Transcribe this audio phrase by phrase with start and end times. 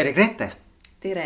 [0.00, 0.46] tere, Grete.
[1.00, 1.24] tere.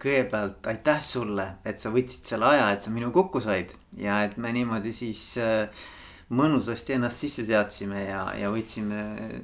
[0.00, 4.38] kõigepealt aitäh sulle, et sa võtsid selle aja, et sa minuga kokku said ja et
[4.40, 5.84] me niimoodi siis äh,
[6.32, 9.02] mõnusasti ennast sisse seadsime ja, ja võtsime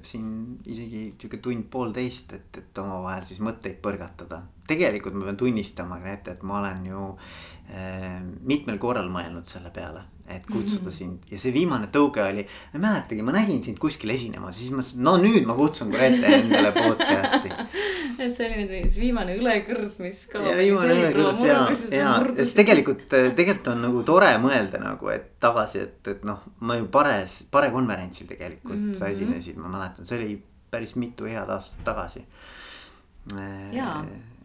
[0.08, 0.30] siin
[0.64, 4.40] isegi sihuke tund-poolteist, et, et omavahel siis mõtteid põrgatada.
[4.66, 10.06] tegelikult ma pean tunnistama, Grete, et ma olen ju äh, mitmel korral mõelnud selle peale
[10.28, 14.12] et kutsuda sind ja see viimane tõuge oli, ma ei mäletagi, ma nägin sind kuskil
[14.12, 17.52] esinemas, siis mõtlesin, no nüüd ma kutsun Grete endale podcast'i.
[18.24, 20.42] et see oli nüüd viimane õlekõrs, mis ka.
[20.44, 21.58] ja viimane õlekõrs ja,
[21.94, 26.78] ja, siis tegelikult, tegelikult on nagu tore mõelda nagu, et tagasi, et, et noh, ma
[26.80, 28.98] ju pares, Pare konverentsil tegelikult mm -hmm.
[28.98, 32.24] sa esinesid, ma mäletan, see oli päris mitu head aastat tagasi.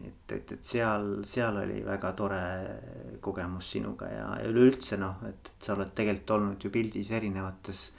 [0.06, 2.40] et, et, et seal, seal oli väga tore
[3.20, 7.90] kogemus sinuga ja, ja üleüldse noh, et, et sa oled tegelikult olnud ju pildis erinevates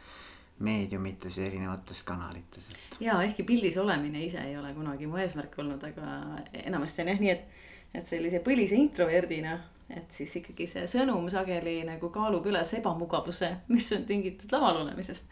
[0.59, 2.97] meediumites ja erinevates kanalites et....
[3.03, 6.17] ja ehkki pildis olemine ise ei ole kunagi mu eesmärk olnud, aga
[6.63, 7.63] enamasti on jah nii, et,
[7.99, 9.57] et sellise põlise introverdina,
[9.91, 15.27] et siis ikkagi see sõnum sageli nagu kaalub üles ebamugavuse, mis on tingitud laval olemisest.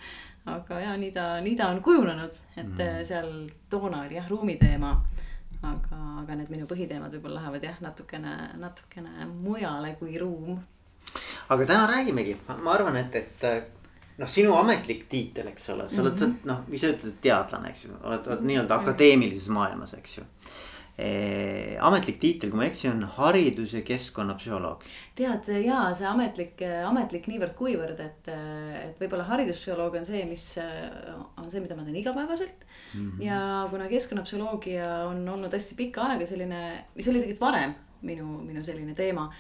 [0.46, 3.06] aga ja nii ta, nii ta on kujunenud, et mm.
[3.08, 3.32] seal
[3.72, 4.92] toona oli jah ruumiteema
[5.64, 10.60] aga, aga need minu põhiteemad võib-olla lähevad jah, natukene, natukene mujale kui ruum.
[11.50, 13.82] aga täna räägimegi, ma arvan, et, et
[14.17, 16.50] noh, sinu ametlik tiitel, eks ole, sa oled mm -hmm.
[16.50, 20.28] noh, ise ütled teadlane, eks ju, oled, oled nii-öelda akadeemilises maailmas, eks ju
[20.94, 24.84] Eh, ametlik tiitel, kui ma ei eksi, on haridus- ja keskkonnapsühholoog.
[25.17, 31.64] tead ja see ametlik, ametlik niivõrd-kuivõrd, et, et võib-olla hariduspsühholoog on see, mis on see,
[31.64, 33.09] mida ma teen igapäevaselt mm.
[33.09, 33.23] -hmm.
[33.25, 33.39] ja
[33.72, 38.94] kuna keskkonnapsühholoogia on olnud hästi pikka aega selline, mis oli tegelikult varem minu, minu selline
[38.94, 39.31] teema.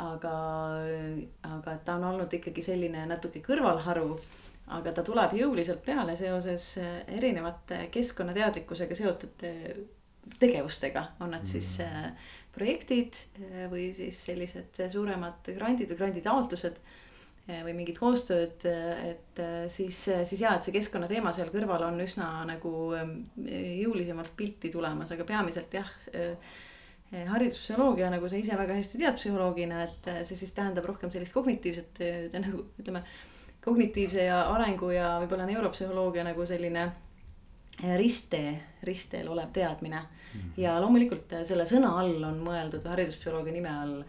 [0.00, 0.34] Aga,
[1.50, 4.14] aga ta on olnud ikkagi selline natuke kõrvalharu
[4.76, 9.46] aga ta tuleb jõuliselt peale seoses erinevate keskkonnateadlikkusega seotud
[10.38, 12.06] tegevustega, on need siis mm.
[12.06, 13.16] äh, projektid
[13.70, 16.82] või siis sellised suuremad grandid või granditaotlused
[17.50, 19.40] või mingid koostööd, et
[19.72, 25.26] siis, siis jaa, et see keskkonnateema seal kõrval on üsna nagu jõulisemalt pilti tulemas, aga
[25.26, 25.88] peamiselt jah.
[27.10, 32.02] Hariduspsühholoogia, nagu sa ise väga hästi tead psühholoogina, et see siis tähendab rohkem sellist kognitiivset
[32.38, 33.02] nagu ütleme.
[33.60, 36.86] kognitiivse ja arengu ja võib-olla neuropsühholoogia nagu selline
[37.98, 40.40] risttee, ristteel olev teadmine mm.
[40.40, 40.52] -hmm.
[40.56, 44.02] ja loomulikult selle sõna all on mõeldud hariduspsühholoogia nime all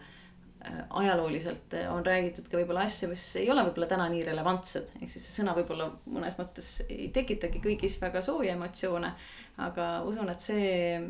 [0.90, 5.10] ajalooliselt äh, on räägitud ka võib-olla asju, mis ei ole võib-olla täna nii relevantsed, ehk
[5.10, 9.12] siis see sõna võib-olla mõnes mõttes ei tekitagi kõigis väga sooja emotsioone.
[9.62, 11.00] aga usun, et see,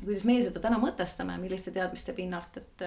[0.00, 2.84] kuidas meie seda täna mõtestame, milliste teadmiste pinnalt, et,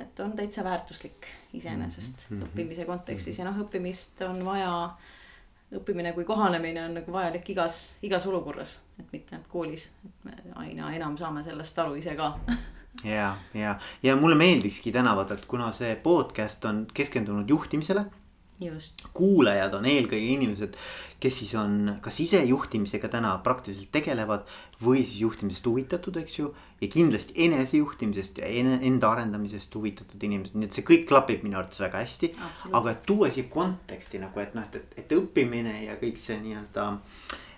[0.00, 2.46] et on täitsa väärtuslik iseenesest mm -hmm.
[2.48, 4.70] õppimise kontekstis ja noh, õppimist on vaja
[5.74, 10.32] õppimine kui kohanemine on nagu vajalik igas, igas olukorras, et mitte ainult koolis, et me
[10.54, 12.34] aina enam saame sellest aru ise ka
[13.02, 18.06] ja, ja, ja mulle meeldikski täna vaata, et kuna see podcast on keskendunud juhtimisele
[19.14, 20.76] kuulajad on eelkõige inimesed,
[21.22, 24.44] kes siis on kas ise juhtimisega täna praktiliselt tegelevad
[24.82, 26.52] või siis juhtimisest huvitatud, eks ju.
[26.80, 31.58] ja kindlasti enesejuhtimisest ja ene, enda arendamisest huvitatud inimesed, nii et see kõik klapib minu
[31.58, 32.30] arvates väga hästi.
[32.70, 36.92] aga et tuua siia konteksti nagu, et noh, et, et, õppimine ja kõik see nii-öelda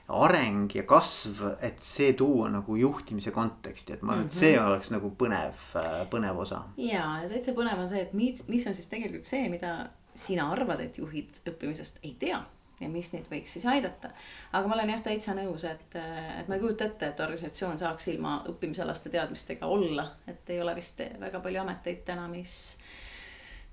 [0.09, 4.35] areng ja kasv, et see tuua nagu juhtimise konteksti, et ma arvan mm, -hmm.
[4.35, 4.67] et see mhm.
[4.67, 5.63] oleks nagu põnev,
[6.11, 6.63] põnev osa.
[6.77, 10.51] ja, ja täitsa põnev on see, et mis, mis on siis tegelikult see, mida sina
[10.53, 12.45] arvad, et juhid õppimisest ei tea
[12.81, 14.11] ja mis neid võiks siis aidata.
[14.53, 18.09] aga ma olen jah täitsa nõus, et, et ma ei kujuta ette, et organisatsioon saaks
[18.13, 22.77] ilma õppimisalaste teadmistega olla, et ei ole vist väga palju ameteid täna, mis,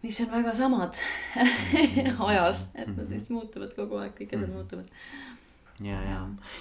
[0.01, 1.01] mis on väga samad
[2.29, 4.89] ajas, et nad vist muutuvad kogu aeg, kõik asjad muutuvad
[5.85, 6.19] ja, ja,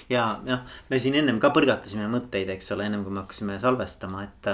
[0.08, 4.24] ja noh, me siin ennem ka põrgatasime mõtteid, eks ole, ennem kui me hakkasime salvestama,
[4.24, 4.50] et,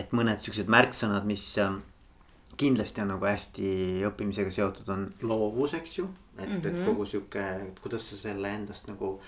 [0.00, 1.46] et mõned siuksed märksõnad, mis
[2.56, 3.70] kindlasti on nagu hästi
[4.08, 6.10] õppimisega seotud, on loovus, eks ju.
[6.38, 6.66] et mm, -hmm.
[6.66, 6.84] et mhm.
[6.84, 7.42] kogu sihuke,
[7.82, 9.20] kuidas sa selle endast nagu.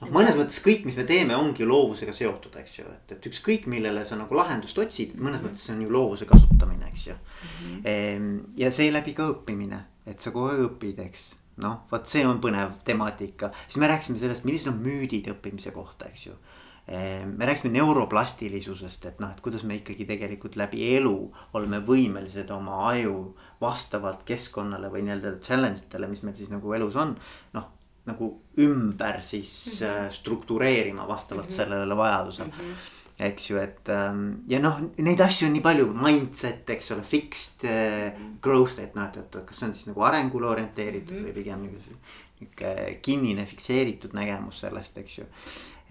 [0.00, 3.66] noh, mõnes mõttes kõik, mis me teeme, ongi loovusega seotud, eks ju, et, et ükskõik
[3.66, 5.48] millele sa nagu lahendust otsid, mõnes -hmm.
[5.48, 7.82] mõttes see on ju loovuse kasutamine, eks ju mm.
[7.82, 8.40] -hmm.
[8.56, 12.80] ja seeläbi ka õppimine, et sa kogu aeg õpid, eks noh, vot see on põnev
[12.84, 16.36] temaatika, siis me rääkisime sellest, millised on müüdid õppimise kohta, eks ju
[16.88, 21.16] Ehm, me rääkisime neuroplastilisusest, et noh, et kuidas me ikkagi tegelikult läbi elu
[21.58, 26.94] oleme võimelised oma aju vastavalt keskkonnale või nii-öelda challenge itele, mis meil siis nagu elus
[27.02, 27.16] on.
[27.58, 27.66] noh,
[28.06, 28.28] nagu
[28.62, 29.50] ümber siis
[29.80, 30.12] mm -hmm.
[30.14, 31.56] struktureerima vastavalt mm -hmm.
[31.56, 32.60] sellele vajadusele mm.
[32.60, 37.04] -hmm eks ju, et ähm, ja noh, neid asju on nii palju, mindset, eks ole,
[37.06, 38.10] fixed uh,
[38.44, 41.30] growth, et noh, et, et kas see on siis nagu arengule orienteeritud mm -hmm.
[41.30, 42.00] või pigem nagu
[42.40, 45.24] nihuke kinnine fikseeritud nägemus sellest, eks ju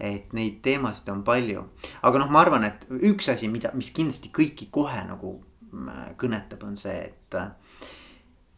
[0.00, 1.64] et neid teemasid on palju,
[2.02, 5.38] aga noh, ma arvan, et üks asi, mida, mis kindlasti kõiki kohe nagu
[5.72, 7.38] äh, kõnetab, on see, et.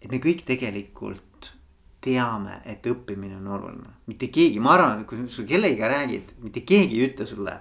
[0.02, 1.52] et me kõik tegelikult
[2.00, 7.00] teame, et õppimine on oluline, mitte keegi, ma arvan, kui sa kellegiga räägid, mitte keegi
[7.00, 7.56] ei ütle sulle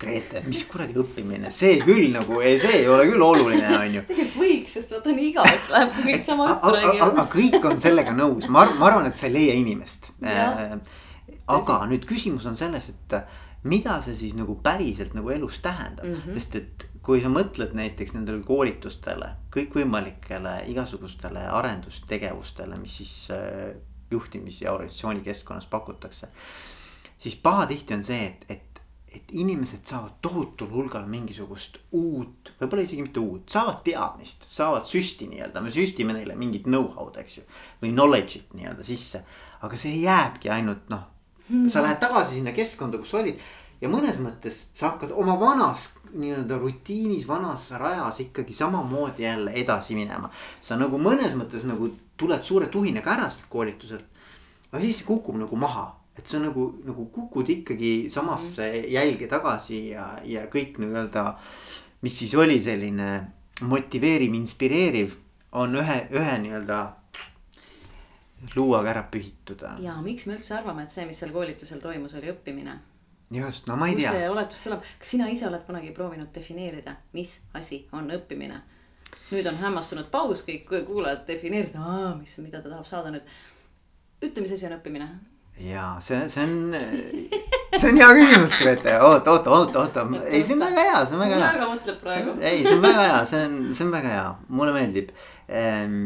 [0.00, 4.04] Grete, mis kuradi õppimine, see küll nagu, see ei ole küll oluline, on ju.
[4.08, 7.02] tegelikult võiks, sest vaata nii igaveks läheb, kui kõik sama juttu räägivad.
[7.10, 10.08] aga kõik on sellega nõus, ma arvan, ma arvan, et sa ei leia inimest.
[10.24, 10.78] Äh,
[11.52, 13.18] aga nüüd küsimus on selles, et
[13.68, 16.38] mida see siis nagu päriselt nagu elus tähendab mm, -hmm.
[16.38, 23.76] sest et kui sa mõtled näiteks nendele koolitustele, kõikvõimalikele igasugustele arendustegevustele, mis siis äh,
[24.10, 26.28] juhtimis ja organisatsiooni keskkonnas pakutakse.
[27.18, 28.69] siis pahatihti on see, et, et
[29.14, 35.26] et inimesed saavad tohutul hulgal mingisugust uut, võib-olla isegi mitte uut, saavad teadmist, saavad süsti
[35.30, 37.46] nii-öelda, me süstime neile mingit know-how'd, eks ju.
[37.82, 39.24] või knowledge'it nii-öelda sisse,
[39.66, 41.08] aga see jääbki ainult noh
[41.48, 43.40] mm., sa lähed tagasi sinna keskkonda, kus olid.
[43.80, 49.98] ja mõnes mõttes sa hakkad oma vanas nii-öelda rutiinis, vanas rajas ikkagi samamoodi jälle edasi
[49.98, 50.30] minema.
[50.60, 54.06] sa nagu mõnes mõttes nagu tuled suure tuhinaga ära sealt koolituselt.
[54.70, 58.92] aga siis see kukub nagu maha et sa nagu, nagu kukud ikkagi samasse mhm.
[58.92, 61.34] jälge tagasi ja, ja kõik nii-öelda.
[62.04, 63.08] mis siis oli selline
[63.68, 65.16] motiveeriv, inspireeriv,
[65.52, 66.78] on ühe, ühe nii-öelda
[68.56, 69.64] luuaga ära pühitud.
[69.80, 72.76] ja miks me üldse arvame, et see, mis seal koolitusel toimus, oli õppimine?
[73.36, 74.12] just, no ma ei Kus tea.
[74.12, 78.60] kust see oletus tuleb, kas sina ise oled kunagi proovinud defineerida, mis asi on õppimine?
[79.30, 83.36] nüüd on hämmastunud paus, kõik kuulajad defineerida, mis, mida ta tahab saada nüüd.
[84.20, 85.12] ütle, mis asi on õppimine
[85.60, 86.74] ja see, see on,
[87.76, 91.18] see on hea küsimus, Grete, oota, oota, oota, oota, ei, see on väga hea, see
[91.18, 91.52] on väga hea.
[91.56, 92.34] väga mõtled praegu.
[92.40, 95.10] ei, see on väga hea, see on, see on väga hea, mulle meeldib
[95.60, 96.04] ehm,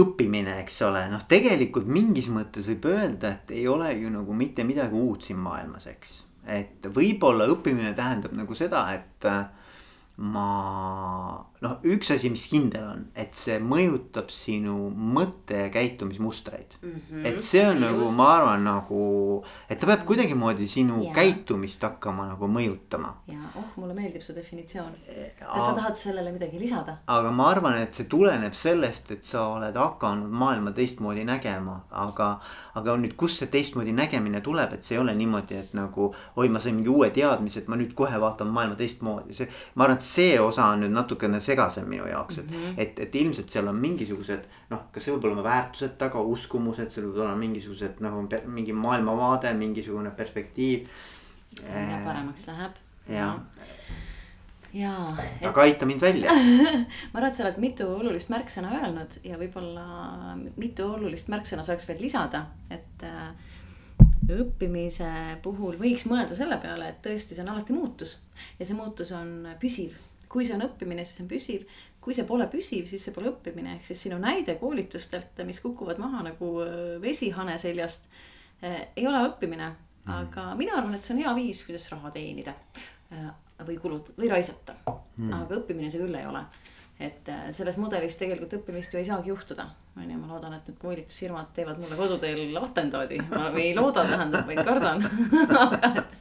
[0.00, 4.64] õppimine, eks ole, noh, tegelikult mingis mõttes võib öelda, et ei ole ju nagu mitte
[4.64, 6.16] midagi uut siin maailmas, eks.
[6.48, 9.28] et võib-olla õppimine tähendab nagu seda, et
[10.24, 10.48] ma
[11.64, 16.90] noh, üks asi, mis kindel on, et see mõjutab sinu mõtte ja käitumismustreid mm.
[16.94, 17.26] -hmm.
[17.30, 17.84] et see on Just.
[17.86, 19.00] nagu, ma arvan nagu,
[19.68, 21.14] et ta peab kuidagimoodi sinu ja.
[21.16, 23.14] käitumist hakkama nagu mõjutama.
[23.30, 24.92] ja oh, mulle meeldib su definitsioon.
[25.40, 26.98] kas sa tahad sellele midagi lisada?
[27.06, 32.30] aga ma arvan, et see tuleneb sellest, et sa oled hakanud maailma teistmoodi nägema, aga
[32.74, 36.48] aga nüüd, kust see teistmoodi nägemine tuleb, et see ei ole niimoodi, et nagu oi,
[36.50, 39.48] ma sain mingi uue teadmise, et ma nüüd kohe vaatan maailma teistmoodi, see.
[39.74, 42.78] ma arvan, et see osa on nüüd natukene segasem minu jaoks, et mm, -hmm.
[42.84, 47.08] et, et ilmselt seal on mingisugused noh, kas see võib olema väärtused taga, uskumused, seal
[47.08, 50.88] võivad olla mingisugused nagu mingi maailmavaade, mingisugune perspektiiv.
[51.62, 52.80] ja paremaks läheb.
[53.08, 53.38] jah
[54.74, 55.16] jaa.
[55.48, 56.34] aga aita mind välja
[57.12, 59.84] ma arvan, et sa oled mitu olulist märksõna öelnud ja võib-olla
[60.56, 63.30] mitu olulist märksõna saaks veel lisada, et äh,
[64.34, 65.10] õppimise
[65.44, 68.16] puhul võiks mõelda selle peale, et tõesti, see on alati muutus
[68.58, 69.94] ja see muutus on püsiv.
[70.34, 71.64] Kui see on õppimine, siis on püsiv,
[72.02, 76.02] kui see pole püsiv, siis see pole õppimine, ehk siis sinu näide koolitustelt, mis kukuvad
[76.02, 78.10] maha nagu äh, vesi hane seljast,
[78.64, 80.12] äh, ei ole õppimine, mhm.
[80.18, 82.56] aga mina arvan, et see on hea viis, kuidas raha teenida
[83.62, 84.74] või kulutada või raisata.
[84.86, 85.32] Hmm..
[85.32, 86.42] aga õppimine see küll ei ole.
[87.00, 89.66] Et äh, selles mudelis tegelikult õppimist ju ei saagi juhtuda.
[89.94, 93.18] on ju, ma loodan, et need koolitusfirmad teevad mulle koduteel atendaadi.
[93.30, 95.02] ma ei looda, tähendab, vaid kardan
[95.58, 96.14] aga, et,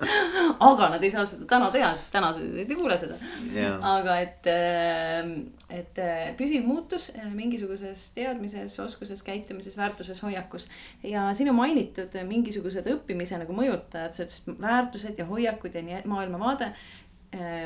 [0.57, 3.19] aga nad ei saa seda täna teha, sest täna ei kuule seda
[3.51, 3.77] yeah..
[3.85, 5.29] aga et, äh,
[5.77, 10.65] et äh, püsiv muutus mingisuguses teadmises, oskuses, käitumises, väärtuses, hoiakus.
[11.05, 16.73] ja sinu mainitud mingisugused õppimise nagu mõjutajad, sa ütlesid väärtused ja hoiakud ja nii maailmavaade
[16.73, 17.02] Äh,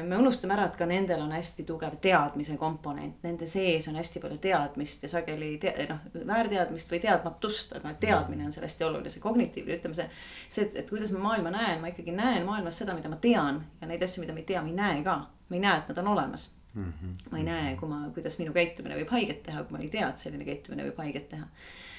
[0.08, 4.22] me unustame ära, et ka nendel on hästi tugev teadmise komponent, nende sees on hästi
[4.24, 9.12] palju teadmist ja sageli te, noh, väärteadmist või teadmatust, aga teadmine on seal hästi oluline,
[9.14, 10.08] see kognitiivne, ütleme see.
[10.48, 13.64] see, et, et kuidas ma maailma näen, ma ikkagi näen maailmas seda, mida ma tean
[13.82, 15.18] ja neid asju, mida ma ei tea, ma ei näe ka.
[15.48, 16.94] ma ei näe, et nad on olemas mm.
[16.94, 17.28] -hmm.
[17.32, 20.10] ma ei näe, kui ma, kuidas minu käitumine võib haiget teha, kui ma ei tea,
[20.10, 21.97] et selline käitumine võib haiget teha Äh,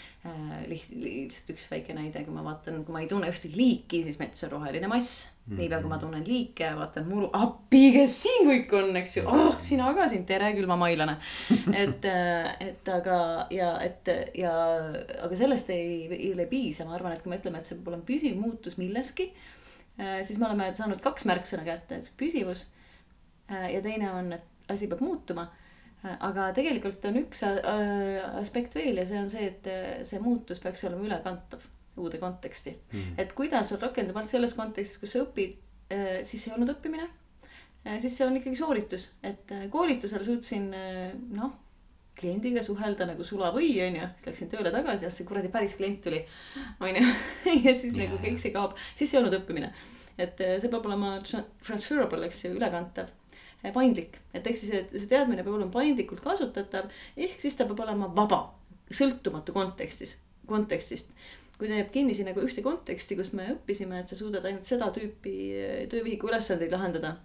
[0.68, 4.18] liht-, lihtsalt üks väike näide, kui ma vaatan, kui ma ei tunne ühtegi liiki, siis
[4.20, 5.52] mets on roheline mass mm.
[5.52, 5.60] -hmm.
[5.60, 9.60] niipea kui ma tunnen liike, vaatan muru, appi, kes siin kõik on, eks ju, oh
[9.62, 11.16] sina ka siin, tere külmamailane
[11.84, 13.20] et, äh, et aga
[13.54, 14.54] ja et ja,
[15.22, 17.94] aga sellest ei, ei, ei piisa, ma arvan, et kui me ütleme, et see peab
[17.94, 19.30] olema püsiv muutus milleski.
[19.98, 22.66] Äh, siis me oleme saanud kaks märksõna kätte, üks püsivus
[23.48, 25.46] ja teine on, et asi peab muutuma
[26.06, 30.60] aga tegelikult on üks äh, aspekt veel ja see on see, et äh, see muutus
[30.62, 31.64] peaks olema ülekantav
[31.98, 33.16] uude konteksti mm.
[33.18, 35.56] et kui ta sul rakendub ainult selles kontekstis, kus sa õpid,
[35.90, 37.08] äh, siis see ei olnud õppimine.
[37.98, 40.66] siis see on ikkagi sooritus, et koolitusel suutsin
[41.34, 41.52] noh,
[42.18, 46.20] kliendiga suhelda nagu sulavõi onju, siis läksin tööle tagasi ja see kuradi päris klient tuli
[46.84, 47.04] onju
[47.66, 48.04] ja siis yeah.
[48.04, 49.72] nagu kõik see kaob, siis ei olnud õppimine.
[50.18, 53.10] et see peab olema transferable, eks ju, ülekantav
[53.74, 57.82] paindlik, et ehk siis, et see teadmine peab olema paindlikult kasutatav, ehk siis ta peab
[57.86, 58.44] olema vaba,
[58.94, 60.16] sõltumatu kontekstis,
[60.48, 61.12] kontekstist.
[61.58, 64.66] Kui ta jääb kinni sinna nagu ühte konteksti, kus me õppisime, et sa suudad ainult
[64.66, 67.16] seda tüüpi äh, töövihiku ülesandeid lahendada.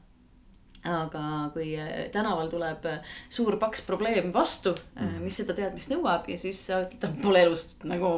[0.89, 2.87] Aga kui äh, tänaval tuleb
[3.31, 5.21] suur paks probleem vastu, mhm.
[5.23, 8.15] mis seda teadmist nõuab ja siis sa ütled, pole elust nagu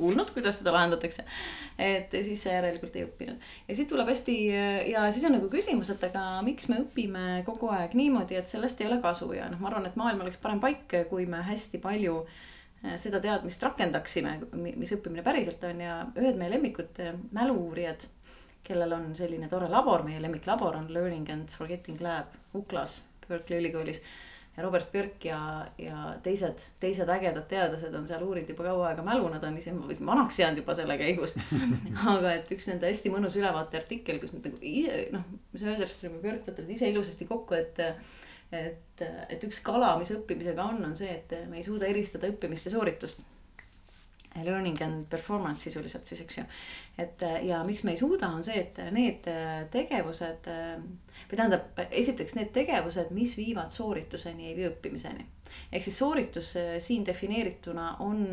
[0.00, 1.24] kuulnud, kuidas seda lahendatakse.
[1.78, 4.36] et siis sa järelikult ei õppinud ja siit tuleb hästi
[4.90, 8.80] ja siis on nagu küsimus, et aga miks me õpime kogu aeg niimoodi, et sellest
[8.80, 11.80] ei ole kasu ja noh, ma arvan, et maailm oleks parem paik, kui me hästi
[11.82, 12.22] palju
[12.96, 17.02] seda teadmist rakendaksime, mis õppimine päriselt on ja ühed meie lemmikud
[17.36, 18.08] mälu-uurijad
[18.70, 24.02] kellel on selline tore labor, meie lemmiklabor on Learning and Forgetting Lab Uklas Berkeley ülikoolis.
[24.56, 25.40] Ja Robert Björk ja,
[25.78, 29.74] ja teised, teised ägedad teadlased on seal uurinud juba kaua aega mälu, nad on ise
[30.06, 31.36] vanaks jäänud juba selle käigus.
[32.14, 36.24] Aga et üks nende hästi mõnus ülevaate artikkel, kus nad nagu ise noh, Söderström ja
[36.26, 37.84] Björk võtavad ise ilusasti kokku, et
[38.50, 42.66] et, et üks kala, mis õppimisega on, on see, et me ei suuda eristada õppimist
[42.66, 43.22] ja sooritust
[44.36, 46.44] learning and performance sisuliselt siis, eks ju.
[47.02, 49.26] et ja miks me ei suuda, on see, et need
[49.72, 55.26] tegevused või tähendab, esiteks need tegevused, mis viivad soorituseni, ei vii õppimiseni.
[55.72, 58.26] ehk siis sooritus siin defineerituna on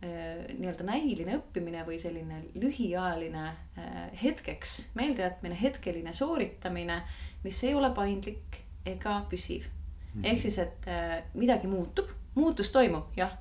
[0.00, 3.44] nii-öelda näiline õppimine või selline lühiajaline
[4.22, 7.02] hetkeks meeldejätmine, hetkeline sooritamine,
[7.44, 9.68] mis ei ole paindlik ega püsiv.
[10.22, 10.42] ehk mhm.
[10.42, 10.90] siis, et
[11.34, 13.36] midagi muutub, muutus toimub, jah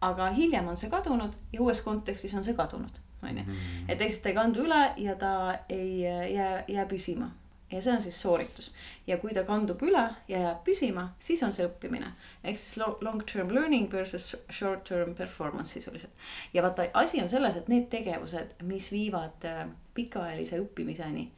[0.00, 3.42] aga hiljem on see kadunud ja uues kontekstis on see kadunud, on ju.
[3.42, 3.88] Mhm.
[3.88, 7.30] et eks ta ei kandu üle ja ta ei jää, jää püsima
[7.72, 8.72] ja see on siis sooritus.
[9.06, 12.12] ja kui ta kandub üle ja jääb püsima, siis on see õppimine.
[12.44, 16.12] ehk siis long term learning versus short term performance sisuliselt.
[16.54, 21.28] ja vaata, asi on selles, et need tegevused, mis viivad äh, pikaajalise õppimiseni,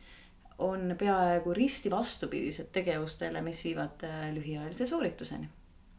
[0.58, 5.48] on peaaegu risti vastupidised tegevustele, mis viivad äh, lühiajalise soorituseni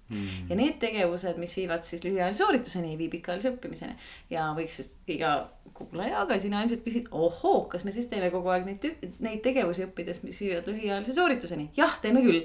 [0.10, 0.50] mm..
[0.50, 3.96] ja need tegevused, mis viivad siis lühiajalise soorituseni, ei vii pikaajalise õppimiseni.
[4.34, 5.36] ja võiks siis iga
[5.74, 8.90] kuulaja, aga sina ilmselt küsid, ohoo, kas me siis teeme kogu aeg neid,
[9.24, 11.72] neid tegevusi õppides, mis viivad lühiajalise soorituseni?
[11.78, 12.44] jah, teeme küll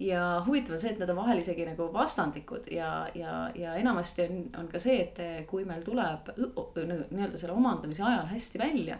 [0.00, 4.24] ja huvitav on see, et nad on vahel isegi nagu vastandlikud ja, ja, ja enamasti
[4.24, 8.96] on, on ka see, et kui meil tuleb nii-öelda selle omandamise ajal hästi välja.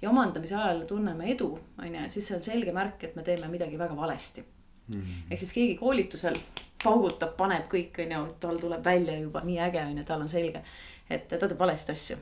[0.00, 3.52] ja omandamise ajal tunneme edu, on ju, siis see on selge märk, et me teeme
[3.52, 5.30] midagi väga valesti mm -hmm..
[5.30, 6.40] ehk siis keegi koolitusel
[6.84, 10.32] paugutab, paneb kõik, on ju, tal tuleb välja juba nii äge, on ju, tal on
[10.32, 10.62] selge.
[11.10, 12.16] et ta teeb valesti asju.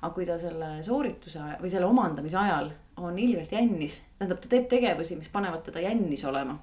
[0.00, 4.68] aga kui ta selle soorituse või selle omandamise ajal on ilgelt jännis, tähendab, ta teeb
[4.68, 6.58] tegevusi, mis panevad teda jännis olema.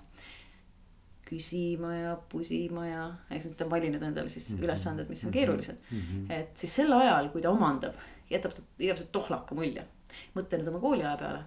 [1.27, 3.01] küsima ja pusima ja,
[3.35, 4.63] eks ta on valinud endale siis mm -hmm.
[4.63, 5.99] ülesanded, mis on keerulised mm.
[5.99, 6.31] -hmm.
[6.33, 7.95] et siis sel ajal, kui ta omandab,
[8.29, 9.85] jätab ta igavesest tohlaka mulje.
[10.35, 11.43] mõtle nüüd oma kooliaja peale,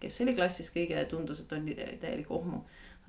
[0.00, 1.66] kes oli klassis kõige, tundus, et on
[2.00, 2.62] täielik ohmu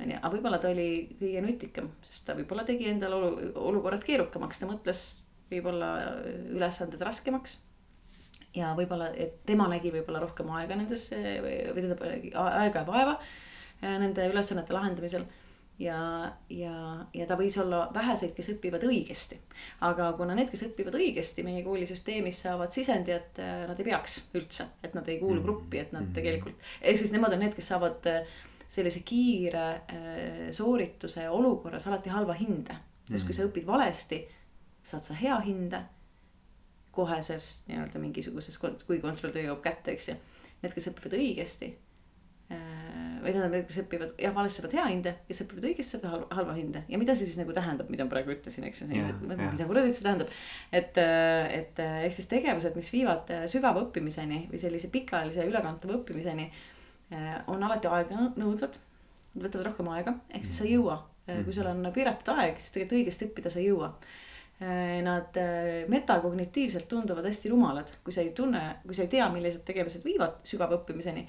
[0.03, 0.87] onju, aga võib-olla ta oli
[1.19, 5.03] kõige nutikam, sest ta võib-olla tegi endale olu, olukorrad keerukamaks, ta mõtles
[5.51, 5.93] võib-olla
[6.53, 7.59] ülesanded raskemaks.
[8.55, 12.03] ja võib-olla, et tema nägi võib-olla rohkem aega nendesse või, või tähendab
[12.43, 15.25] aega ja vaeva äh, nende ülesannete lahendamisel
[15.79, 15.97] ja,
[16.49, 16.75] ja,
[17.13, 19.39] ja ta võis olla väheseid, kes õpivad õigesti.
[19.87, 24.19] aga kuna need, kes õpivad õigesti meie koolisüsteemis saavad sisendi, et äh, nad ei peaks
[24.37, 25.45] üldse, et nad ei kuulu mm.
[25.45, 26.15] gruppi, et nad mm.
[26.17, 28.41] tegelikult, ehk siis nemad on need, kes saavad äh,
[28.73, 32.79] sellise kiire äh, soorituse olukorras alati halva hinde.
[33.03, 33.51] sest kui sa mm.
[33.51, 34.21] õpid valesti,
[34.83, 35.81] saad sa hea hinde
[36.93, 40.19] koheses nii-öelda mingisuguses, kui kontrolltöö jõuab kätte, eks ju.
[40.63, 41.67] Need, kes õpivad õigesti
[42.53, 43.17] äh,.
[43.23, 46.27] või tähendab, need, kes õpivad jah, valesti saavad hea hinde, kes õpivad õigesti, saavad halva,
[46.37, 48.87] halva hinde ja mida see siis nagu tähendab, mida ma praegu ütlesin, eks ju.
[48.93, 50.31] mida kuradi see tähendab,
[50.71, 56.47] et, äh, et ehk siis tegevused, mis viivad sügava õppimiseni või sellise pikaajalise ülekantava õppimiseni
[57.47, 58.77] on alati aeganõudvad,
[59.37, 60.99] võtavad rohkem aega, ehk siis sa ei jõua.
[61.29, 63.89] Äh, kui sul on piiratud aeg, siis tegelikult õigesti õppida sa ei jõua.
[64.63, 65.39] Äh, nad
[65.91, 70.41] metakognitiivselt tunduvad hästi rumalad, kui sa ei tunne, kui sa ei tea, millised tegevused viivad
[70.47, 71.27] sügava õppimiseni.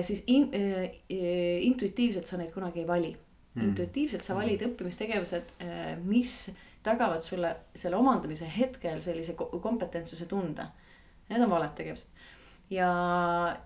[0.00, 0.46] siis in,
[1.60, 3.66] intuitiivselt sa neid kunagi ei vali mm..
[3.66, 5.50] intuitiivselt sa valid õppimistegevused,
[6.08, 6.38] mis
[6.82, 10.64] tagavad sulle selle omandamise hetkel sellise kompetentsuse tunde.
[11.28, 12.13] Need on valed tegevused
[12.70, 12.92] ja,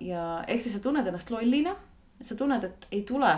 [0.01, 1.77] ja ehk siis sa tunned ennast lollina,
[2.21, 3.35] sa tunned, et ei tule.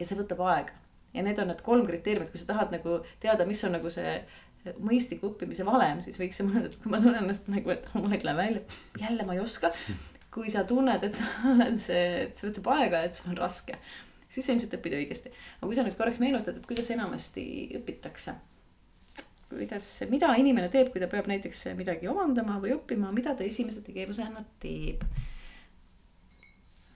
[0.00, 0.80] ja see võtab aega
[1.14, 4.20] ja need on need kolm kriteeriumit, kui sa tahad nagu teada, mis on nagu see
[4.84, 8.12] mõistliku õppimise valem, siis võiks sa mõelda, et kui ma tunnen ennast nagu, et mul
[8.12, 9.72] ei lähe välja, jälle ma ei oska.
[10.30, 13.78] kui sa tunned, et sa oled see, et see võtab aega, et sul on raske.
[14.28, 15.32] siis sa ilmselt õpid õigesti.
[15.58, 17.44] aga kui sa nüüd korraks meenutad, et kuidas enamasti
[17.80, 18.36] õpitakse.
[19.50, 23.82] Kuidas, mida inimene teeb, kui ta peab näiteks midagi omandama või õppima, mida ta esimese
[23.86, 25.02] tegevusena teeb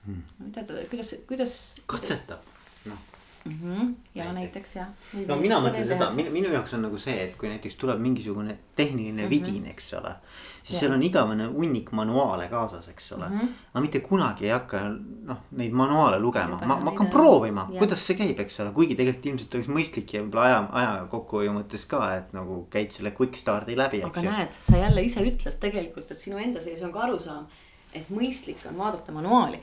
[0.04, 0.22] hmm.?
[0.46, 1.58] mida ta, kuidas, kuidas.
[1.90, 2.46] katsetab,
[2.90, 3.13] noh
[3.44, 3.52] mm.
[3.52, 3.94] -hmm.
[4.14, 4.86] ja näiteks, näiteks jah.
[5.28, 9.22] no mina mõtlen seda, minu, jaoks on nagu see, et kui näiteks tuleb mingisugune tehniline
[9.22, 9.30] mm -hmm.
[9.30, 10.14] vidin, eks ole.
[10.62, 10.80] siis ja.
[10.80, 13.38] seal on igavene hunnik manuaale kaasas, eks ole mm.
[13.38, 13.48] -hmm.
[13.74, 14.80] ma mitte kunagi ei hakka
[15.24, 19.26] noh, neid manuaale lugema, ma, ma hakkan proovima, kuidas see käib, eks ole, kuigi tegelikult
[19.26, 23.36] ilmselt oleks mõistlik ja võib-olla aja, aja kokkuhoiu mõttes ka, et nagu käid selle quick
[23.36, 24.28] start'i läbi, eks ju.
[24.28, 27.46] aga näed, sa jälle ise ütled tegelikult, et sinu enda sees on ka arusaam,
[27.94, 29.60] et mõistlik on vaadata manuaali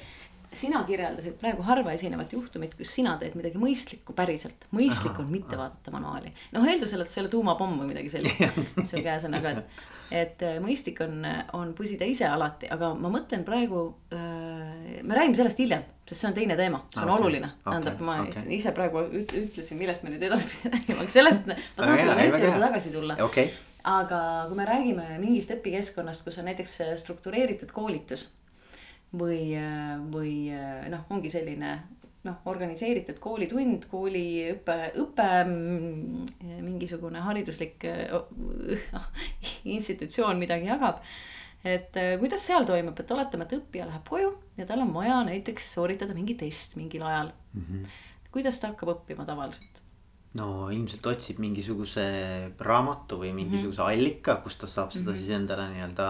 [0.52, 4.68] sina kirjeldasid praegu harva esinevat juhtumit, kus sina teed midagi mõistlikku päriselt.
[4.76, 6.34] mõistlik on mitte vaadata manuaali.
[6.52, 8.44] noh, eeldusel, et see ei ole tuumapomm või midagi sellist,
[8.76, 9.80] mis sul käes on, aga et,
[10.24, 11.24] et äh, mõistlik on,
[11.58, 15.00] on pusida ise alati, aga ma mõtlen praegu äh,.
[15.08, 17.54] me räägime sellest hiljem, sest see on teine teema, see on okay, oluline.
[17.64, 18.46] tähendab, ma okay.
[18.58, 22.66] ise praegu ütlesin, millest me nüüd edaspidi räägime, aga sellest ma tahan selle näite juurde
[22.68, 23.56] tagasi tulla okay.
[23.96, 28.28] aga kui me räägime mingist õpikeskkonnast, kus on näiteks struktureeritud koolitus
[29.18, 29.42] või,
[30.14, 30.36] või
[30.92, 31.72] noh, ongi selline
[32.28, 35.30] noh, organiseeritud koolitund, kooliõpe, õpe,
[36.62, 37.86] mingisugune hariduslik
[39.76, 41.02] institutsioon midagi jagab.
[41.64, 45.74] et kuidas seal toimub, et oletame, et õppija läheb koju ja tal on vaja näiteks
[45.76, 47.62] sooritada mingi test mingil ajal mm.
[47.62, 47.86] -hmm.
[48.34, 49.82] kuidas ta hakkab õppima tavaliselt?
[50.40, 52.06] no ilmselt otsib mingisuguse
[52.60, 53.94] raamatu või mingisuguse mm -hmm.
[53.94, 55.20] allika, kust ta saab seda mm -hmm.
[55.20, 56.08] siis endale nii-öelda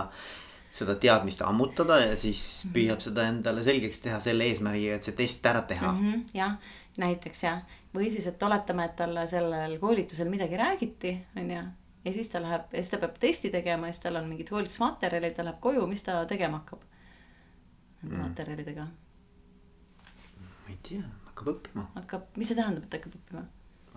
[0.72, 2.74] seda teadmist ammutada ja siis mhm.
[2.76, 6.06] püüab seda endale selgeks teha selle eesmärgiga, et see test ära teha mm.
[6.06, 6.56] -hmm, jah,
[7.02, 7.62] näiteks jah,
[7.96, 11.64] või siis, et oletame, et talle sellel koolitusel midagi räägiti, on ju.
[12.06, 14.50] ja siis ta läheb ja siis ta peab testi tegema ja siis tal on mingid
[14.50, 16.88] koolitusmaterjalid, ta läheb koju, mis ta tegema hakkab?
[18.02, 18.24] Nende mm.
[18.24, 18.88] materjalidega.
[20.48, 21.88] ma ei tea, hakkab õppima.
[21.96, 23.46] hakkab, mis see tähendab, et hakkab õppima?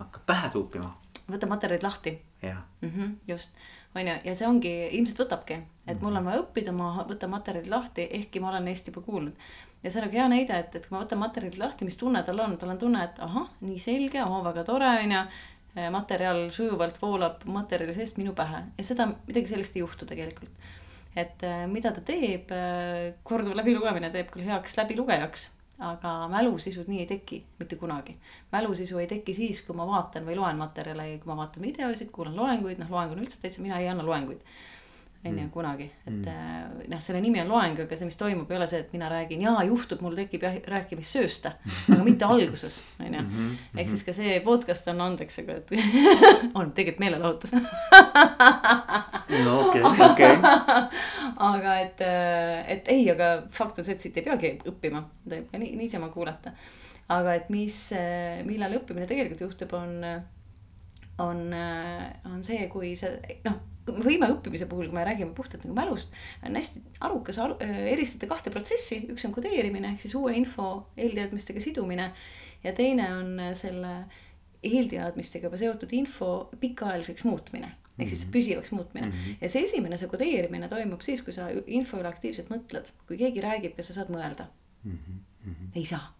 [0.03, 0.91] hakkab pähe tuupima.
[1.31, 2.19] võtab materjalid lahti.
[2.41, 3.17] jah mm -hmm,.
[3.27, 3.55] just
[3.95, 7.71] on ju, ja see ongi, ilmselt võtabki, et mul on vaja õppida, ma võtan materjalid
[7.71, 9.47] lahti, ehkki ma olen neist juba kuulnud.
[9.83, 12.23] ja see on nagu hea näide, et, et kui ma võtan materjalid lahti, mis tunne
[12.27, 15.25] tal on, tal on tunne, et ahah, nii selge, oo väga tore, on ju.
[15.91, 20.69] materjal sujuvalt voolab materjali seest minu pähe ja seda, midagi sellist ei juhtu tegelikult.
[21.15, 27.01] et eh, mida ta teeb, eh, korduv läbilugemine teeb küll heaks läbilugejaks aga mälusisud nii
[27.03, 28.15] ei teki mitte kunagi.
[28.51, 32.35] mälusisu ei teki siis, kui ma vaatan või loen materjale, kui ma vaatan videosid, kuulan
[32.35, 34.41] loenguid, noh, loeng on üldse täitsa, mina ei anna loenguid
[35.25, 35.49] on ju mm.
[35.49, 36.27] kunagi, et mm.
[36.27, 39.09] Äh, noh, selle nimi on loeng, aga see, mis toimub, ei ole see, et mina
[39.09, 41.55] räägin, jaa, juhtub, mul tekib jah rääkimissöösta,
[41.89, 43.23] aga mitte alguses, on ju.
[43.23, 44.05] Mhm, ehk siis mhm.
[44.05, 45.75] ka see podcast on andeks, aga et
[46.59, 47.55] on tegelikult meelelahutus
[49.43, 51.03] no okei okay,, okei okay.
[51.49, 55.51] aga et, äh, et ei, aga fakt on see, et siit ei peagi õppima, võib
[55.51, 56.55] ka nii, niisama kuulata.
[57.15, 59.95] aga et mis, äh, millal õppimine tegelikult juhtub, on,
[61.23, 61.47] on,
[62.31, 66.13] on see, kui see noh võime õppimise puhul, kui me räägime puhtalt nagu mälust,
[66.45, 70.87] on hästi arukas aru, äh, eristada kahte protsessi, üks on kodeerimine ehk siis uue info
[70.97, 72.11] eelteadmistega sidumine.
[72.63, 73.95] ja teine on äh, selle
[74.65, 78.33] eelteadmistega seotud info pikaajaliseks muutmine ehk siis mhm.
[78.33, 79.13] püsivaks muutmine mm.
[79.13, 79.37] -hmm.
[79.41, 83.43] ja see esimene, see kodeerimine toimub siis, kui sa info üle aktiivselt mõtled, kui keegi
[83.43, 84.47] räägib ja sa saad mõelda
[84.83, 84.97] mm.
[84.97, 85.71] -hmm.
[85.75, 86.13] ei saa.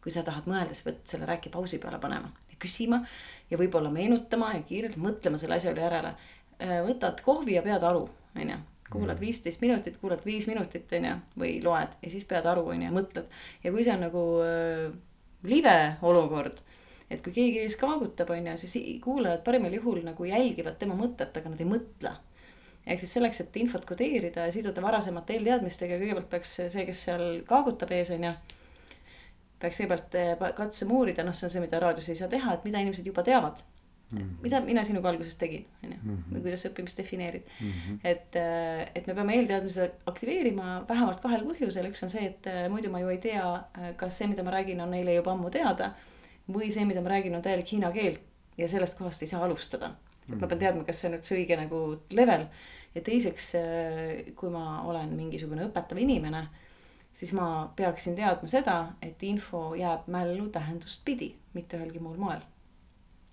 [0.00, 3.04] kui sa tahad mõelda, sa pead selle rääki pausi peale panema ja küsima
[3.50, 6.14] ja võib-olla meenutama ja kiirelt mõtlema selle asja üle järele
[6.60, 8.04] Äh, võtad kohvi ja pead aru,
[8.36, 8.58] on ju.
[8.90, 9.22] kuulad mm.
[9.22, 12.90] viisteist minutit, kuulad viis minutit, on ju, või loed ja siis pead aru, on ju,
[12.92, 13.30] mõtled.
[13.64, 14.90] ja kui see on nagu äh,
[15.48, 16.60] live olukord,
[17.10, 21.34] et kui keegi ees kaagutab, on ju, siis kuulajad parimal juhul nagu jälgivad tema mõtet,
[21.36, 22.12] aga nad ei mõtle
[22.86, 27.26] ehk siis selleks, et infot kodeerida ja siduda varasemate eelteadmistega, kõigepealt peaks see, kes seal
[27.48, 28.30] kaagutab ees, on ju.
[29.60, 32.64] peaks kõigepealt äh, katsuma uurida, noh, see on see, mida raadios ei saa teha, et
[32.66, 33.62] mida inimesed juba teavad
[34.10, 34.42] Mm -hmm.
[34.42, 36.34] mida mina sinuga alguses tegin, on ju, mhm.
[36.34, 37.68] või kuidas õppimist defineerid mm.
[37.70, 37.98] -hmm.
[38.04, 42.68] et, äh, et me peame eelteadmised aktiveerima vähemalt kahel põhjusel, üks on see, et äh,
[42.68, 43.64] muidu ma ju ei tea,
[43.96, 45.92] kas see, mida ma räägin, on neile juba ammu teada.
[46.54, 48.18] Või see, mida ma räägin, on täielik hiina keel
[48.58, 49.94] ja sellest kohast ei saa alustada
[50.30, 50.64] et ma pean mhm.
[50.64, 51.80] teadma, kas see on üldse õige nagu
[52.14, 52.46] level.
[52.94, 53.52] ja teiseks,
[54.38, 56.44] kui ma olen mingisugune õpetav inimene,
[57.14, 62.42] siis ma peaksin teadma seda, et info jääb mällu tähendust pidi, mitte ühelgi muul moel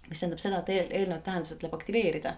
[0.08, 2.38] mis tähendab seda, et eel, eelnevat tähendused tuleb aktiveerida.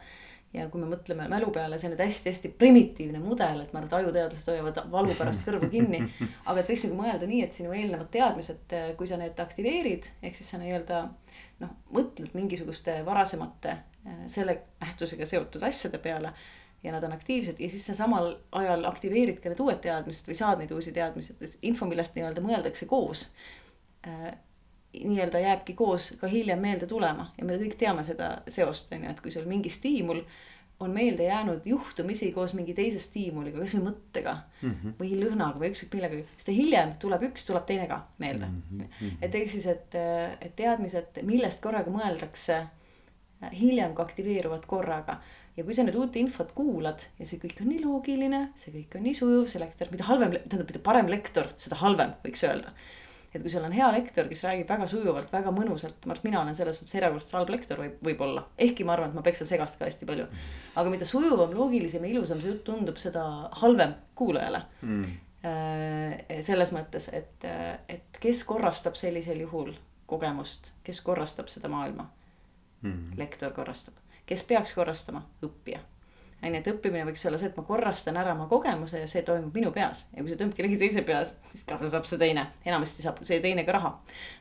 [0.53, 3.89] Ja kui me mõtleme mälu peale, see on nüüd hästi-hästi primitiivne mudel, et ma arvan,
[3.89, 6.01] et ajuteadlased hoiavad valu pärast kõrvu kinni.
[6.49, 10.39] aga et võiks nagu mõelda nii, et sinu eelnevad teadmised, kui sa need aktiveerid, ehk
[10.39, 11.03] siis sa nii-öelda
[11.61, 13.77] noh, mõtled mingisuguste varasemate
[14.31, 16.31] selle nähtusega seotud asjade peale
[16.83, 20.37] ja nad on aktiivsed ja siis sa samal ajal aktiveerid ka need uued teadmised või
[20.39, 23.27] saad neid uusi teadmisi, et info, millest nii-öelda mõeldakse koos
[24.93, 29.11] nii-öelda jääbki koos ka hiljem meelde tulema ja me kõik teame seda seost, on ju,
[29.11, 30.23] et kui sul mingi stiimul
[30.79, 34.93] on meelde jäänud juhtumisi koos mingi teise stiimuliga, kasvõi mõttega mm -hmm.
[34.99, 38.61] või lõhnaga või ükskõik millegagi, siis ta hiljem tuleb üks, tuleb teine ka meelde mm.
[38.79, 39.17] -hmm.
[39.21, 39.95] et ehk siis, et,
[40.41, 42.61] et teadmised, millest korraga mõeldakse,
[43.59, 45.19] hiljem ka aktiveeruvad korraga
[45.57, 48.97] ja kui sa nüüd uut infot kuulad ja see kõik on nii loogiline, see kõik
[48.97, 52.73] on nii sujuv, see lektor, mida halvem, tähendab, mida parem lektor, seda halvem, võiks öelda
[53.33, 56.27] et kui sul on hea lektor, kes räägib väga sujuvalt, väga mõnusalt, ma arvan, et
[56.27, 58.45] mina olen selles mõttes erakordselt halb lektor võib, võib-olla.
[58.57, 60.25] ehkki ma arvan, et ma peksan segast ka hästi palju.
[60.81, 63.25] aga mida sujuvam, loogilisem ja ilusam see jutt tundub, seda
[63.61, 64.63] halvem kuulajale.
[64.81, 65.19] Mm..
[66.43, 67.45] selles mõttes, et,
[67.87, 69.71] et kes korrastab sellisel juhul
[70.09, 72.09] kogemust, kes korrastab seda maailma?
[72.81, 73.13] Mm..
[73.19, 73.95] lektor korrastab,
[74.27, 75.79] kes peaks korrastama, õppija
[76.43, 79.23] on ju, et õppimine võiks olla see, et ma korrastan ära oma kogemuse ja see
[79.27, 80.05] toimub minu peas.
[80.15, 83.41] ja kui see toimub kellegi teise peas, siis kasu saab see teine, enamasti saab see
[83.43, 83.93] teine ka raha.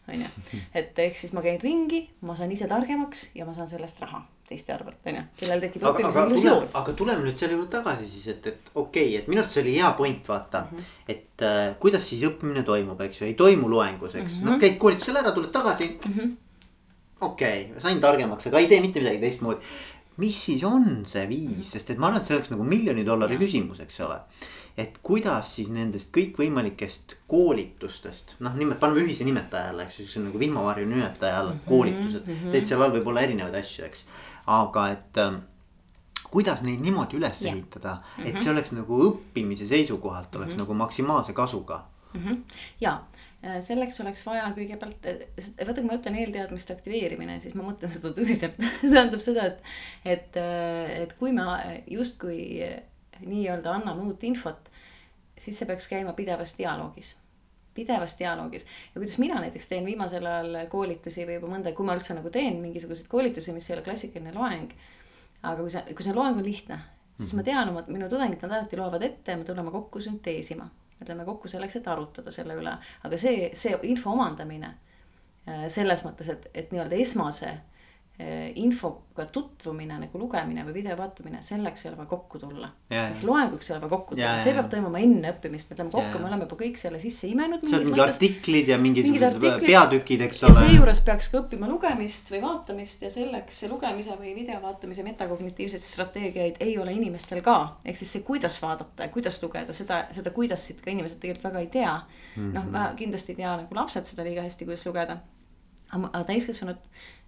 [0.09, 0.33] on ju,
[0.79, 4.25] et ehk siis ma käin ringi, ma saan ise targemaks ja ma saan sellest raha
[4.49, 6.69] teiste arvelt, on ju, kellel tekib õppimise illusioon.
[6.81, 9.65] aga tuleme nüüd selle juurde tagasi siis, et, et okei okay,, et minu arust see
[9.65, 10.79] oli hea point, vaata mm.
[10.79, 11.15] -hmm.
[11.15, 14.61] et äh, kuidas siis õppimine toimub, eks ju, ei toimu loengus, eks mm -hmm., noh
[14.63, 16.15] käid koolitusel ära, tuled tagasi mm.
[16.15, 16.33] -hmm.
[17.21, 19.61] okei okay,, sain targemaks, aga ei tee mitte midagi teistmoodi
[20.19, 23.39] mis siis on see viis, sest et ma arvan, et see oleks nagu miljoni dollari
[23.39, 23.43] ja.
[23.43, 24.19] küsimus, eks ole.
[24.79, 30.21] et kuidas siis nendest kõikvõimalikest koolitustest, noh, nimet-, paneme ühise nimetaja alla, eks ju, see
[30.21, 32.35] on nagu vihmavarju nimetaja alla mm -hmm, koolitused mm.
[32.35, 32.53] -hmm.
[32.53, 34.05] tead, seal all võib olla erinevaid asju, eks.
[34.47, 35.41] aga et äh,
[36.31, 37.57] kuidas neid niimoodi üles yeah.
[37.57, 38.43] ehitada, et -hmm.
[38.43, 40.61] see oleks nagu õppimise seisukohalt oleks mm -hmm.
[40.61, 42.21] nagu maksimaalse kasuga mm.
[42.25, 42.37] -hmm.
[42.81, 43.01] ja
[43.43, 45.05] selleks oleks vaja kõigepealt,
[45.39, 49.63] vaata kui ma ütlen eelteadmiste aktiveerimine, siis ma mõtlen seda tõsiselt tähendab seda, et,
[50.17, 51.47] et, äh, et kui me
[51.87, 52.41] justkui
[53.23, 54.71] nii-öelda anname uut infot,
[55.39, 57.15] siis see peaks käima pidevas dialoogis
[57.79, 61.95] pidevas dialoogis ja kuidas mina näiteks teen viimasel ajal koolitusi või juba mõnda, kui ma
[61.95, 64.73] üldse nagu teen mingisuguseid koolitusi, mis ei ole klassikaline loeng.
[65.43, 66.81] aga kui see, kui see loeng on lihtne,
[67.21, 67.47] siis ma mhm.
[67.47, 70.67] tean oma, minu tudengid, nad alati loevad ette ja me tuleme kokku sünteesima
[70.99, 72.75] me tuleme kokku selleks, et arutada selle üle,
[73.07, 74.75] aga see, see info omandamine
[75.49, 77.78] äh, selles mõttes, et, et nii-öelda esmase Eh,
[78.59, 82.71] infoga tutvumine nagu lugemine või video vaatamine, selleks ei ole vaja kokku tulla.
[82.91, 86.23] ehk loenguks ei ole vaja kokku tulla, see peab toimuma enne õppimist, me tuleme kokku,
[86.23, 87.63] me oleme juba kõik selle sisse imenud.
[87.63, 90.57] seal on mingi artiklid ja mingisugused peatükid, eks ole.
[90.59, 96.59] seejuures peaks ka õppima lugemist või vaatamist ja selleks lugemise või video vaatamise metakognitiivseid strateegiaid
[96.67, 97.59] ei ole inimestel ka.
[97.85, 101.63] ehk siis see, kuidas vaadata ja kuidas lugeda, seda, seda kuidasit ka inimesed tegelikult väga
[101.63, 102.75] ei tea mm -hmm..
[102.75, 105.21] noh, kindlasti ei tea nagu lapsed seda liiga hästi, kuidas lugeda.
[105.89, 106.83] aga täiskasvanud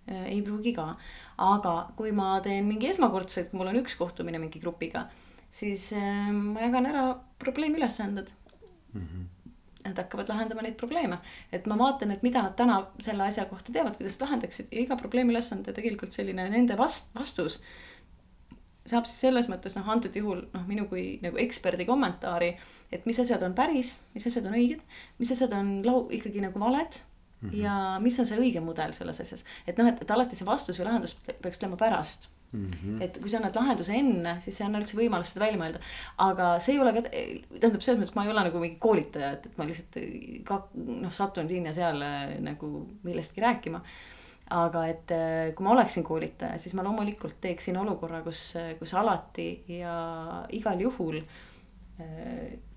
[0.09, 0.95] ei pruugi ka.
[1.39, 5.07] aga kui ma teen mingi esmakordselt, kui mul on üks kohtumine mingi grupiga,
[5.51, 7.05] siis äh, ma jagan ära
[7.39, 8.33] probleemülesanded
[8.93, 9.03] mm.
[9.03, 9.29] -hmm.
[9.81, 11.19] Nad hakkavad lahendama neid probleeme,
[11.53, 14.97] et ma vaatan, et mida nad täna selle asja kohta teevad, kuidas lahendaksid ja iga
[14.97, 17.61] probleemülesande tegelikult selline nende vast-, vastus
[18.87, 22.51] saab siis selles mõttes noh, antud juhul noh, minu kui nagu eksperdi kommentaari,
[22.93, 24.83] et mis asjad on päris, mis asjad on õiged,
[25.19, 27.01] mis asjad on lau-, ikkagi nagu valed
[27.41, 27.57] Mm -hmm.
[27.63, 30.79] ja mis on see õige mudel selles asjas, et noh, et, et alati see vastus
[30.81, 32.71] või lahendus peaks tulema pärast mm.
[32.71, 33.03] -hmm.
[33.03, 35.81] et kui sa annad lahenduse enne, siis ei anna üldse võimalust seda välja mõelda.
[36.27, 39.47] aga see ei ole ka, tähendab selles mõttes, ma ei ole nagu mingi koolitaja, et,
[39.47, 40.01] et ma lihtsalt
[40.45, 42.73] ka noh, satun siin ja seal äh, nagu
[43.03, 43.83] millestki rääkima.
[44.51, 49.51] aga et äh, kui ma oleksin koolitaja, siis ma loomulikult teeksin olukorra, kus, kus alati
[49.79, 49.95] ja
[50.51, 51.50] igal juhul äh,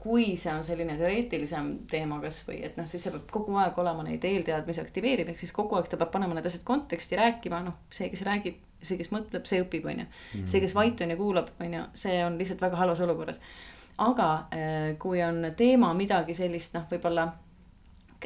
[0.03, 4.03] kui see on selline teoreetilisem teema kasvõi, et noh, siis see peab kogu aeg olema
[4.03, 7.77] neid eelteadmisi aktiveerib, ehk siis kogu aeg ta peab panema need asjad konteksti rääkima, noh,
[7.93, 10.07] see, kes räägib, see, kes mõtleb, see õpib, on ju.
[10.41, 13.39] see, kes vait on ja kuulab, on ju, see on lihtsalt väga halvas olukorras.
[14.03, 17.29] aga äh, kui on teema midagi sellist, noh, võib-olla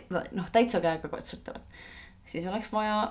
[0.10, 1.79] noh, täitsa käegakatsutavat,
[2.25, 3.01] siis oleks vaja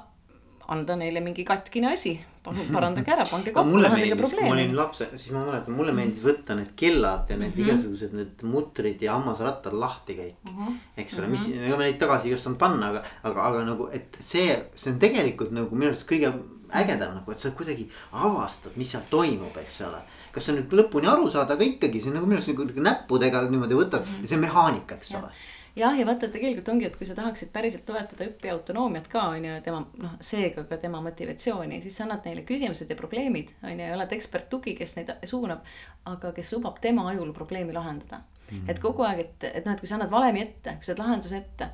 [0.72, 4.48] anda neile mingi katkine asi, palun parandage ära, pange kokku, lahendage probleemi.
[4.48, 7.68] ma olin laps, siis ma mäletan, mulle meeldis võtta need kellad ja need mm -hmm.
[7.68, 10.58] igasugused need mutrid ja hammasrattad lahti kõik mm.
[10.58, 10.76] -hmm.
[11.02, 14.16] eks ole, mis, ega me neid tagasi ei osanud panna, aga, aga, aga nagu, et
[14.20, 16.32] see, see on tegelikult nagu minu arust kõige
[16.70, 20.00] ägedam nagu, et sa kuidagi avastad, mis seal toimub, eks ole.
[20.32, 23.46] kas sa nüüd lõpuni aru saad, aga ikkagi see on nagu minu arust nagu näppudega
[23.50, 24.22] niimoodi võtad mm -hmm.
[24.22, 25.30] ja see on mehaanika, eks ole
[25.76, 29.44] jah, ja vaata, tegelikult ongi, et kui sa tahaksid päriselt toetada õppija autonoomiat ka on
[29.44, 33.82] ju, tema noh, seega ka tema motivatsiooni, siis sa annad neile küsimused ja probleemid on
[33.82, 35.66] ju, oled eksperttugi, kes neid suunab.
[36.06, 38.58] aga kes lubab tema ajul probleemi lahendada mm.
[38.58, 38.70] -hmm.
[38.70, 41.06] et kogu aeg, et, et noh, et kui sa annad valemi ette, kui sa annad
[41.06, 41.68] lahenduse ette,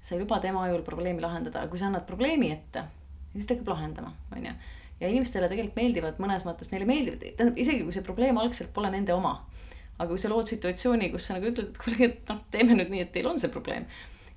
[0.00, 2.84] sa ei luba tema ajul probleemi lahendada, aga kui sa annad probleemi ette,
[3.32, 4.52] siis ta hakkab lahendama, on ju
[5.00, 8.90] ja inimestele tegelikult meeldivad mõnes mõttes, neile meeldivad, tähendab isegi kui see probleem algselt pole
[8.90, 9.36] nende oma
[9.98, 12.92] aga kui sa lood situatsiooni, kus sa nagu ütled, et kuulge, et noh, teeme nüüd
[12.92, 13.88] nii, et teil on see probleem.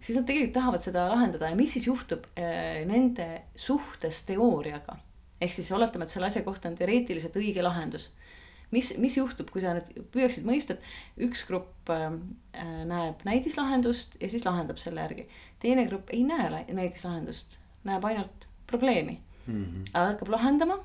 [0.02, 4.98] siis nad tegelikult tahavad seda lahendada ja mis siis juhtub äh, nende suhtes teooriaga.
[5.42, 8.10] ehk siis oletame, et selle asja kohta on teoreetiliselt õige lahendus.
[8.72, 12.10] mis, mis juhtub, kui sa nüüd püüaksid mõista, et üks grupp äh,
[12.90, 15.28] näeb näidislahendust ja siis lahendab selle järgi.
[15.60, 19.64] teine grupp ei näe näidislahendust, näeb ainult probleemi mm.
[19.66, 19.94] -hmm.
[19.94, 20.80] hakkab lahendama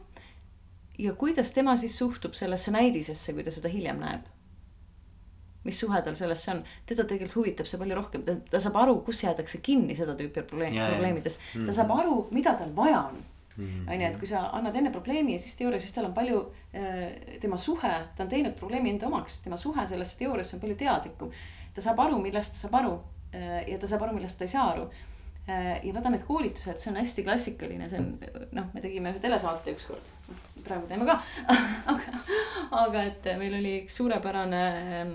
[0.98, 4.35] ja kuidas tema siis suhtub sellesse näidisesse, kui ta seda hiljem näeb?
[5.66, 9.22] Mis suhe tal sellesse on, teda tegelikult huvitab see palju rohkem, ta, saab aru, kus
[9.24, 11.78] jäädakse kinni seda tüüpi probleem, probleemides, ta mm -hmm.
[11.80, 13.24] saab aru, mida tal vaja on.
[13.88, 16.40] on ju, et kui sa annad enne probleemi ja siis teooria, siis tal on palju
[16.74, 20.76] äh,, tema suhe, ta on teinud probleemi enda omaks, tema suhe sellesse teooriasse on palju
[20.76, 21.30] teadlikum.
[21.74, 23.00] ta saab aru, millest ta saab aru
[23.34, 24.90] äh, ja ta saab aru, millest ta ei saa aru.
[25.48, 28.08] Äh, ja vaata need koolitused, see on hästi klassikaline, see on
[28.56, 30.08] noh, me tegime ühe telesaate ükskord,
[30.66, 31.20] praegu teeme ka.
[31.92, 32.22] Aga,
[32.74, 35.12] aga et meil oli üks suurepärane äh,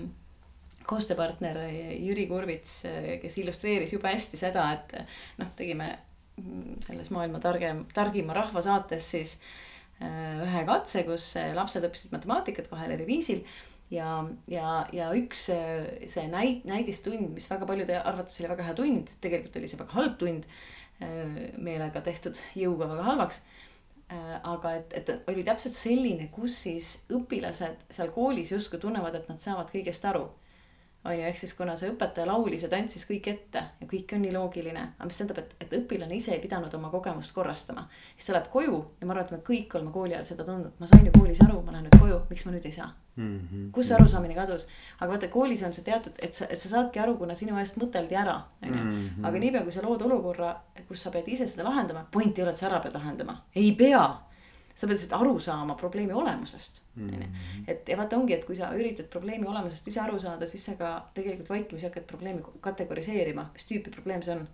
[0.88, 1.58] koostööpartner
[1.98, 2.82] Jüri Kurvits,
[3.22, 4.94] kes illustreeris jube hästi seda, et
[5.40, 5.88] noh, tegime
[6.86, 9.36] selles maailma targem, targima rahva saates siis
[10.02, 13.44] ühe katse, kus lapsed õppisid matemaatikat kahel eri viisil.
[13.92, 19.12] ja, ja, ja üks see näid-, näidistund, mis väga paljude arvates oli väga hea tund,
[19.20, 20.48] tegelikult oli see väga halb tund.
[21.58, 23.40] Meelega tehtud jõuga väga halvaks
[24.44, 29.40] aga et, et oli täpselt selline, kus siis õpilased seal koolis justkui tunnevad, et nad
[29.42, 30.26] saavad kõigest aru
[31.04, 34.22] on ju, ehk siis kuna see õpetaja laulis ja tantsis kõik ette ja kõik on
[34.22, 37.88] nii loogiline, aga mis tähendab, et, et õpilane ise ei pidanud oma kogemust korrastama.
[38.14, 40.78] siis ta läheb koju ja ma arvan, et me kõik oleme kooli ajal seda tundnud,
[40.78, 43.38] ma sain ju koolis aru, ma lähen nüüd koju, miks ma nüüd ei saa mm.
[43.38, 43.70] -hmm.
[43.72, 44.66] kus see arusaamine kadus,
[45.00, 47.76] aga vaata koolis on see teatud, et sa, et sa saadki aru, kuna sinu eest
[47.82, 48.84] mõteldi ära, on ju.
[48.84, 49.24] Mhm.
[49.24, 50.56] aga niipea, kui sa lood olukorra,
[50.88, 53.72] kus sa pead ise seda lahendama, point ei ole, et sa ära pead lahendama, ei
[53.72, 54.04] pea
[54.82, 57.12] sa pead lihtsalt aru saama probleemi olemusest, onju.
[57.12, 57.66] Mm-hmm.
[57.70, 60.74] et ja vaata ongi, et kui sa üritad probleemi olemusest ise aru saada, siis sa
[60.80, 64.44] ka tegelikult vaikimisi hakkad probleemi kategoriseerima, mis tüüpi probleem see on.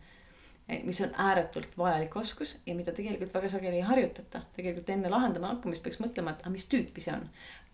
[0.84, 5.54] mis on ääretult vajalik oskus ja mida tegelikult väga sageli ei harjutata, tegelikult enne lahendama
[5.54, 7.24] hakkamist peaks mõtlema, et aga mis tüüpi see on.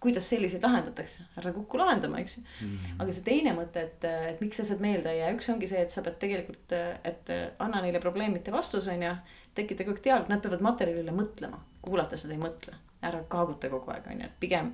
[0.05, 2.69] kuidas selliseid lahendatakse, ära kuku lahendama, eks ju mm.
[2.69, 3.03] -hmm.
[3.03, 5.91] aga see teine mõte, et, et miks asjad meelde ei jää, üks ongi see, et
[5.91, 9.15] sa pead tegelikult, et anna neile probleemide vastus, on ju
[9.55, 12.81] tekita kogu aeg dialoog, nad peavad materjali üle mõtlema, kuulata seda ei mõtle.
[13.05, 14.71] ära kaaguta kogu aeg, on ju, et pigem,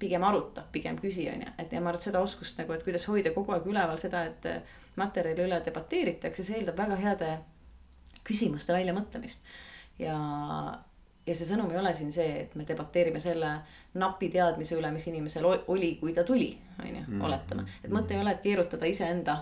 [0.00, 2.84] pigem aruta, pigem küsi, on ju, et ja ma arvan, et seda oskust nagu, et
[2.84, 4.48] kuidas hoida kogu aeg üleval seda, et
[4.96, 7.30] materjali üle debateeritakse, see eeldab väga heade
[8.24, 9.44] küsimuste väljamõtlemist.
[10.00, 10.16] ja,
[11.26, 13.52] ja see sõnum ei ole siin see, et me debateerime selle
[14.00, 17.68] napi teadmise üle, mis inimesel oli, kui ta tuli, on ju, oletame.
[17.84, 19.36] et mõte ei ole, et keerutada iseenda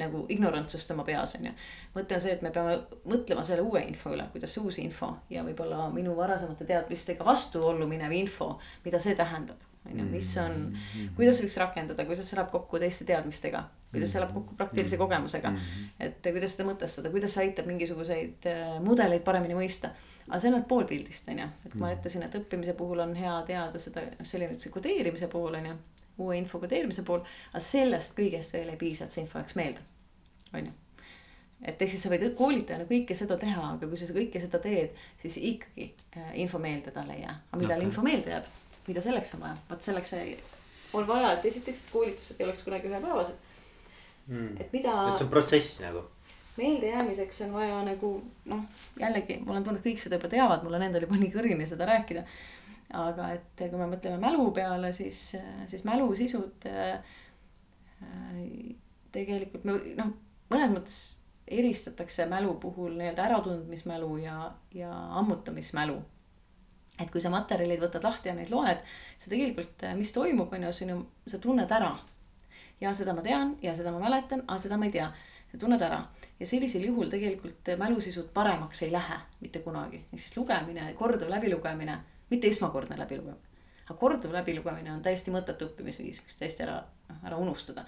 [0.00, 1.52] nagu ignorantsust oma peas on ju.
[1.94, 2.76] mõte on see, et me peame
[3.08, 7.88] mõtlema selle uue info üle, kuidas see uus info ja võib-olla minu varasemate teadmistega vastuollu
[7.88, 9.62] minev info, mida see tähendab.
[9.86, 11.14] on ju, mis on, mm-hmm.
[11.16, 15.04] kuidas võiks rakendada, kuidas läheb kokku teiste teadmistega, kuidas läheb kokku praktilise mm-hmm.
[15.04, 15.50] kogemusega.
[15.50, 15.94] Mm-hmm.
[16.08, 19.94] et kuidas seda mõtestada, kuidas see aitab mingisuguseid äh, mudeleid paremini mõista
[20.26, 23.02] aga see on nüüd pool pildist, on ju, et kui ma ütlesin, et õppimise puhul
[23.04, 25.76] on hea teada seda, noh, see oli nüüd see kodeerimise puhul on ju
[26.18, 29.84] uue info kodeerimise pool, aga sellest kõigest veel ei piisa, et see info jääks meelde,
[30.54, 30.74] on ju
[31.64, 34.98] et ehk siis sa võid koolitajana kõike seda teha, aga kui sa kõike seda teed,
[35.20, 37.32] siis ikkagi äh, info meelde tal ei jää.
[37.32, 37.88] aga millal okay.
[37.88, 38.50] info meelde jääb,
[38.88, 40.12] mida selleks on vaja, vot selleks
[40.96, 43.40] on vaja, et esiteks, et koolitused ei oleks kunagi ühepäevased
[44.26, 44.60] mm..
[44.60, 44.98] et mida.
[45.08, 46.04] et see on protsess nagu.
[46.56, 48.12] meeldejäämiseks on vaja nagu
[48.52, 48.62] noh,
[49.00, 51.68] jällegi mul on tunne, et kõik seda juba teavad, mul on endal juba nii kõrini
[51.68, 52.26] seda rääkida
[52.94, 55.32] aga et kui me mõtleme mälu peale, siis,
[55.66, 57.00] siis mälusisud äh,
[59.14, 60.12] tegelikult me noh,
[60.52, 60.98] mõnes mõttes
[61.46, 64.36] eristatakse mälu puhul nii-öelda äratundmismälu ja,
[64.74, 66.02] ja ammutamismälu.
[67.00, 68.78] et kui sa materjalid võtad lahti ja neid loed,
[69.20, 71.94] sa tegelikult, mis toimub, on ju, see on ju, sa tunned ära.
[72.80, 75.12] ja seda ma tean ja seda ma mäletan, aga seda ma ei tea.
[75.52, 76.00] sa tunned ära
[76.40, 82.00] ja sellisel juhul tegelikult mälusisud paremaks ei lähe mitte kunagi, ehk siis lugemine, kordav läbilugemine
[82.30, 83.54] mitte esmakordne läbilugemine.
[83.86, 87.86] aga korduv läbilugemine on täiesti mõttetu õppimisviis, võiks täiesti ära, noh ära unustada.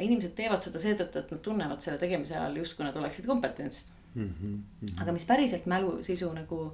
[0.00, 4.34] inimesed teevad seda seetõttu, et nad tunnevad selle tegemise ajal justkui nad oleksid kompetentsed mm.
[4.40, 5.00] -hmm.
[5.02, 6.72] aga mis päriselt mälusisu nagu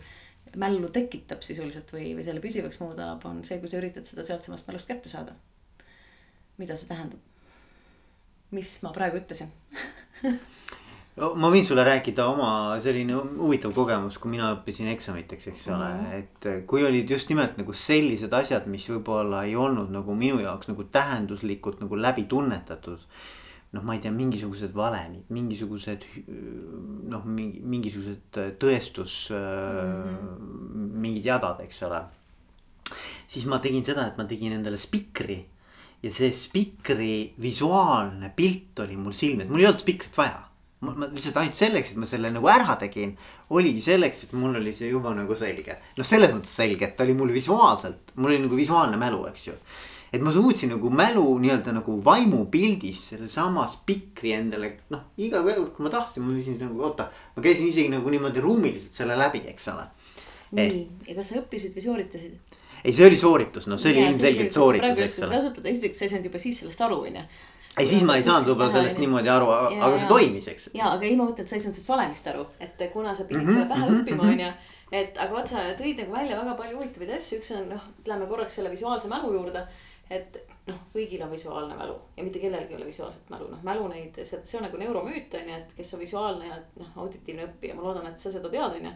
[0.56, 4.66] mällu tekitab sisuliselt või, või selle püsivaks muudab, on see, kui sa üritad seda sealtsamast
[4.66, 5.34] mälust kätte saada.
[6.58, 7.20] mida see tähendab?
[8.50, 9.50] mis ma praegu ütlesin
[11.18, 12.50] ma võin sulle rääkida oma
[12.82, 16.14] selline huvitav kogemus, kui mina õppisin eksamiteks, eks ole mm, -hmm.
[16.18, 20.68] et kui olid just nimelt nagu sellised asjad, mis võib-olla ei olnud nagu minu jaoks
[20.68, 22.98] nagu tähenduslikult nagu läbi tunnetatud.
[23.72, 26.04] noh, ma ei tea, mingisugused valemid, mingisugused
[27.12, 30.90] noh, mingi mingisugused tõestus mm, -hmm.
[31.04, 32.02] mingid jadad, eks ole.
[33.26, 35.44] siis ma tegin seda, et ma tegin endale spikri
[36.02, 40.47] ja see spikri visuaalne pilt oli mul silme ees, mul ei olnud spikrit vaja
[40.80, 43.14] ma, ma lihtsalt ainult selleks, et ma selle nagu ära tegin,
[43.54, 45.78] oligi selleks, et mul oli see juba nagu selge.
[45.98, 49.48] noh, selles mõttes selge, et ta oli mul visuaalselt, mul oli nagu visuaalne mälu, eks
[49.48, 49.56] ju.
[50.12, 55.86] et ma suutsin nagu mälu nii-öelda nagu vaimupildis sellesama spikri endale, noh, iga kord, kui
[55.86, 57.10] ma tahtsin, ma võisin nagu oota.
[57.36, 59.90] ma käisin isegi nagu niimoodi ruumiliselt selle läbi, eks ole.
[60.58, 62.56] nii, ja kas sa õppisid või sooritasid?
[62.84, 65.36] ei, see oli sooritus, noh, see oli ilmselgelt sooritus, eks ole.
[65.40, 67.30] kasutada, esiteks sa ei saanud juba siis sellest aru, on ju
[67.76, 70.70] ei, siis ma ei saanud võib-olla sellest niimoodi aru, aga see toimis, eks.
[70.78, 73.26] ja, aga ei, ma mõtlen, et sa ei saanud sellest valemist aru, et kuna sa
[73.28, 74.52] pidid mm -hmm, selle pähe mm -hmm, õppima, onju.
[75.00, 78.26] et aga vaat sa tõid nagu välja väga palju huvitavaid asju, üks on noh, lähme
[78.26, 79.66] korraks selle visuaalse mälu juurde.
[80.10, 83.88] et noh, kõigil on visuaalne mälu ja mitte kellelgi ei ole visuaalset mälu, noh mälu
[83.88, 87.82] neid, see, on nagu neuromüüt onju, et kes on visuaalne ja noh, auditiivne õppija, ma
[87.82, 88.92] loodan, et sa seda tead onju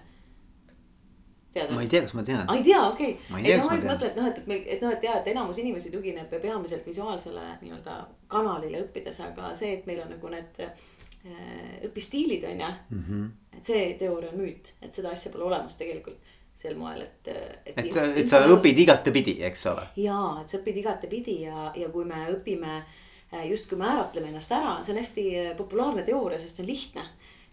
[1.55, 1.75] tead?
[1.75, 2.43] ma ei tea, kas ma tean.
[2.47, 3.45] aa, ei tea, okei okay..
[3.45, 5.61] et noh, ma mõtlen, et noh, et, et meil, et noh, et jaa, et enamus
[5.63, 7.99] inimesi tugineb peamiselt visuaalsele nii-öelda
[8.33, 10.85] kanalile õppides, aga see, et meil on nagu need äh,
[11.89, 13.05] õpistiilid on ju mm.
[13.09, 13.57] -hmm.
[13.59, 16.19] et see teooria on müüt, et seda asja pole olemas tegelikult
[16.55, 17.29] sel moel, et.
[17.29, 19.87] et, et, sa, et sa õpid igatepidi, eks ole.
[19.97, 24.79] jaa, et sa õpid igatepidi ja, ja kui me õpime äh, justkui määratleme ennast ära,
[24.83, 27.07] see on hästi äh, populaarne teooria, sest see on lihtne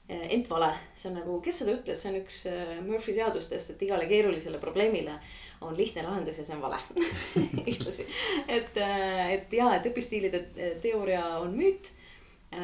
[0.10, 3.84] ent vale, see on nagu, kes seda ütles, see on üks eh, Murphy seadustest, et
[3.86, 5.20] igale keerulisele probleemile
[5.66, 6.80] on lihtne lahendus ja see on vale
[7.70, 8.08] ühtlasi.
[8.48, 10.42] et, eh, et ja, et õpistiilide
[10.82, 11.94] teooria on müüt.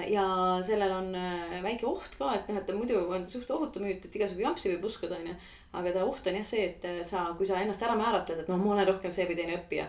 [0.09, 0.25] ja
[0.65, 1.11] sellel on
[1.61, 4.89] väike oht ka, et noh, et muidu on suht ohutu müüt, et igasugu jampsi võib
[4.89, 5.37] uskuda, onju.
[5.77, 8.57] aga ta oht on jah see, et sa, kui sa ennast ära määratled, et noh,
[8.57, 9.85] ma olen rohkem see või teine õppija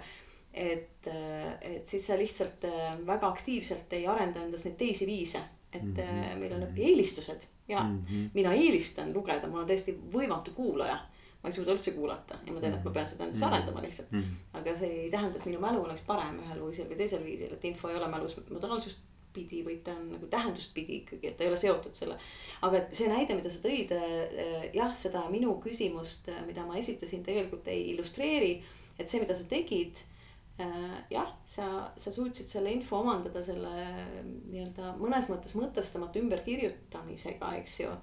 [0.57, 2.65] et, et siis sa lihtsalt
[3.09, 5.41] väga aktiivselt ei arenda endas neid teisi viise
[5.77, 6.39] et mm -hmm.
[6.41, 8.31] meil on õpieelistused ja mm -hmm.
[8.35, 10.99] mina eelistan lugeda, ma olen täiesti võimatu kuulaja.
[11.43, 13.55] ma ei suuda üldse kuulata ja ma tean, et ma pean seda endas mm -hmm.
[13.55, 14.23] arendama lihtsalt mm.
[14.23, 14.59] -hmm.
[14.59, 17.65] aga see ei tähenda, et minu mälu oleks parem ühel viisil või teisel viisil, et
[17.65, 18.99] info ei ole mälus modaalsust
[19.37, 22.19] pidi, vaid ta on nagu tähendust pidi ikkagi, et ta ei ole seotud selle.
[22.63, 27.69] aga see näide, mida sa tõid, äh, jah, seda minu küsimust, mida ma esitasin, tegelikult
[27.69, 28.63] ei illustreeri.
[28.99, 29.99] et see, mida sa tegid
[31.11, 31.67] jah, sa,
[31.97, 33.73] sa suutsid selle info omandada selle
[34.49, 37.97] nii-öelda mõnes mõttes mõtestamata ümberkirjutamisega, eks ju.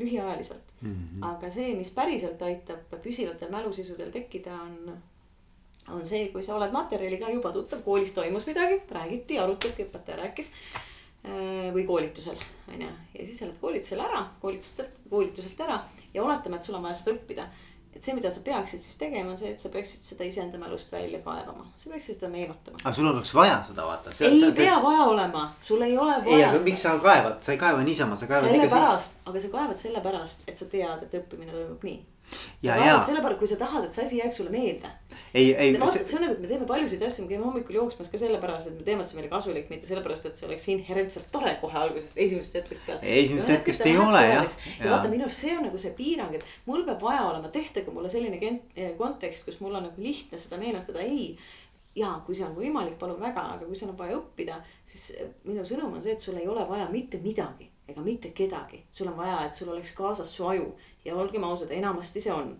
[0.00, 1.24] lühiajaliselt mm, -hmm.
[1.28, 4.94] aga see, mis päriselt aitab püsivatel mälusisudel tekkida, on.
[5.92, 10.50] on see, kui sa oled materjaliga juba tuttav, koolis toimus midagi, räägiti, arutati, õpetaja rääkis.
[11.20, 12.38] Äh, või koolitusel,
[12.72, 15.82] on ju, ja siis sa lähed koolitusele ära, koolituselt, koolituselt ära
[16.14, 17.44] ja oletame, et sul on vaja seda õppida
[18.00, 20.92] et see, mida sa peaksid siis tegema, on see, et sa peaksid seda iseenda mälust
[20.92, 22.78] välja kaevama, sa peaksid seda meenutama.
[22.80, 24.14] aga sul oleks vaja seda vaata.
[24.14, 24.82] ei see, pea see...
[24.86, 26.36] vaja olema, sul ei ole vaja.
[26.36, 29.82] ei, aga miks sa kaevad, sa ei kaeva niisama, sa kaevad sellepärast, aga sa kaevad
[29.82, 32.00] sellepärast, et sa tead, et õppimine toimub nii
[32.62, 32.96] ja, ja.
[33.04, 34.90] sellepärast, kui sa tahad, et see asi jääks sulle meelde.
[35.34, 35.72] ei, ei.
[35.80, 38.70] vaata see..., on nagu, et me teeme paljusid asju, me käime hommikul jooksmas ka sellepärast,
[38.70, 41.78] et me teeme, et see meile kasulik, mitte sellepärast, et see oleks inherentselt tore kohe
[41.84, 43.14] algusest, esimesest hetkest peale.
[43.22, 44.60] esimesest hetkest ei ole jah.
[44.80, 47.94] ja vaata, minu arust see on nagu see piirang, et mul peab vaja olema, tehtagu
[47.96, 51.34] mulle selline eh, kontekst, kus mul on nagu lihtne seda meenutada, ei
[51.96, 55.34] ja kui see on võimalik, palun väga, aga kui sul on vaja õppida, siis eh,
[55.48, 59.10] minu sõnum on see, et sul ei ole vaja mitte midagi ega mitte kedagi, sul
[59.10, 60.70] on vaja, et sul oleks kaasas su aju
[61.04, 62.56] ja olgem ausad, enamasti see on.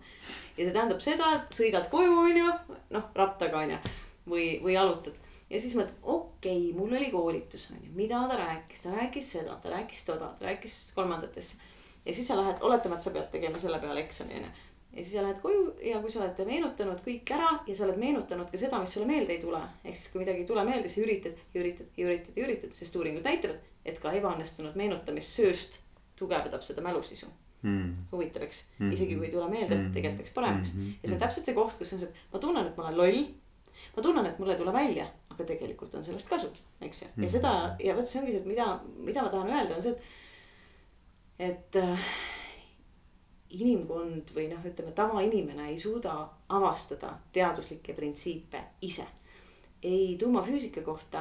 [0.57, 2.53] ja see tähendab seda, et sõidad koju, onju,
[2.95, 3.81] noh rattaga onju
[4.29, 5.17] või, või jalutad
[5.51, 9.57] ja siis mõtled, okei okay,, mul oli koolitus onju, mida ta rääkis, ta rääkis seda,
[9.61, 11.57] ta rääkis toda, ta rääkis kolmandatesse.
[12.05, 14.53] ja siis sa lähed, oletame, et sa pead tegema selle peale eksami onju
[14.91, 17.99] ja siis sa lähed koju ja kui sa oled meenutanud kõik ära ja sa oled
[17.99, 19.61] meenutanud ka seda, mis sulle meelde ei tule.
[19.83, 22.73] ehk siis, kui midagi ei tule meelde, siis üritad ja üritad ja üritad ja üritad,
[22.75, 25.79] sest uuringud näitavad, et ka ebaõnnestunud meenutamissööst
[26.19, 28.07] tugevdab seda mälusisu mm..
[28.11, 28.93] huvitav, eks mm, -hmm.
[28.93, 30.81] isegi kui ei tule meelde, et tegelikult läks paremaks mm.
[30.81, 30.97] -hmm.
[31.03, 32.97] ja see on täpselt see koht, kus on see, et ma tunnen, et ma olen
[32.97, 33.21] loll.
[33.95, 37.13] ma tunnen, et mul ei tule välja, aga tegelikult on sellest kasu, eks ju, ja
[37.15, 37.31] mm -hmm.
[37.37, 39.91] seda ja vot see ongi see, et mida, mida ma tahan öelda, on see,
[41.39, 41.49] et.
[41.49, 42.11] et äh,
[43.51, 46.13] inimkond või noh, ütleme tavainimene ei suuda
[46.49, 49.05] avastada teaduslikke printsiipe ise.
[49.83, 51.19] ei tuumafüüsika kohta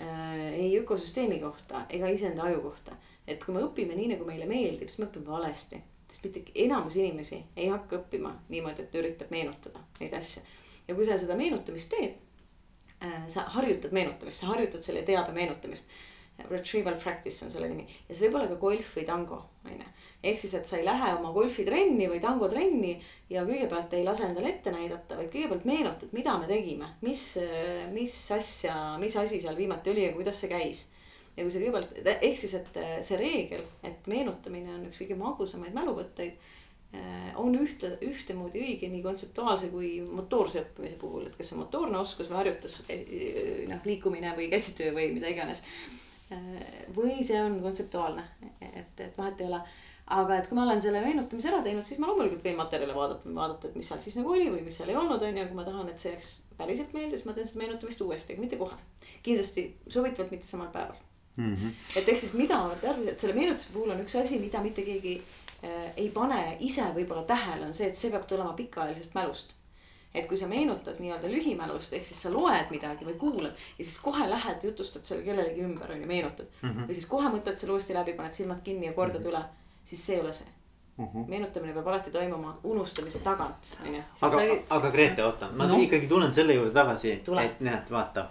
[0.00, 4.46] äh,, ei ökosüsteemi kohta ega iseenda aju kohta et kui me õpime nii, nagu meile
[4.50, 5.80] meeldib, siis me õpime valesti.
[6.12, 10.42] sest mitte enamus inimesi ei hakka õppima niimoodi, et üritab meenutada neid asju.
[10.88, 12.16] ja kui sa seda meenutamist teed
[13.02, 16.00] äh,, sa harjutad meenutamist, sa harjutad selle teabe meenutamist.
[16.48, 19.36] Retrieval practice on selle nimi ja see võib olla ka golf või tango,
[19.68, 19.88] on ju.
[20.30, 22.94] ehk siis, et sa ei lähe oma golfitrenni või tangotrenni
[23.30, 27.26] ja kõigepealt ei lase endale ette näidata, vaid kõigepealt meenutad, mida me tegime, mis,
[27.92, 30.86] mis asja, mis asi seal viimati oli ja kuidas see käis
[31.36, 35.16] ja kui sa kõigepealt, ehk siis, et äh, see reegel, et meenutamine on üks kõige
[35.20, 36.50] magusamaid mäluvõtteid.
[36.92, 41.96] Äh, on ühte, ühtemoodi õige nii kontseptuaalse kui motoorse õppimise puhul, et kas see motoorne
[42.02, 43.06] oskus või harjutus, äh,
[43.70, 45.64] noh liikumine või käsitöö või mida iganes.
[46.96, 48.22] või see on kontseptuaalne,
[48.64, 49.58] et, et vahet ei ole
[50.16, 53.34] aga et kui ma olen selle meenutamise ära teinud, siis ma loomulikult võin materjale vaadata
[53.36, 55.58] vaadata, et mis seal siis nagu oli või mis seal ei olnud, on ju, kui
[55.60, 58.60] ma tahan, et see jääks päriselt meelde, siis ma teen seda meenutamist uuesti, aga mitte
[58.60, 58.80] kohe.
[59.22, 61.00] kindlasti soovitavalt mitte samal päeval
[61.36, 61.56] mm.
[61.56, 61.72] -hmm.
[61.96, 65.16] et ehk siis mida tarvis, et selle meenutuse puhul on üks asi, mida mitte keegi
[65.64, 69.54] äh, ei pane ise võib-olla tähele, on see, et see peab tulema pikaajalisest mälust
[70.14, 73.98] et kui sa meenutad nii-öelda lühimälust, ehk siis sa loed midagi või kuulad ja siis
[73.98, 76.68] kohe lähed jutustad selle kellelegi ümber on ju, meenutad mm.
[76.68, 76.88] -hmm.
[76.88, 79.38] või siis kohe mõtled selle uuesti läbi, paned silmad kinni ja kordad mm -hmm.
[79.38, 80.46] üle siis see ei ole see.
[80.96, 81.08] Mhm.
[81.08, 81.28] -huh.
[81.28, 84.02] meenutamine peab alati toimuma unustamise tagant, on ju.
[84.20, 85.76] aga sai..., aga Grete, oota, ma no.
[85.76, 88.28] ikkagi tulen selle juurde tagasi, et näed, vaata.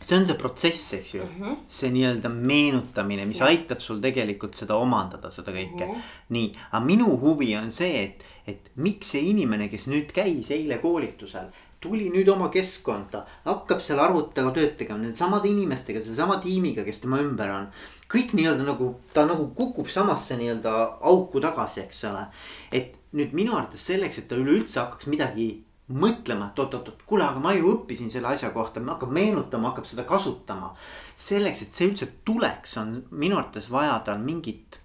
[0.00, 1.44] See on see protsess, eks ju mhm.
[1.44, 1.56] -huh.
[1.68, 3.46] see nii-öelda meenutamine, mis ja.
[3.46, 5.84] aitab sul tegelikult seda omandada, seda kõike.
[5.84, 5.94] Mhm.
[5.94, 6.18] -huh.
[6.28, 10.78] nii, aga minu huvi on see, et, et miks see inimene, kes nüüd käis eile
[10.78, 16.82] koolitusel tuli nüüd oma keskkonda, hakkab seal arvutiga tööd tegema nende samade inimestega, sellesama tiimiga,
[16.84, 17.68] kes tema ümber on
[18.10, 20.74] kõik nii-öelda nagu ta nagu kukub samasse nii-öelda
[21.10, 22.26] auku tagasi, eks ole.
[22.72, 25.48] et nüüd minu arvates selleks, et ta üleüldse hakkaks midagi
[25.88, 30.04] mõtlema, et oot-oot-oot, kuule, aga ma ju õppisin selle asja kohta, hakkab meenutama, hakkab seda
[30.08, 30.74] kasutama.
[31.16, 34.80] selleks, et see üldse tuleks, on minu arvates vaja tal mingit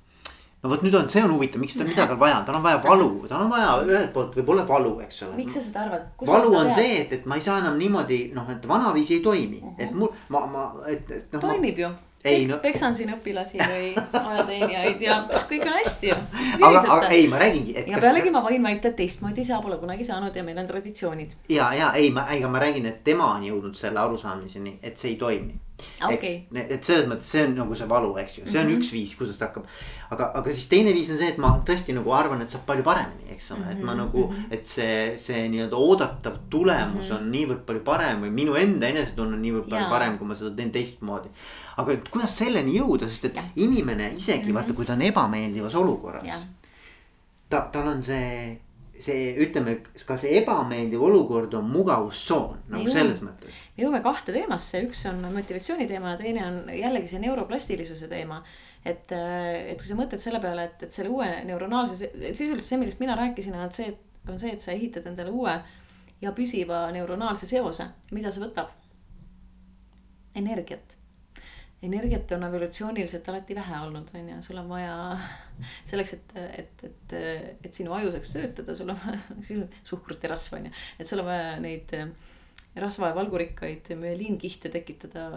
[0.64, 3.10] no vot nüüd on, see on huvitav, miks tal vaja on, tal on vaja valu,
[3.28, 5.36] tal on vaja ühelt poolt võib-olla valu, eks ole.
[5.42, 6.08] miks sa seda arvad?
[6.24, 6.78] valu on tead?
[6.78, 9.84] see, et, et ma ei saa enam niimoodi noh, et vanaviisi ei toimi uh, -huh.
[9.84, 11.44] et mul, ma, ma, et, et noh.
[11.44, 11.92] toimib ma, ju
[12.24, 12.58] ei no.
[12.64, 15.18] peksan siin õpilasi või ajateenijaid ja
[15.50, 16.20] kõik on hästi ju.
[16.62, 17.76] aga, aga ei, ma räägingi.
[17.88, 21.36] ja pealegi ma võin väita, et teistmoodi sa pole kunagi saanud ja meil on traditsioonid.
[21.50, 25.14] ja, ja ei, ma, ega ma räägin, et tema on jõudnud selle arusaamiseni, et see
[25.14, 25.60] ei toimi
[26.08, 26.44] okay..
[26.54, 28.84] et selles mõttes see on nagu see valu, eks ju, see on mm -hmm.
[28.84, 29.66] üks viis, kuidas ta hakkab.
[30.10, 32.84] aga, aga siis teine viis on see, et ma tõesti nagu arvan, et saab palju
[32.84, 33.72] paremini, eks ole mm, -hmm.
[33.72, 34.52] et ma mhm, nagu, mhm.
[34.52, 37.18] et see, see nii-öelda oodatav tulemus mm -hmm.
[37.18, 40.56] on niivõrd palju parem või minu enda enesetunne on niivõrd palju parem, kui ma seda
[40.56, 41.30] teen teistmoodi.
[41.78, 43.44] aga kuidas selleni jõuda, sest et ja.
[43.56, 44.54] inimene isegi mm -hmm.
[44.54, 46.46] vaata, kui ta on ebameeldivas olukorras.
[47.50, 48.60] ta, tal on see
[49.00, 49.78] see, ütleme,
[50.08, 53.60] ka see ebameeldiv olukord on mugavustsoon nagu jõuame, selles mõttes.
[53.76, 58.42] me jõuame kahte teemasse, üks on motivatsiooni teema ja teine on jällegi see neuroplastilisuse teema.
[58.86, 63.04] et, et kui sa mõtled selle peale, et, et selle uue neuronaalse, sisuliselt see, millest
[63.04, 65.56] mina rääkisin, on see, et on see, et sa ehitad endale uue
[66.24, 68.76] ja püsiva neuronaalse seose, mida see võtab?
[70.34, 70.98] energiat
[71.84, 74.94] energiat on evolutsiooniliselt alati vähe olnud, on ju, sul on vaja
[75.90, 77.18] selleks, et, et, et,
[77.64, 81.24] et sinu aju saaks töötada, sul on vaja suhkrut ja rasva on ju, et sul
[81.24, 81.98] on vaja neid
[82.80, 85.28] rasva ja valgurikkaid müeliinkihte tekitada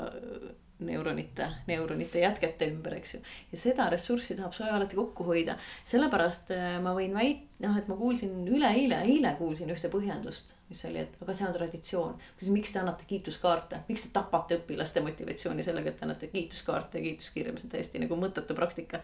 [0.78, 3.20] neuronite, neuronite jätkete ümber, eks ju.
[3.52, 5.56] ja seda ressurssi tahab soe alati kokku hoida,
[5.88, 10.84] sellepärast äh, ma võin väit-, noh, et ma kuulsin üleeile, eile kuulsin ühte põhjendust, mis
[10.88, 12.20] oli, et aga see on traditsioon.
[12.36, 17.00] küsin, miks te annate kiituskaarte, miks te tapate õpilaste motivatsiooni sellega, et te annate kiituskaarte
[17.00, 19.00] ja kiituskirju, mis on täiesti nagu mõttetu praktika.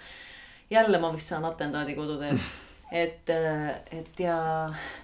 [0.70, 2.38] Jälle ma vist saan atendaadi koduteel
[3.04, 4.38] et, äh, et ja,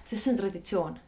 [0.03, 0.99] sest see on traditsioon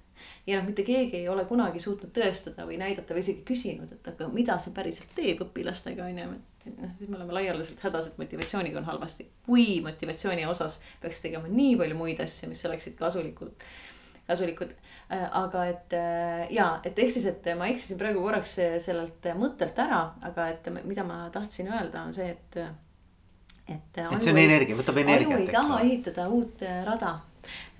[0.47, 4.09] ja noh, mitte keegi ei ole kunagi suutnud tõestada või näidata või isegi küsinud, et
[4.11, 6.27] aga mida see päriselt teeb õpilastega on ju,
[6.65, 9.27] et noh, siis me oleme laialdaselt hädas, et motivatsiooniga on halvasti.
[9.45, 13.65] kui motivatsiooni osas peaks tegema nii palju muid asju, mis oleksid kasulikud
[14.27, 14.69] kasulikud,
[15.11, 19.81] äh, aga et äh, ja, et ehk siis, et ma eksisin praegu korraks sellelt mõttelt
[19.81, 22.63] ära, aga et mida ma tahtsin öelda, on see, et.
[23.71, 24.01] Et.
[24.03, 25.35] et see on energia, võtab energiat.
[25.35, 27.19] aju ei taha ehitada uut äh, rada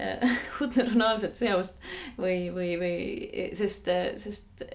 [0.61, 1.75] uut neuronaalset seost
[2.17, 4.65] või, või, või sest, sest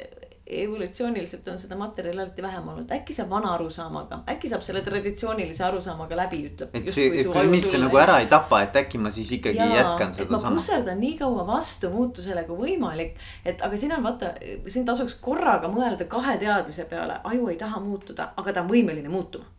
[0.46, 5.64] evolutsiooniliselt on seda materjali alati vähem olnud, äkki saab vana arusaamaga, äkki saab selle traditsioonilise
[5.66, 6.76] arusaamaga läbi, ütleb.
[6.78, 9.74] et see, kui mind see nagu ära ei tapa, et äkki ma siis ikkagi Jaa,
[9.74, 10.54] jätkan seda sama.
[10.54, 14.36] ma pusserdan nii kaua vastu muutusele kui võimalik, et aga siin on vaata,
[14.70, 19.10] siin tasuks korraga mõelda kahe teadmise peale, aju ei taha muutuda, aga ta on võimeline
[19.10, 19.50] muutuma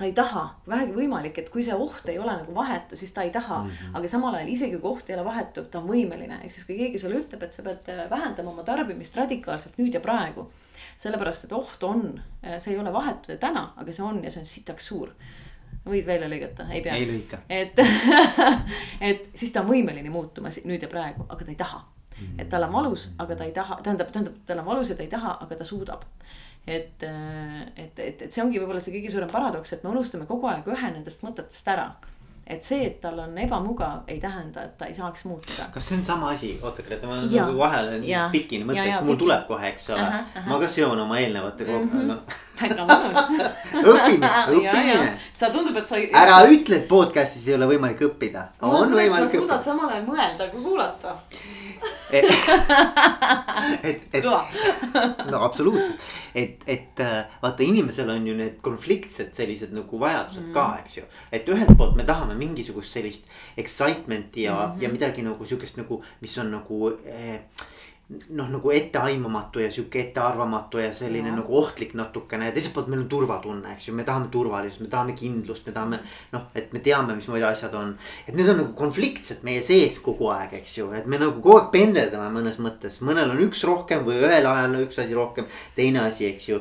[0.00, 3.24] ta ei taha, vähegi võimalik, et kui see oht ei ole nagu vahetu, siis ta
[3.26, 3.68] ei taha mm.
[3.68, 3.98] -hmm.
[3.98, 6.78] aga samal ajal isegi kui oht ei ole vahetu, ta on võimeline, ehk siis kui
[6.78, 10.50] keegi sulle ütleb, et sa pead äh, vähendama oma tarbimist radikaalselt nüüd ja praegu.
[10.96, 14.30] sellepärast, et oht on, äh, see ei ole vahetu ja täna, aga see on ja
[14.30, 15.12] see on sitaks suur
[15.86, 16.94] võid välja lõigata, ei pea.
[16.94, 17.38] ei lõika.
[17.48, 17.78] et
[19.10, 21.84] et siis ta on võimeline muutuma nüüd ja praegu, aga ta ei taha.
[22.38, 25.02] et tal on valus, aga ta ei taha, tähendab, tähendab, tal on valus ja ta
[25.02, 26.04] ei taha, aga ta suudab
[26.66, 30.50] et, et, et, et see ongi võib-olla see kõige suurem paradoks, et me unustame kogu
[30.50, 31.90] aeg ühe nendest mõtetest ära
[32.50, 35.68] et see, et tal on ebamugav, ei tähenda, et ta ei saaks muutuda.
[35.74, 38.00] kas see on sama asi, oota Grete, ma nagu vahele
[38.32, 40.06] pikini mõtlen, kui mul tuleb kohe, eks ole
[40.48, 42.10] ma ka seon oma eelnevate mm -hmm.
[42.10, 42.16] no.
[42.60, 43.20] väga mõnus
[43.92, 45.08] õppimine, õppimine.
[45.32, 46.02] sa tundub, et sa.
[46.24, 48.46] ära ütle, et podcast'is ei ole võimalik õppida.
[48.60, 49.28] on võimalik õppida.
[49.28, 51.16] sa suudad samal ajal mõelda kui kuulata
[53.88, 56.00] et, et no absoluutselt,
[56.34, 60.54] et, et äh, vaata, inimesel on ju need konfliktsed sellised nagu vajadused mm.
[60.56, 61.04] ka, eks ju.
[61.32, 64.82] et ühelt poolt me tahame mingisugust sellist excitement'i ja mm, -hmm.
[64.82, 67.40] ja midagi nagu sihukest nagu, mis on nagu eh,
[68.10, 71.34] noh, nagu etteaimamatu ja sihuke ettearvamatu ja selline ja.
[71.36, 74.90] nagu ohtlik natukene ja teiselt poolt meil on turvatunne, eks ju, me tahame turvalisust, me
[74.90, 76.00] tahame kindlust, me tahame.
[76.32, 77.92] noh, et me teame, mismoodi asjad on,
[78.26, 81.60] et need on nagu konfliktsed meie sees kogu aeg, eks ju, et me nagu kogu
[81.60, 85.46] aeg pendeldame mõnes mõttes, mõnel on üks rohkem või ühel ajal üks asi rohkem.
[85.76, 86.60] teine asi, eks ju,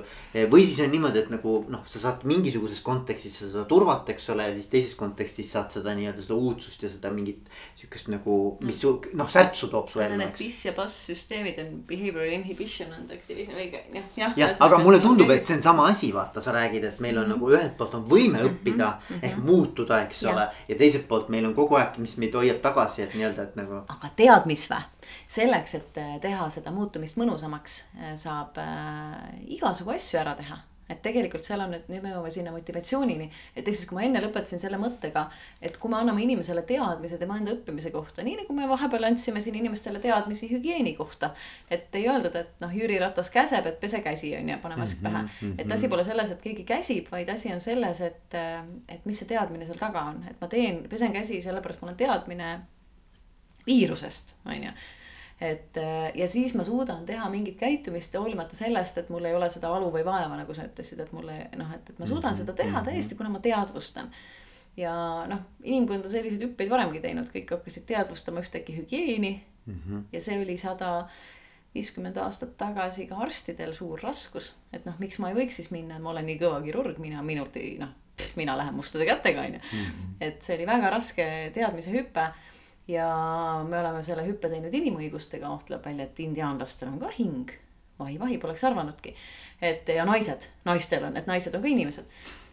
[0.53, 4.51] või siis on niimoodi, et nagu noh, sa saad mingisuguses kontekstis seda turvat, eks ole,
[4.51, 8.85] ja siis teises kontekstis saad seda nii-öelda seda uudsust ja seda mingit sihukest nagu, mis
[9.17, 13.53] noh, särtsu toob su ellu, piss ja pass süsteem süsteemid on behavioral inhibition and activism
[13.55, 14.33] või jah, jah.
[14.37, 17.25] jah, aga mulle tundub, et see on sama asi, vaata, sa räägid, et meil on
[17.25, 17.39] mm -hmm.
[17.39, 19.25] nagu ühelt poolt on võime mhm, õppida mm -hmm.
[19.25, 20.33] ehk muutuda, eks ja.
[20.33, 20.47] ole.
[20.67, 23.83] ja teiselt poolt meil on kogu aeg, mis meid hoiab tagasi, et nii-öelda, et nagu.
[23.87, 24.81] aga tead, mis vä?
[25.27, 30.57] selleks, et äh, teha seda muutumist mõnusamaks, äh, saab äh, igasugu asju ära teha
[30.89, 33.29] et tegelikult seal on nüüd, nüüd me jõuame sinna motivatsioonini.
[33.55, 35.25] et ehk siis, kui ma enne lõpetasin selle mõttega,
[35.61, 39.41] et kui me anname inimesele teadmise tema enda õppimise kohta, nii nagu me vahepeal andsime
[39.41, 41.33] siin inimestele teadmisi hügieeni kohta.
[41.69, 45.01] et ei öeldud, et noh, Jüri Ratas käseb, et pese käsi on ju, pane mask
[45.01, 45.53] mm -hmm, pähe.
[45.57, 48.33] et asi pole selles, et keegi käsib, vaid asi on selles, et,
[48.89, 51.97] et mis see teadmine seal taga on, et ma teen, pesen käsi sellepärast, mul on
[51.97, 52.59] teadmine
[53.65, 54.71] viirusest, on ju
[55.41, 59.47] et äh, ja siis ma suudan teha mingit käitumist hoolimata sellest, et mul ei ole
[59.51, 62.55] seda valu või vaeva, nagu sa ütlesid, et mulle noh, et, et ma suudan seda
[62.57, 62.89] teha mhm.
[62.89, 64.11] täiesti, kuna ma teadvustan.
[64.77, 64.93] ja
[65.27, 69.33] noh, inimkond on selliseid hüppeid varemgi teinud, kõik hakkasid teadvustama ühtäkki hügieeni
[69.65, 69.79] mm.
[69.85, 70.03] -hmm.
[70.13, 71.07] ja see oli sada
[71.75, 75.99] viiskümmend aastat tagasi ka arstidel suur raskus, et noh, miks ma ei võiks siis minna,
[75.99, 77.91] ma olen nii kõva kirurg, mina minult ei noh,
[78.35, 79.59] mina lähen mustade kätega onju.
[79.59, 80.15] Mhm.
[80.21, 82.31] et see oli väga raske teadmise hüpe
[82.89, 83.07] ja
[83.69, 87.51] me oleme selle hüppe teinud inimõigustega, oh tuleb välja, et indiaanlastel on ka hing.
[87.99, 89.15] vahi, vahi, poleks arvanudki.
[89.61, 92.05] et ja naised, naistel on, et naised on ka inimesed.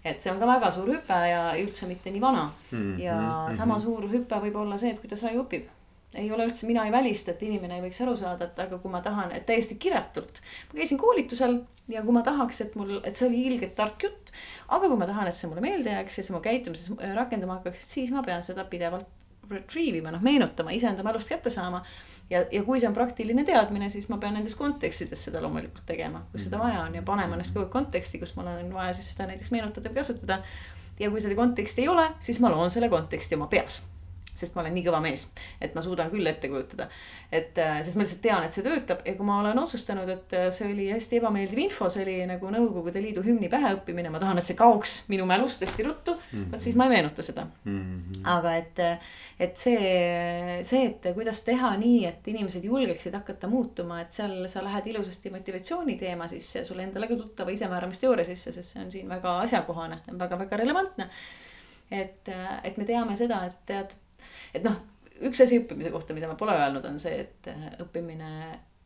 [0.04, 2.78] et see on ka väga suur hüpe ja üldse mitte nii vana mm.
[2.78, 3.00] -hmm.
[3.02, 3.56] ja -hmm.
[3.56, 5.72] sama suur hüpe võib olla see, et kuidas aju õpib
[6.16, 8.90] ei ole üldse, mina ei välista, et inimene ei võiks aru saada, et aga kui
[8.90, 10.40] ma tahan, et täiesti kiretult.
[10.68, 11.58] ma käisin koolitusel
[11.88, 14.32] ja kui ma tahaks, et mul, et see oli ilgelt tark jutt.
[14.68, 17.92] aga kui ma tahan, et see mulle meelde jääks ja see mu käitumises rakenduma hakkaks,
[17.94, 19.06] siis ma pean seda pidevalt
[19.50, 21.82] retrieve ima, noh meenutama, iseenda mälust kätte saama.
[22.30, 26.24] ja, ja kui see on praktiline teadmine, siis ma pean nendes kontekstides seda loomulikult tegema,
[26.32, 29.12] kus seda vaja on ja panema ennast kogu aeg konteksti, kus mul on vaja siis
[29.14, 30.40] seda näiteks meenutada või kasutada.
[31.00, 33.82] ja kui seda konteksti ei ole, siis ma loon selle konteksti oma peas
[34.36, 35.26] sest ma olen nii kõva mees,
[35.62, 36.88] et ma suudan küll ette kujutada.
[37.32, 40.34] et äh, sest ma lihtsalt tean, et see töötab ja kui ma olen otsustanud, et
[40.36, 44.38] äh, see oli hästi ebameeldiv info, see oli nagu Nõukogude Liidu hümni päheõppimine, ma tahan,
[44.40, 46.52] et see kaoks minu mälust hästi ruttu mm -hmm..
[46.52, 47.80] vot siis ma ei meenuta seda mm.
[47.80, 48.20] -hmm.
[48.36, 49.10] aga et, äh,
[49.48, 54.64] et see, see, et kuidas teha nii, et inimesed julgeksid hakata muutuma, et seal sa
[54.64, 59.08] lähed ilusasti motivatsiooni teema sisse, sulle endale ka tuttava isemääramisteooria sisse, sest see on siin
[59.08, 61.10] väga asjakohane, väga-väga relevantne
[61.90, 62.28] et,
[62.64, 64.05] et me teame seda, et teatud
[64.58, 64.78] et noh,
[65.26, 68.32] üks asi õppimise kohta, mida ma pole öelnud, on see, et äh, õppimine,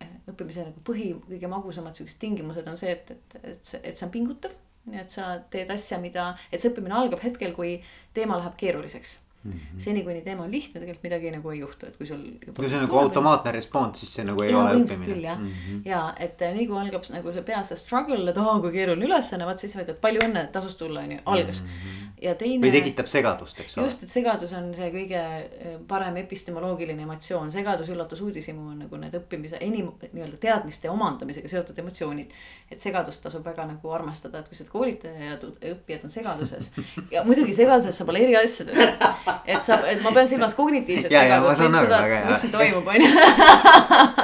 [0.03, 3.97] äh, õppimise nagu põhi, kõige magusamad siuksed tingimused on see, et, et, et see, et
[3.97, 4.59] see on pingutav.
[4.91, 7.75] nii et sa teed asja, mida, et see õppimine algab hetkel, kui
[8.17, 9.79] teema läheb keeruliseks Mm -hmm.
[9.81, 12.19] seni, kuni teema on lihtne, tegelikult midagi nagu ei juhtu, et kui sul.
[12.57, 15.07] kui see on nagu automaatne respons, siis see nagu ei ja, ole õppimine.
[15.07, 15.81] küll jah mm, -hmm.
[15.85, 18.73] ja et äh, nii kui algab nagu see peas see struggle, et oo oh, kui
[18.73, 21.69] keeruline ülesanne, vaat siis sa ütled palju õnne, tasus tulla on ju, algas mm.
[21.69, 22.63] -hmm ja teine.
[22.65, 23.89] või tekitab segadust, eks ole.
[23.89, 29.01] just, et segadus on see kõige eh, parem epistemoloogiline emotsioon, segadus, üllatus, uudishimu on nagu
[29.01, 32.33] need õppimise enim nii-öelda teadmiste omandamisega seotud emotsioonid.
[32.71, 35.39] et segadust tasub väga nagu armastada, et kui sa oled koolitaja ja
[35.75, 36.71] õppijad on segaduses
[37.15, 39.07] ja muidugi segaduses saab olla eri asjadest.
[39.47, 43.11] et sa, et ma pean silmas kognitiivset segadust, seda, mis siin toimub, on ju.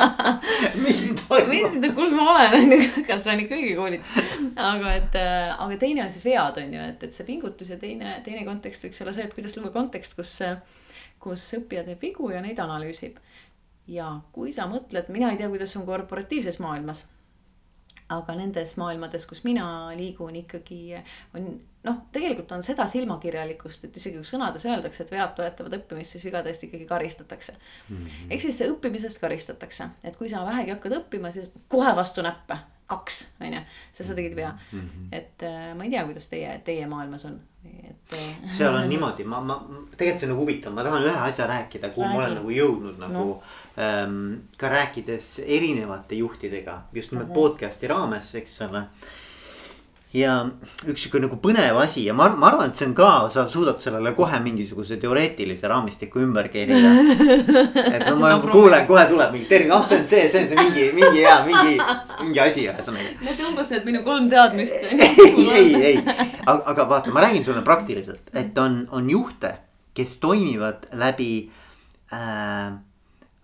[0.84, 1.25] mis siin toimub?
[1.50, 4.10] Mis kus ma olen, on ju, kas on ikka õige koolitus.
[4.54, 7.78] aga et, äh, aga teine on siis vead, on ju, et, et see pingutus ja
[7.80, 10.38] teine, teine kontekst võiks olla see, et kuidas luua kontekst, kus,
[11.22, 13.20] kus õppija teeb vigu ja neid analüüsib.
[13.86, 17.04] ja kui sa mõtled, mina ei tea, kuidas on korporatiivses maailmas.
[18.08, 21.00] aga nendes maailmades, kus mina liigun, ikkagi
[21.34, 21.56] on
[21.86, 26.26] noh, tegelikult on seda silmakirjalikkust, et isegi kui sõnades öeldakse, et vead toetavad õppimist, siis
[26.26, 28.30] vigade eest ikkagi karistatakse mm -hmm..
[28.30, 33.28] ehk siis õppimisest karistatakse, et kui sa vähegi hakkad õppima, siis kohe vastu näppe kaks,
[33.40, 33.60] on ju,
[33.92, 34.80] sest sa tegid vea mm.
[34.80, 35.06] -hmm.
[35.12, 38.50] et äh, ma ei tea, kuidas teie, teie maailmas on, et äh,.
[38.56, 39.58] seal on niimoodi, ma, ma,
[39.96, 42.16] tegelikult see on nagu huvitav, ma tahan ühe asja rääkida, kuhu Räägi.
[42.16, 43.42] ma olen nagu jõudnud nagu no.
[43.78, 44.34] ähm,.
[44.58, 47.40] ka rääkides erinevate juhtidega, just nimelt uh -huh.
[47.40, 48.84] podcast'i raames, eks ole
[50.16, 50.36] ja
[50.88, 53.82] üks sihuke nagu põnev asi ja ma, ma arvan, et see on ka, sa suudad
[53.84, 56.92] sellele kohe mingisuguse teoreetilise raamistiku ümber keerida.
[57.96, 60.48] et no ma no, kuulen, kohe tuleb mingi termin, ah see on see, see on
[60.52, 61.76] see mingi, mingi hea, mingi,
[62.22, 63.12] mingi asi ühesõnaga.
[63.26, 66.00] Need umbes need minu kolm teadmist ei, ei, ei,
[66.46, 69.52] aga, aga vaata, ma räägin sulle praktiliselt, et on, on juhte,
[69.96, 71.30] kes toimivad läbi
[72.12, 72.72] äh,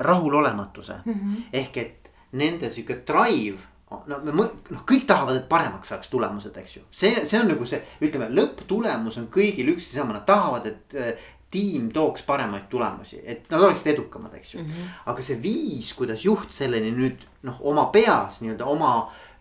[0.03, 1.12] rahulolematuse mm.
[1.12, 1.43] -hmm.
[1.53, 3.72] ehk et nende sihuke drive
[4.07, 6.82] no me noh, kõik tahavad, et paremaks saaks tulemused, eks ju.
[6.90, 10.99] see, see on nagu see, ütleme, lõpptulemus on kõigil üks ja sama, nad tahavad, et
[10.99, 14.70] äh, tiim tooks paremaid tulemusi, et nad oleksid edukamad, eks ju mm.
[14.70, 14.95] -hmm.
[15.12, 18.93] aga see viis, kuidas juht selleni nüüd noh, oma peas nii-öelda oma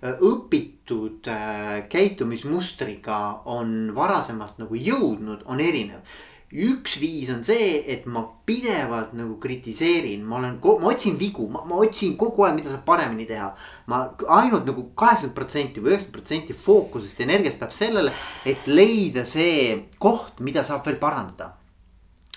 [0.04, 6.04] äh, õpitud äh, käitumismustriga on varasemalt nagu jõudnud, on erinev
[6.52, 11.64] üks viis on see, et ma pidevalt nagu kritiseerin, ma olen, ma otsin vigu, ma,
[11.80, 13.52] otsin kogu aeg, mida saab paremini teha.
[13.88, 18.14] ma ainult nagu kaheksakümmend protsenti või üheksakümmend protsenti fookusest ja energiast läheb sellele,
[18.46, 21.56] et leida see koht, mida saab veel parandada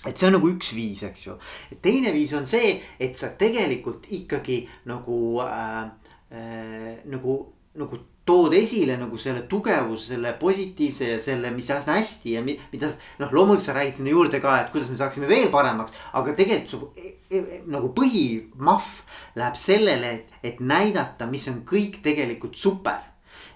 [0.05, 1.37] et see on nagu üks viis, eks ju.
[1.83, 5.87] teine viis on see, et sa tegelikult ikkagi nagu äh,,
[6.31, 7.39] äh, nagu,
[7.81, 12.89] nagu tood esile nagu selle tugevuse, selle positiivse ja selle, mis on hästi ja mida
[13.21, 15.93] noh, loomulikult sa räägid sinna juurde ka, et kuidas me saaksime veel paremaks.
[16.13, 18.95] aga tegelikult su e, e, nagu põhimahv
[19.37, 23.03] läheb sellele, et, et näidata, mis on kõik tegelikult super.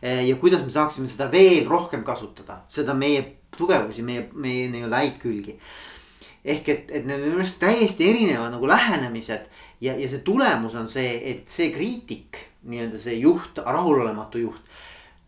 [0.02, 3.24] E, ja kuidas me saaksime seda veel rohkem kasutada, seda meie
[3.56, 5.56] tugevusi, meie, meie nii-öelda häid külgi.
[6.44, 9.48] ehk et, et need on minu arust täiesti erinevad nagu lähenemised
[9.80, 14.62] ja, ja see tulemus on see, et see kriitik nii-öelda see juht, rahulolematu juht.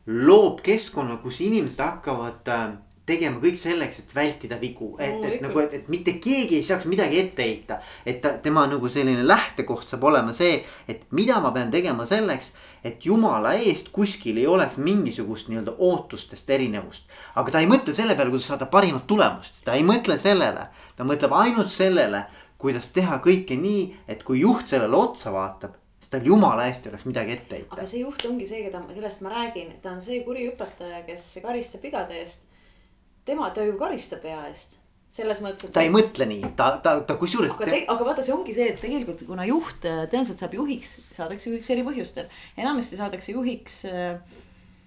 [0.07, 2.71] loob keskkonna, kus inimesed hakkavad äh,
[3.07, 6.87] tegema kõik selleks, et vältida vigu, et, et nagu, et, et mitte keegi ei saaks
[6.91, 7.79] midagi ette heita.
[8.07, 12.53] et ta, tema nagu selline lähtekoht saab olema see, et mida ma pean tegema selleks,
[12.85, 17.07] et jumala eest kuskil ei oleks mingisugust nii-öelda ootustest erinevust.
[17.37, 21.07] aga ta ei mõtle selle peale, kuidas saada parimat tulemust, ta ei mõtle sellele, ta
[21.07, 22.25] mõtleb ainult sellele
[22.61, 25.80] kuidas teha kõike nii, et kui juht sellele otsa vaatab,
[26.11, 27.77] siis tal jumala eest ei oleks midagi ette heita.
[27.77, 31.39] aga see juht ongi see, keda, kellest ma räägin, ta on see kuri õpetaja, kes
[31.43, 32.47] karistab vigade eest.
[33.25, 34.79] tema, ta ju karistab vea eest
[35.11, 35.73] selles mõttes, et.
[35.75, 37.55] ta ei mõtle nii, ta, ta, ta kusjuures.
[37.55, 37.85] aga, te...
[37.95, 41.83] aga vaata, see ongi see, et tegelikult kuna juht tõenäoliselt saab juhiks, saadakse juhiks eri
[41.87, 42.31] põhjustel.
[42.57, 44.19] enamasti saadakse juhiks äh,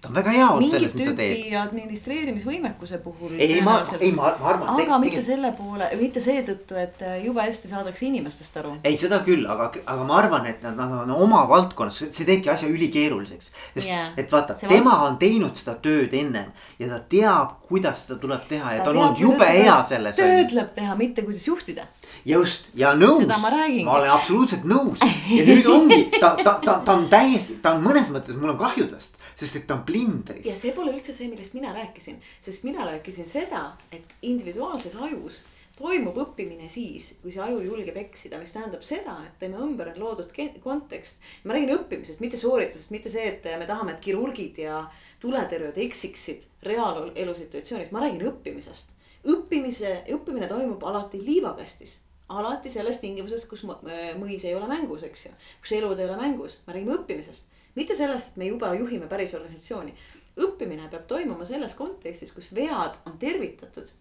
[0.04, 1.54] ta on väga hea olnud selles, mis ta teeb.
[1.58, 3.34] administreerimisvõimekuse puhul.
[3.38, 4.68] ei, ma, ei, ma, ma arvan.
[4.74, 8.74] aga te, mitte selle poole, mitte seetõttu, et äh, jube hästi saadakse inimestest aru.
[8.84, 12.52] ei, seda küll, aga, aga ma arvan, et nad, nad on oma valdkonnas, see teebki
[12.52, 13.50] asja ülikeeruliseks.
[13.76, 14.12] sest yeah.
[14.20, 16.52] et vaata, tema on teinud seda tööd ennem
[16.82, 20.20] ja ta teab, kuidas seda tuleb teha ja ta, ta on olnud jube hea selles.
[20.20, 21.88] tööd tuleb teha, mitte kuidas juhtida.
[22.28, 25.00] just ja nõus, ma, ma olen absoluutselt nõus
[25.32, 28.60] ja nüüd ongi ta, ta, ta, ta on täiesti, ta on mõnes mõttes, mul on
[28.60, 30.46] kahju tast sest et ta on plindris.
[30.46, 35.42] ja see pole üldse see, millest mina rääkisin, sest mina rääkisin seda, et individuaalses ajus
[35.74, 39.98] toimub õppimine siis, kui see aju julgeb eksida, mis tähendab seda, et tema ümber on
[39.98, 40.30] loodud
[40.62, 41.18] kontekst.
[41.44, 44.84] ma räägin õppimisest, mitte sooritusest, mitte see, et me tahame, et kirurgid ja
[45.22, 48.94] tuletõrjujad eksiksid reaalelu situatsioonis, ma räägin õppimisest.
[49.24, 51.98] õppimise, õppimine toimub alati liivakastis
[52.34, 56.56] alati selles tingimuses, kus mõis ei ole mängus, eks ju, kus elud ei ole mängus,
[56.66, 59.94] me räägime õppimisest mitte sellest, et me juba juhime päris organisatsiooni.
[60.34, 63.92] õppimine peab toimuma selles kontekstis, kus vead on tervitatud.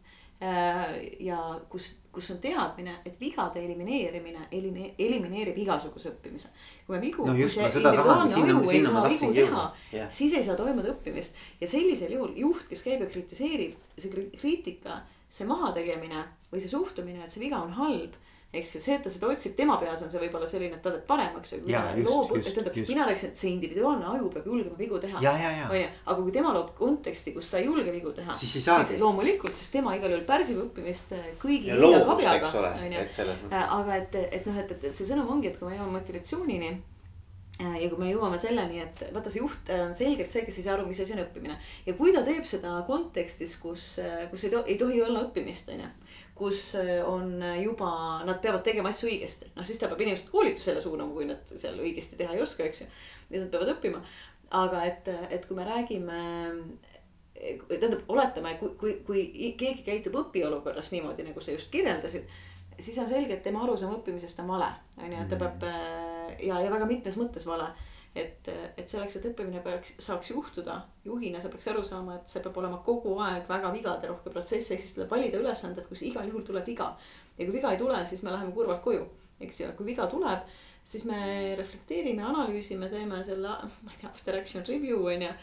[0.43, 1.38] Äh, ja
[1.69, 6.49] kus, kus on teadmine, et vigade elimineerimine eline, elimineerib igasuguse õppimise.
[6.88, 9.61] kui me vigu no, just, individuaalne aju ei saa vigu teha
[10.11, 11.38] siis ei saa toimuda õppimist.
[11.61, 14.99] ja sellisel juhul juht, kes käib ja kritiseerib, see kriitika,
[15.30, 18.17] see mahategemine või see suhtumine, et see viga on halb
[18.53, 20.91] eks ju, see, et ta seda otsib, tema peas on see võib-olla selline, et ta
[20.93, 21.55] teeb paremaks.
[22.53, 25.21] tähendab, mina rääkisin, et see individuaalne aju peab julgema vigu teha.
[25.71, 28.35] onju, aga kui tema loob konteksti, kus ta ei julge vigu teha.
[28.37, 31.81] siis, siis loomulikult, sest tema igal juhul pärsib õppimist äh, kõigi äh,
[33.79, 36.69] aga et, et noh, et, et, et see sõnum ongi, et kui me jõuame motivatsioonini
[36.69, 40.67] äh, ja kui me jõuame selleni, et vaata, see juht on selgelt see, kes ei
[40.67, 41.57] saa aru, mis asi on õppimine.
[41.89, 43.95] ja kui ta teeb seda kontekstis, kus,
[44.29, 45.89] kus ei, to ei tohi olla õppimist, onju
[46.36, 47.89] kus äh, on äh, juba,
[48.25, 49.51] nad peavad tegema asju õigesti.
[49.55, 52.84] noh, siis ta peab inimesed koolitusele suunama, kui nad seal õigesti teha ei oska, eks
[52.84, 52.88] ju.
[52.88, 54.01] ja siis nad peavad õppima.
[54.63, 56.17] aga et, et kui me räägime,
[57.69, 62.29] tähendab, oletame, kui, kui, kui keegi käitub õpiolukorras niimoodi, nagu sa just kirjeldasid.
[62.79, 66.38] siis on selge, et tema arusaam õppimisest on vale, on ju, et ta peab äh,
[66.49, 67.71] ja, ja väga mitmes mõttes vale
[68.16, 72.43] et, et selleks, et õppimine peaks, saaks juhtuda, juhina sa peaks aru saama, et see
[72.43, 76.45] peab olema kogu aeg väga vigaderohke protsess, ehk siis tuleb valida ülesanded, kus igal juhul
[76.45, 76.91] tuleb viga.
[77.38, 79.07] ja kui viga ei tule, siis me läheme kurvalt koju,
[79.41, 80.45] eks ju, kui viga tuleb,
[80.84, 85.34] siis me reflekteerime, analüüsime, teeme selle, ma ei tea, after action review on ju.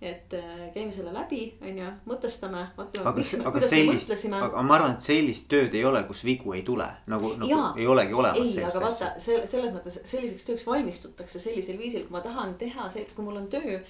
[0.00, 2.66] Et äh, käime selle läbi, on ju, mõtestame.
[2.76, 3.12] aga,
[3.48, 7.32] aga sellist, aga ma arvan, et sellist tööd ei ole, kus vigu ei tule nagu,
[7.40, 8.42] nagu Jaa, ei olegi olemas.
[8.58, 13.08] ei, aga vaata, selles mõttes selliseks tööks valmistutakse sellisel viisil, kui ma tahan teha see,
[13.16, 13.80] kui mul on töö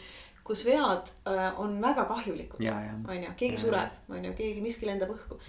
[0.46, 4.86] kus vead äh, on väga kahjulikud, on ju, keegi ja, sureb, on ju, keegi, miski
[4.86, 5.40] lendab õhku.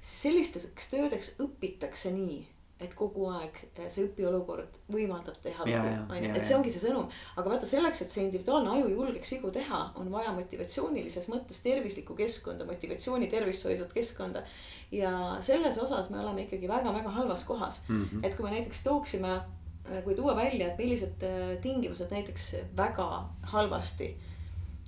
[0.00, 2.40] sellisteks töödeks õpitakse nii,
[2.80, 6.82] et kogu aeg äh, see õpiolukord võimaldab teha vigu, on ju, et see ongi see
[6.82, 7.08] sõnum.
[7.40, 12.16] aga vaata selleks, et see individuaalne aju julgeks vigu teha, on vaja motivatsioonilises mõttes tervislikku
[12.18, 14.44] keskkonda, motivatsiooni tervist hoidvat keskkonda.
[14.92, 18.26] ja selles osas me oleme ikkagi väga-väga halvas kohas mm, -hmm.
[18.26, 21.24] et kui me näiteks tooksime äh, kui tuua välja, et millised
[21.62, 24.16] tingimused näiteks väga halvasti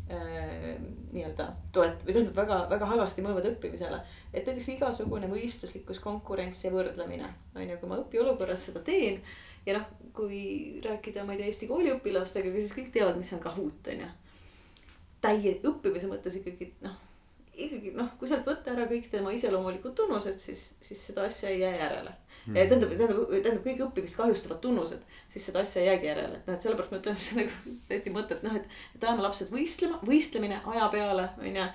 [0.09, 4.01] nii-öelda toet- või tähendab väga, väga halvasti mõjuvad õppimisele.
[4.33, 9.21] et näiteks igasugune võistluslikkus, konkurents ja võrdlemine on ju, kui ma õpiolukorras seda teen.
[9.67, 13.93] ja noh, kui rääkida, ma ei tea, Eesti kooliõpilastega, siis kõik teavad, mis on Kahoot
[13.93, 14.09] on ju.
[15.21, 16.97] täie õppimise mõttes ikkagi noh,
[17.55, 21.61] ikkagi noh, kui sealt võtta ära kõik tema iseloomulikud tunnused, siis, siis seda asja ei
[21.61, 22.15] jää järele.
[22.55, 26.57] Tähendab, tähendab, tähendab kõik õppimist kahjustavad tunnused, siis seda asja ei jäägi järele, et noh,
[26.57, 29.53] et sellepärast ma ütlen, et see nagu täiesti mõte, et noh, et, et ajame lapsed
[29.53, 31.69] võistlema, võistlemine aja peale, on ju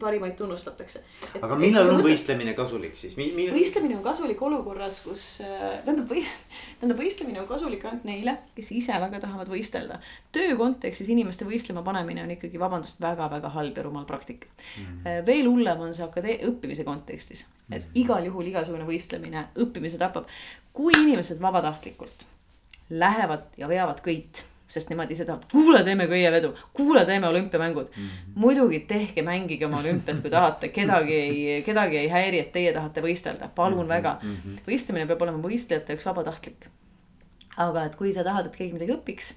[0.00, 1.04] parimaid tunnustatakse.
[1.38, 3.28] aga millal on võistlemine kasulik siis Mi?
[3.36, 3.54] Millal...
[3.54, 6.24] võistlemine on kasulik olukorras, kus äh, tähendab või,
[6.80, 10.00] tähendab võistlemine on kasulik ainult neile, kes ise väga tahavad võistelda.
[10.34, 14.82] töö kontekstis inimeste võistlema panemine on ikkagi, vabandust, väga-väga halb ja rumal praktika mm.
[14.82, 15.24] -hmm.
[15.30, 17.94] veel hullem on see akadee-, õppimise kontekstis, et mhm.
[17.94, 20.26] igal juhul igasugune võistlemine õppimise tapab.
[20.72, 22.26] kui inimesed vabatahtlikult
[22.90, 28.02] lähevad ja veavad köit sest nemad ise tahavad, kuule, teeme köievedu, kuule, teeme olümpiamängud mm.
[28.02, 28.32] -hmm.
[28.34, 33.02] muidugi tehke, mängige oma olümpiat, kui tahate, kedagi ei, kedagi ei häiri, et teie tahate
[33.04, 33.88] võistelda, palun mm -hmm.
[33.88, 34.18] väga.
[34.22, 34.58] Mhm.
[34.68, 36.68] võistlemine peab olema võistlejate jaoks vabatahtlik.
[37.56, 39.34] aga et kui sa tahad, et keegi midagi õpiks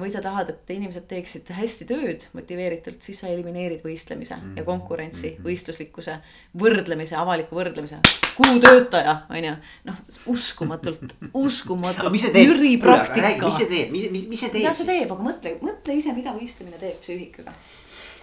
[0.00, 4.56] või sa tahad, et inimesed teeksid hästi tööd motiveeritult, siis sa elimineerid võistlemise mm -hmm.
[4.58, 5.44] ja konkurentsi mm, -hmm.
[5.48, 6.18] võistluslikkuse,
[6.60, 8.00] võrdlemise, avaliku võrdlemise.
[8.36, 9.54] kuhu töötaja, on ju,
[9.84, 11.14] noh uskumatult,
[11.46, 12.12] uskumatult.
[12.22, 14.62] see teeb, mis see teeb, mis, mis, mis see teeb?
[14.62, 17.52] mida see teeb, aga mõtle, mõtle ise, mida võistlemine teeb psüühikaga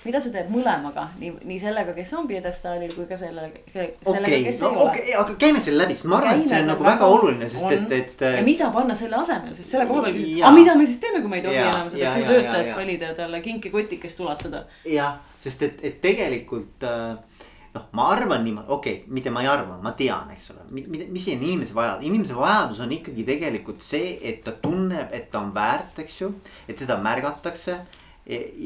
[0.02, 4.40] mida see teeb mõlemaga, nii, nii sellega, kes on pjedestaalil kui ka selle, sellega okay,
[4.48, 5.18] kes no, ei okay, ole.
[5.22, 7.76] aga käime selle läbi, sest ma arvan, et see on nagu väga oluline, sest on.
[7.76, 8.24] et, et.
[8.40, 11.22] ja mida panna selle asemel, sest selle koha peal küsib, aga mida me siis teeme,
[11.22, 14.66] kui me ei tohi ja, enam seda töötajat valida ja talle kinkikotikest ulatada.
[14.90, 17.42] jah, sest et, et tegelikult äh,
[17.76, 21.08] noh, ma arvan niimoodi, okei okay,, mitte ma ei arva, ma tean, eks ole, mida,
[21.14, 25.46] mis on inimese vajadus, inimese vajadus on ikkagi tegelikult see, et ta tunneb, et ta
[25.46, 26.34] on väärt, eks ju.
[26.66, 27.84] et teda märgatakse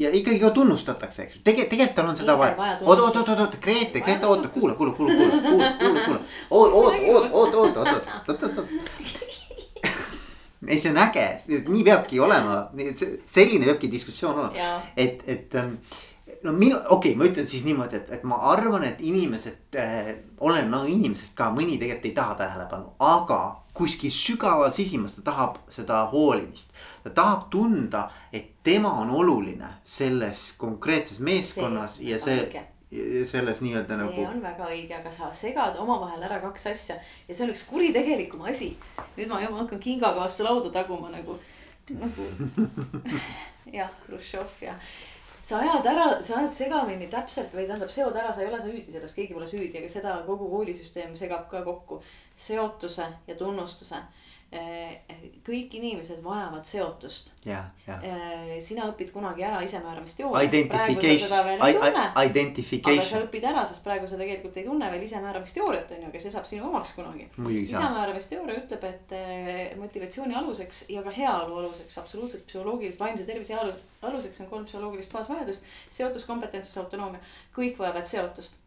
[0.02, 2.76] ja ikkagi ka tunnustatakse, eks ju, tegelikult, tegelikult tal on seda vaja.
[2.82, 6.20] oot, oot, oot, oot, oot, Grete, Grete, oota, kuula, kuula, kuula, kuula, kuula, kuula, kuula.
[6.58, 8.68] oot, oot, oot, oot, oot, oot, oot, oot, oot.
[10.70, 11.26] ei, see on äge,
[11.68, 12.58] nii peabki olema,
[13.30, 15.76] selline peabki diskussioon olema, et, et ähm,
[16.42, 20.12] no minu, okei okay,, ma ütlen siis niimoodi, et, et ma arvan, et inimesed äh,,
[20.40, 23.40] olen nagu inimesest ka, mõni tegelikult ei taha tähelepanu, aga
[23.76, 26.72] kuskil sügaval sisimas ta tahab seda hoolimist.
[27.04, 32.64] ta tahab tunda, et tema on oluline selles konkreetses meeskonnas see ja see
[33.26, 34.14] selles nii-öelda nagu.
[34.14, 36.96] see on väga õige, aga sa segad omavahel ära kaks asja
[37.28, 38.76] ja see on üks kuritegelikum asi.
[39.16, 41.38] nüüd ma, ma hakkan kingaga vastu lauda taguma nagu,
[41.90, 42.30] nagu
[43.78, 44.74] jah, Hruštšov ja
[45.46, 48.90] sa ajad ära, sa ajad segamini täpselt või tähendab, seod ära, sa ei ole süüdi
[48.90, 52.00] selles, keegi pole süüdi, aga seda kogu koolisüsteem segab ka kokku.
[52.36, 53.96] seotuse ja tunnustuse
[55.46, 57.32] kõik inimesed vajavad seotust.
[57.86, 60.46] Eh, sina õpid kunagi ära isemääramist-teooriat.
[62.30, 62.98] Identification.
[62.98, 66.22] aga sa õpid ära, sest praegu sa tegelikult ei tunne veel isemääramist-teooriat on ju, aga
[66.22, 67.28] see saab sinu omaks kunagi.
[67.62, 73.82] isemääramist-teooria ütleb, et eh, motivatsiooni aluseks ja ka heaolu aluseks, absoluutselt psühholoogilist, vaimse tervise alus,
[74.02, 75.66] aluseks on kolm psühholoogilist baasvajadust.
[75.90, 77.22] seotus, kompetentsus, autonoomia,
[77.56, 78.62] kõik vajavad seotust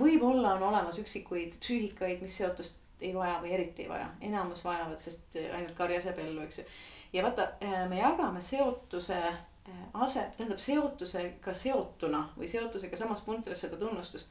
[0.00, 5.00] võib-olla on olemas üksikuid psüühikaid, mis seotust ei vaja või eriti ei vaja, enamus vajavad,
[5.02, 6.64] sest ainult karjas jääb ellu, eks ju.
[7.12, 13.60] ja vaata, äh, me jagame seotuse äh, ase, tähendab seotusega seotuna või seotusega samas puntris
[13.60, 14.30] seda tunnustust.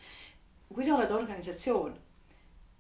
[0.74, 1.96] kui sa oled organisatsioon,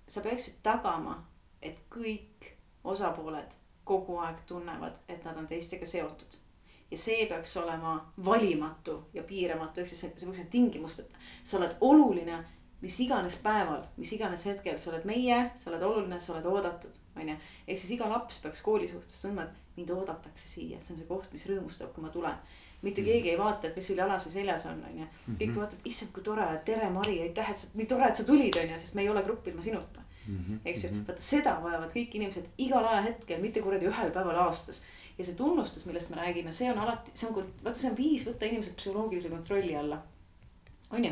[0.08, 1.24] sa peaksid tagama,
[1.62, 6.38] et kõik osapooled kogu aeg tunnevad, et nad on teistega seotud
[6.92, 11.18] ja see peaks olema valimatu ja piiramatu, ehk siis see, see peaks olema tingimusteta.
[11.44, 12.44] sa oled oluline
[12.82, 16.96] mis iganes päeval, mis iganes hetkel, sa oled meie, sa oled oluline, sa oled oodatud,
[17.16, 17.36] on ju.
[17.68, 21.08] ehk siis iga laps peaks kooli suhtes tundma, et mind oodatakse siia, see on see
[21.10, 22.38] koht, mis rõõmustab, kui ma tulen.
[22.82, 23.10] mitte mhm.
[23.10, 25.08] keegi ei vaata, et mis sul jalas või seljas on, on ju.
[25.32, 25.58] kõik mhm.
[25.60, 28.72] vaatavad, issand, kui tore, tere, Mari, aitäh, et sa, nii tore, et sa tulid, on
[28.72, 30.06] ju, sest me ei ole grupp ilma sinuta.
[30.30, 34.84] Mhm, eks ju, vaata seda vajavad kõik inimesed igal ajahetkel, mitte kuradi ühel päeval aastas
[35.20, 38.24] ja see tunnustus, millest me räägime, see on alati, see on, vaata, see on viis
[38.28, 39.98] võtta inimesed psühholoogilise kontrolli alla.
[40.96, 41.12] on ju,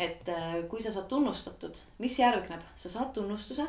[0.00, 3.66] et äh, kui sa saad tunnustatud, mis järgneb, sa saad tunnustuse.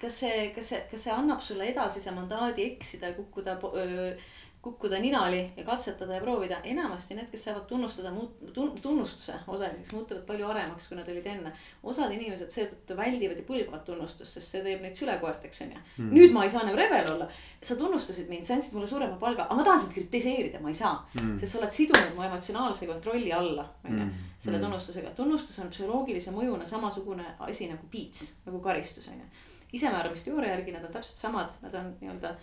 [0.00, 4.14] Kas see, kas see, kas see annab sulle edasise mandaadi eksida ja kukkuda öö,
[4.62, 6.58] kukkuda ninali ja katsetada ja proovida.
[6.64, 11.52] enamasti need, kes saavad tunnustada muut-, tunnustuse osaliseks, muutuvad palju aremaks, kui nad olid enne.
[11.82, 16.12] osad inimesed seetõttu väldivad ja põlgavad tunnustust, sest see teeb neid sülekoerteks, on ju mm..
[16.12, 17.28] nüüd ma ei saa enam rebel olla.
[17.62, 20.80] sa tunnustasid mind, sa andsid mulle suurema palga, aga ma tahan sind kritiseerida, ma ei
[20.82, 21.36] saa mm..
[21.40, 24.32] sest sa oled sidunud mu emotsionaalse kontrolli alla, on ju, hmm.
[24.38, 24.64] selle mm.
[24.66, 25.14] tunnustusega.
[25.16, 29.30] tunnustus on psühholoogilise mõjuna samasugune asi nagu piits, nagu karistus, on ju.
[29.72, 32.36] isemääramiste järgi nad on täpselt samad, nad on nii-öelda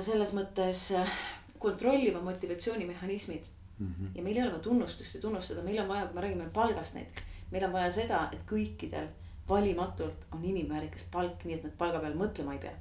[0.00, 1.14] selles mõttes äh,
[1.58, 3.48] kontrolliva motivatsioonimehhanismid
[3.78, 3.86] mm.
[3.86, 4.10] -hmm.
[4.14, 6.94] ja meil ei ole vaja tunnustust ja tunnustada, meil on vaja, kui me räägime palgast
[6.94, 9.08] näiteks, meil on vaja seda, et kõikidel
[9.48, 12.76] valimatult on inimväärikas palk, nii et nad palga peal mõtlema ei pea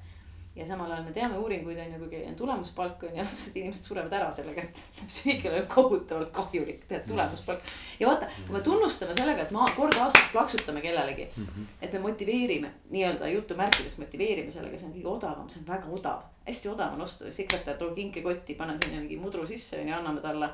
[0.57, 3.89] ja samal ajal me teame uuringuid on ju, kuigi on tulemuspalk on ju, sest inimesed
[3.89, 7.67] surevad ära selle kätte, et see on psüühikale kohutavalt kahjulik tead tulemuspalk.
[7.99, 11.75] ja vaata, kui me tunnustame sellega, et ma kord aastas plaksutame kellelegi mm, -hmm.
[11.81, 16.25] et me motiveerime nii-öelda jutumärkides motiveerime sellega, see on kõige odavam, see on väga odav.
[16.47, 20.21] Hästi odav on osta sekretär, too kinkekotti, pane sinna mingi mudru sisse on ju, anname
[20.21, 20.49] talle.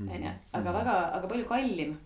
[0.00, 1.96] on ju, aga väga, aga palju kallim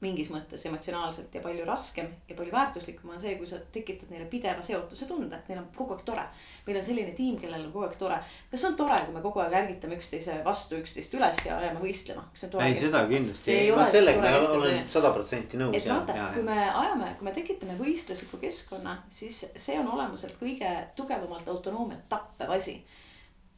[0.00, 4.24] mingis mõttes emotsionaalselt ja palju raskem ja palju väärtuslikum on see, kui sa tekitad neile
[4.32, 6.24] pideva seotuse tunde, et neil on kogu aeg tore.
[6.66, 8.16] meil on selline tiim, kellel on kogu aeg tore.
[8.50, 12.24] kas on tore, kui me kogu aeg ärgitame üksteise vastu üksteist üles ja ajame võistlema,
[12.32, 15.76] ei, seda kindlasti, ma sellega olen sada protsenti nõus.
[15.76, 20.72] et vaata, kui me ajame, kui me tekitame võistlusliku keskkonna, siis see on olemuselt kõige
[20.96, 22.80] tugevamalt autonoomiat tappev asi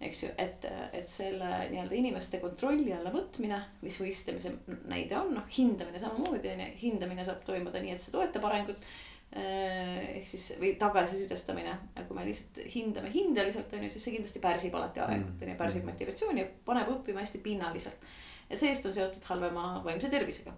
[0.09, 4.55] eks ju, et, et selle nii-öelda inimeste kontrolli alla võtmine, mis võistlemise
[4.91, 8.87] näide on, noh hindamine samamoodi on ju, hindamine saab toimuda nii, et see toetab arengut.
[9.33, 11.73] Eh, ehk siis või tagasisidestamine,
[12.05, 15.57] kui me lihtsalt hindame hindeliselt on ju, siis see kindlasti pärsib alati arengut on ju,
[15.57, 15.89] pärsib mm.
[15.89, 18.05] motivatsiooni ja paneb õppima hästi pinnaliselt
[18.53, 20.53] ja see-eest on seotud halvema vaimse tervisega.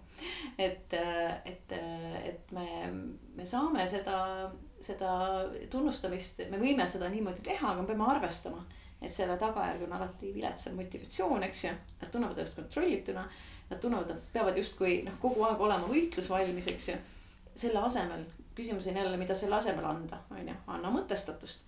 [0.59, 0.93] et,
[1.47, 1.75] et,
[2.31, 2.67] et me,
[3.37, 4.17] me saame seda,
[4.83, 5.11] seda
[5.71, 8.65] tunnustamist, me võime seda niimoodi teha, aga me peame arvestama
[9.01, 11.73] et selle tagajärg on alati viletsam motivatsioon, eks ju.
[12.01, 13.25] Nad tunnevad ennast kontrollituna.
[13.69, 16.97] Nad tunnevad, nad peavad justkui noh, kogu aeg olema võitlusvalmis, eks ju.
[17.55, 18.25] selle asemel,
[18.55, 21.63] küsimus on jälle, mida selle asemel anda, on ju, anna mõtestatust.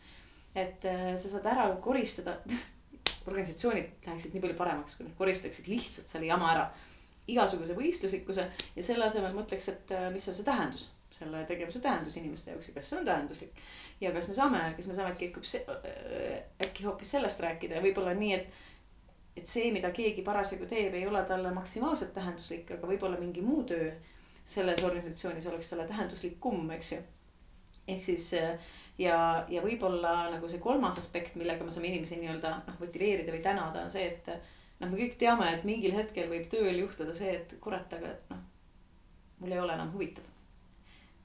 [0.56, 2.38] et äh, sa saad ära koristada
[3.28, 6.68] organisatsioonid läheksid nii palju paremaks, kui nad koristaksid lihtsalt selle jama ära.
[7.28, 10.88] igasuguse võistluslikkuse ja selle asemel mõtleks, et äh, mis on see tähendus,
[11.18, 13.62] selle tegevuse tähendus inimeste jaoks ja kas see on tähenduslik
[14.02, 15.32] ja kas me saame, kas me saame äkki,
[15.74, 18.64] äh, äkki hoopis sellest rääkida ja võib-olla nii, et.
[19.38, 23.64] et see, mida keegi parasjagu teeb, ei ole talle maksimaalselt tähenduslik, aga võib-olla mingi muu
[23.70, 23.92] töö
[24.48, 27.00] selles organisatsioonis oleks talle tähenduslikum, eks ju.
[27.88, 29.18] ehk siis äh, ja,
[29.50, 33.86] ja võib-olla nagu see kolmas aspekt, millega me saame inimesi nii-öelda noh motiveerida või tänada,
[33.86, 34.32] on see, et.
[34.80, 38.42] noh, me kõik teame, et mingil hetkel võib tööl juhtuda see, et kurat, aga noh.
[39.42, 40.37] mul ei ole enam huvitav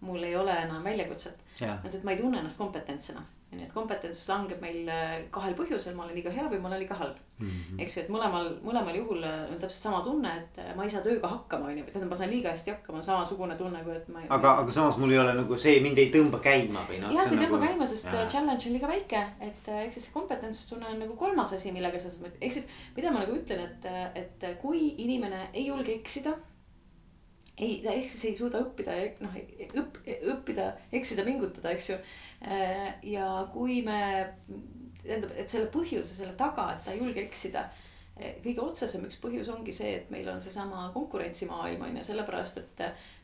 [0.02, 1.38] mul ei ole enam väljakutset.
[1.60, 3.22] ma ütlesin, et ma ei tunne ennast kompetentsena.
[3.52, 6.78] nii et kompetentsus langeb meil äh, kahel põhjusel, ma olen liiga hea või ma olen
[6.80, 7.48] liiga halb mm.
[7.48, 7.80] -hmm.
[7.84, 10.92] eks ju, et mõlemal, mõlemal juhul äh, on täpselt sama tunne, et äh, ma ei
[10.94, 14.08] saa tööga hakkama, on ju, tähendab, ma saan liiga hästi hakkama, samasugune tunne kui, et
[14.08, 14.22] ma.
[14.38, 17.12] aga, aga samas mul ei ole nagu see, mind ei tõmba käima või noh.
[17.12, 17.66] jah, see ei tõmba nagu...
[17.66, 18.22] käima, sest ja.
[18.36, 22.14] challenge on liiga väike, et ehk siis see kompetentsustunne on nagu kolmas asi, millega sa
[22.40, 22.70] ehk siis.
[22.96, 26.32] mida ma nagu ütlen, et, et kui inimene ei julge eksida
[27.62, 29.38] ei, ta ehk siis ei suuda õppida, noh
[29.82, 30.00] õpp,
[30.34, 31.98] õppida, eksida, pingutada, eks ju.
[33.12, 34.02] Ja kui me,
[35.02, 37.68] tähendab, et selle põhjuse selle taga, et ta ei julge eksida.
[38.44, 42.82] Kõige otsesem üks põhjus ongi see, et meil on seesama konkurentsimaailm on ju, sellepärast et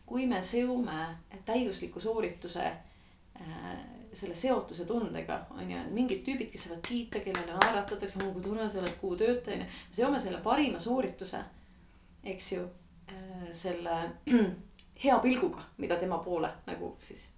[0.09, 1.03] kui me seome
[1.47, 2.71] täiusliku soorituse
[4.13, 8.81] selle seotuse tundega on ju, mingid tüübid, kes saavad kiita, kellele naeratatakse, kui tore sa
[8.81, 9.69] oled kuutöötaja on ju.
[10.01, 11.43] seome selle parima soorituse,
[12.25, 12.65] eks ju
[13.55, 13.99] selle
[15.03, 17.29] hea pilguga, mida tema poole nagu siis,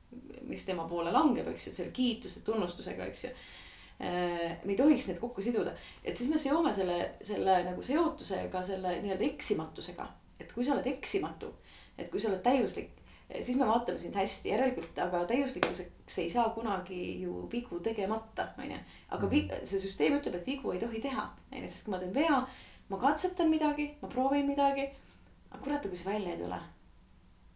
[0.49, 3.33] mis tema poole langeb, eks ju, selle kiituse, tunnustusega, eks ju.
[4.01, 6.97] Äh, me ei tohiks neid kokku siduda, et siis me seome selle,
[7.27, 10.09] selle nagu seotusega, selle nii-öelda eksimatusega.
[10.41, 11.51] et kui sa oled eksimatu,
[11.99, 12.95] et kui sa oled täiuslik,
[13.45, 18.73] siis me vaatame sind hästi, järelikult, aga täiuslikkuseks ei saa kunagi ju vigu tegemata, on
[18.73, 18.79] ju.
[19.11, 19.61] aga mm.
[19.69, 22.41] see süsteem ütleb, et vigu ei tohi teha, on ju, sest kui ma teen vea,
[22.89, 24.89] ma katsetan midagi, ma proovin midagi
[25.51, 26.59] aga kurat, kui see välja ei tule,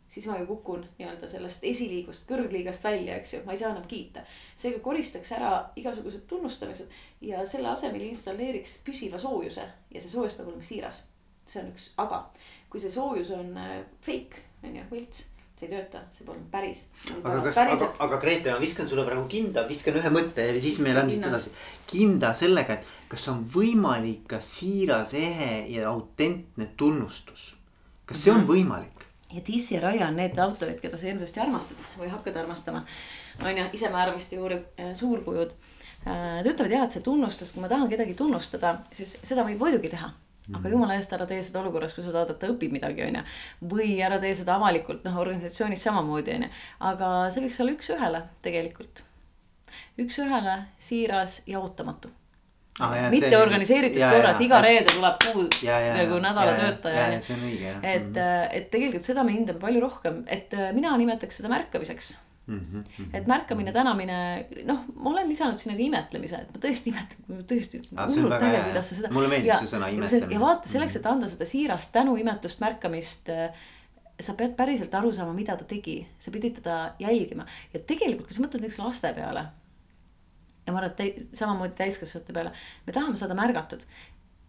[0.09, 3.87] siis ma ju kukun nii-öelda sellest esiliigust, kõrgliigast välja, eks ju, ma ei saa enam
[3.91, 4.25] kiita.
[4.57, 6.91] seega koristaks ära igasugused tunnustamised
[7.25, 11.03] ja selle asemel installeeriks püsiva soojuse ja see soojus peab olema siiras.
[11.45, 12.25] see on üks aga,
[12.71, 15.27] kui see soojus on äh, fake, on ju, võlts,
[15.59, 16.85] see ei tööta, see polnud päris.
[17.17, 20.79] aga kas, aga, aga Grete, ma viskan sulle praegu kinda, viskan ühe mõtte ja siis
[20.83, 21.53] me läheme siit edasi.
[21.91, 27.53] kinda sellega, et kas on võimalik ka siiras, ehe ja autentne tunnustus.
[28.07, 28.41] Kas see mm -hmm.
[28.41, 28.53] on mhm.
[28.53, 29.07] võimalik?
[29.35, 32.85] ja Tissi ja Raia on need autorid, keda sa hirmsasti armastad või hakkad armastama.
[33.43, 35.51] on ju, isemääramiste juurde äh, suurkujud
[36.07, 36.37] äh,.
[36.37, 39.89] Nad ütlevad jah, et see tunnustus, kui ma tahan kedagi tunnustada, siis seda võib muidugi
[39.89, 40.13] teha
[40.53, 40.73] aga mhm.
[40.73, 43.23] jumala eest ära tee seda olukorras, kui sa tahad, et ta õpib midagi, onju.
[43.71, 46.51] või ära tee seda avalikult, noh organisatsioonis samamoodi, onju.
[46.91, 49.05] aga see võiks olla üks-ühele tegelikult.
[50.05, 52.13] üks-ühele, siiras ja ootamatu
[52.81, 53.09] ah,.
[53.11, 57.07] mitte see, organiseeritud ja, korras, iga reede tuleb kuu ja, ja, nagu nädala töötaja.
[57.13, 57.81] jah.
[57.83, 58.49] et mm, -hmm.
[58.51, 62.17] et tegelikult seda me hindame palju rohkem, et äh, mina nimetaks seda märkamiseks
[62.47, 63.17] Mm -hmm.
[63.17, 67.81] et märkamine, tänamine, noh, ma olen lisanud sinna ka imetlemise, et ma tõesti imetlen, tõesti
[67.97, 69.11] hullult äge, kuidas sa seda.
[69.11, 70.35] mulle meeldib see sõna imetlemine.
[70.35, 73.29] ja vaata selleks, et anda seda siirast tänu, imetlust, märkamist.
[73.29, 73.51] Äh,
[74.21, 78.37] sa pead päriselt aru saama, mida ta tegi, sa pidid teda jälgima ja tegelikult, kui
[78.37, 79.47] sa mõtled näiteks laste peale.
[80.65, 82.53] Ja ma arvan, et täi, samamoodi täiskasvanute peale,
[82.87, 83.85] me tahame saada märgatud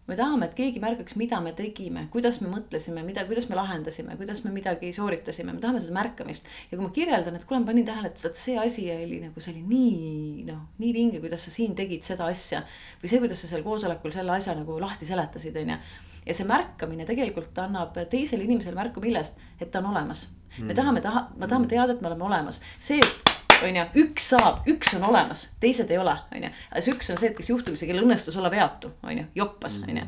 [0.06, 4.14] me tahame, et keegi märkaks, mida me tegime, kuidas me mõtlesime, mida, kuidas me lahendasime,
[4.18, 6.46] kuidas me midagi sooritasime, me tahame seda märkamist.
[6.70, 9.42] ja kui ma kirjeldan, et kuule, ma panin tähele, et vot see asi oli nagu,
[9.42, 12.62] see oli nii noh, nii vinge, kuidas sa siin tegid seda asja.
[13.02, 15.80] või see, kuidas sa seal koosolekul selle asja nagu lahti seletasid, on ju.
[16.28, 20.28] ja see märkamine tegelikult annab teisele inimesele märku millest, et ta on olemas.
[20.60, 20.76] me mm.
[20.78, 24.66] tahame, taha, me tahame teada, et me oleme olemas, see, et on ju, üks saab,
[24.70, 26.50] üks on olemas, teised ei ole, on ju.
[26.70, 29.78] aga see üks on see, et kes juhtumisi, kellel õnnestus olla veatu, on ju, joppas,
[29.84, 30.04] on ju.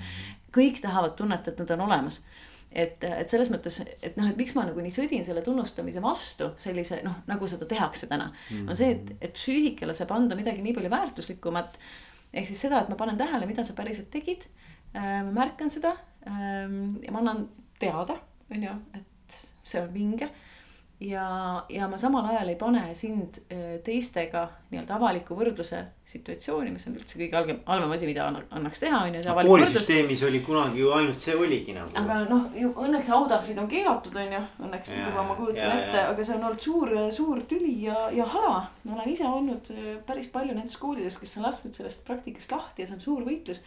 [0.54, 2.20] kõik tahavad tunnet, et nad on olemas.
[2.68, 6.50] et, et selles mõttes, et noh, et miks ma nagu nii sõdin selle tunnustamise vastu
[6.60, 8.30] sellise noh, nagu seda tehakse täna.
[8.64, 11.78] on see, et, et psüühikale saab anda midagi nii palju väärtuslikumat.
[12.32, 14.48] ehk siis seda, et ma panen tähele, mida sa päriselt tegid.
[14.96, 15.94] Äh, ma märkan seda
[16.26, 18.16] ähm, ja ma annan teada,
[18.52, 20.30] on ju, et see on vinge
[21.00, 26.86] ja, ja ma samal ajal ei pane sind äh, teistega nii-öelda avaliku võrdluse situatsiooni, mis
[26.90, 29.36] on üldse kõige halvem, halvem asi, mida annaks teha, on ju.
[29.46, 31.94] koolisüsteemis oli kunagi ju ainult see oligi nagu.
[32.02, 32.48] aga noh,
[32.86, 36.38] õnneks autahvlid on keelatud, on ju, õnneks ja, juba ma kujutan ja, ette, aga see
[36.38, 38.56] on olnud suur, suur tüli ja, ja hala.
[38.82, 42.82] ma olen ise olnud äh, päris palju nendes koolides, kes on lasknud sellest praktikast lahti
[42.82, 43.62] ja see on suur võitlus.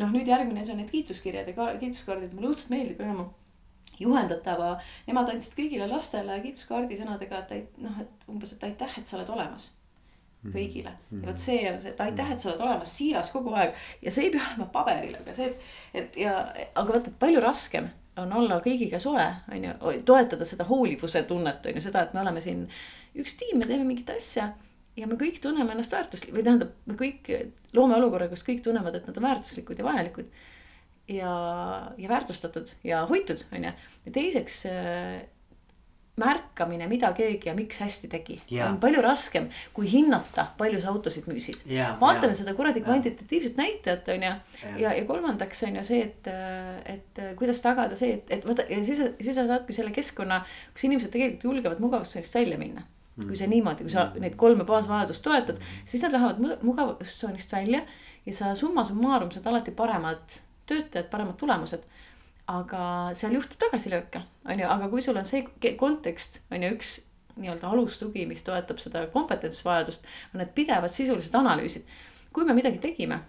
[0.00, 3.28] noh, nüüd järgmine asi on need kiituskirjad ja kiituskaardid, mulle õudselt meeldib ühe mu
[4.00, 4.74] juhendatava,
[5.06, 9.30] nemad andsid kõigile lastele kiituskaardi sõnadega, et noh, et umbes, et aitäh, et sa oled
[9.32, 9.68] olemas
[10.42, 10.52] mhm.
[10.54, 11.00] kõigile mm.
[11.10, 11.22] -hmm.
[11.22, 14.10] ja vot see on see, et aitäh, et sa oled olemas, siiras kogu aeg ja
[14.10, 16.38] see ei pea olema paberil, aga see, et, et ja,
[16.74, 17.90] aga vaata, et palju raskem
[18.20, 22.20] on olla kõigiga soe, on ju, toetada seda hoolivuse tunnet, on ju, seda, et me
[22.20, 22.66] oleme siin
[23.16, 24.50] üks tiim, me teeme mingit asja
[24.96, 27.30] ja me kõik tunneme ennast väärtuslik- või tähendab, me kõik
[27.76, 30.28] loome olukorra, kus kõik tunnevad, et nad on väärtuslikud ja vajalikud
[31.08, 31.34] ja,
[31.98, 33.72] ja väärtustatud ja hoitud, on ju.
[34.06, 35.22] ja teiseks äh,
[36.20, 40.90] märkamine, mida keegi ja miks hästi tegi yeah., on palju raskem kui hinnata, palju sa
[40.92, 41.94] autosid müüsid yeah,.
[42.00, 42.40] vaatame yeah.
[42.42, 44.32] seda kuradi kvantitatiivset näitajat, on ju.
[44.62, 46.28] ja, ja, ja kolmandaks on ju see, et,
[46.96, 50.42] et kuidas tagada see, et, et vaata ja siis, siis sa saadki selle keskkonna,
[50.74, 52.84] kus inimesed tegelikult julgevad mugavustsoonist välja minna
[53.16, 54.22] kui sa niimoodi, kui sa mm.
[54.24, 57.82] neid kolme baasvajadust toetad, siis nad lähevad mugavustsoonist välja
[58.26, 60.40] ja sa summa summarum saad alati paremad
[60.70, 61.84] töötajad, paremad tulemused.
[62.52, 62.84] aga
[63.16, 65.44] seal juhtub tagasilööke, on ju, aga kui sul on see
[65.78, 66.96] kontekst, on ju, üks
[67.38, 71.86] nii-öelda alustugi, mis toetab seda kompetentsvajadust, on need pidevad sisulised analüüsid.
[72.32, 73.20] kui me midagi tegime,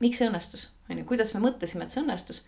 [0.00, 2.42] miks see õnnestus, on ju, kuidas me mõtlesime, et see õnnestus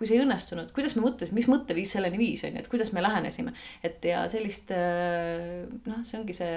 [0.00, 2.88] kui see ei õnnestunud, kuidas me mõtlesime, mis mõtteviis selleni viis, on ju, et kuidas
[2.96, 3.52] me lähenesime.
[3.84, 6.54] et ja sellist noh, see ongi see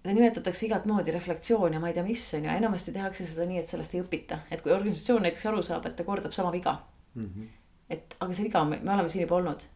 [0.00, 3.46] seda nimetatakse igat moodi reflektsioon ja ma ei tea, mis on ju, enamasti tehakse seda
[3.48, 6.52] nii, et sellest ei õpita, et kui organisatsioon näiteks aru saab, et ta kordab sama
[6.54, 6.78] viga
[7.14, 7.26] mm.
[7.26, 7.50] -hmm.
[7.96, 9.66] et aga see viga on, me oleme siin juba olnud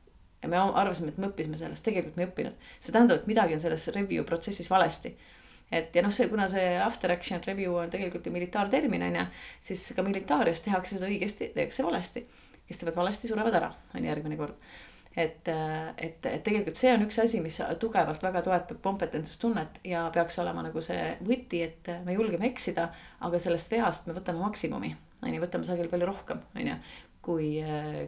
[0.42, 2.68] ja me arvasime, et me õppisime sellest, tegelikult me ei õppinud.
[2.78, 5.16] see tähendab, et midagi on selles review protsessis valesti.
[5.72, 9.26] et ja noh, see, kuna see after action review on tegelikult ju militaartermin on ju,
[9.60, 12.26] siis ka militaarias tehakse seda õigesti, tehakse valesti.
[12.66, 14.56] kes teevad valesti, surevad ära, on järgmine kord
[15.16, 20.38] et, et, et tegelikult see on üks asi, mis tugevalt väga toetab kompetentsustunnet ja peaks
[20.42, 22.88] olema nagu see võti, et me julgeme eksida,
[23.26, 26.78] aga sellest veast me võtame maksimumi, on ju, võtame sageli palju rohkem, on ju,
[27.24, 27.50] kui,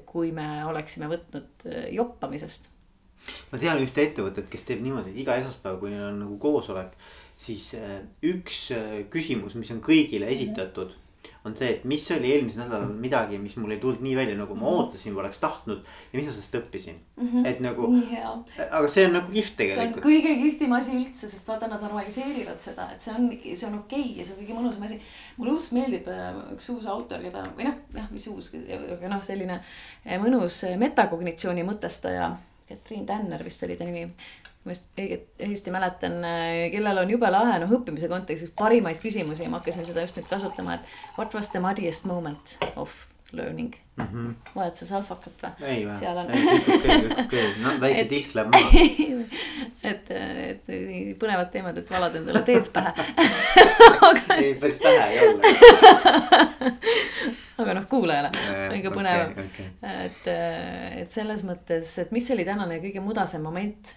[0.09, 2.71] kui me oleksime võtnud joppamisest.
[3.53, 6.99] ma tean ühte ettevõtet, kes teeb niimoodi, et iga esmaspäev, kui neil on nagu koosolek,
[7.39, 7.71] siis
[8.27, 8.69] üks
[9.13, 11.06] küsimus, mis on kõigile esitatud mm, -hmm
[11.45, 14.57] on see, et mis oli eelmisel nädalal midagi, mis mul ei tulnud nii välja, nagu
[14.57, 14.81] ma mhm.
[14.81, 15.85] ootasin või oleks tahtnud.
[15.85, 17.47] ja mis ma sellest õppisin mm, -hmm.
[17.51, 17.91] et nagu.
[18.67, 19.85] aga see on nagu kihvt tegelikult.
[19.85, 23.69] see on kõige kihvtim asi üldse, sest vaata, nad normaliseerivad seda, et see on, see
[23.69, 25.01] on okei okay ja see on kõige mõnusam asi.
[25.37, 29.25] mulle õudselt meeldib äh, üks uus autor, keda või noh, jah, mis uus, aga noh,
[29.25, 32.35] selline äh, mõnus metakognitsiooni mõtestaja
[32.69, 34.09] Katriin Tänner vist oli ta nimi.
[34.67, 36.17] Ma õiget, õigesti mäletan,
[36.75, 40.29] kellel on jube lahe, noh õppimise kontekstis parimaid küsimusi ja ma hakkasin seda just nüüd
[40.31, 44.05] kasutama, et what was the muddiest moment of learning mm.
[44.13, 44.35] -hmm.
[44.57, 45.67] vajad sa salfakat või?
[45.67, 46.31] ei või, Seal on-
[47.63, 48.69] no väike Et- tilk läheb maha.
[49.91, 50.11] et,
[50.51, 52.93] et nii põnevad teemad, et valad endale teed pähe
[54.43, 55.43] ei, päris pähe ei ole.
[57.59, 58.31] aga noh, kuulajale
[58.69, 59.69] on ikka põnev okei.
[60.07, 60.27] et,
[61.03, 63.97] et selles mõttes, et mis oli tänane kõige mudasem moment.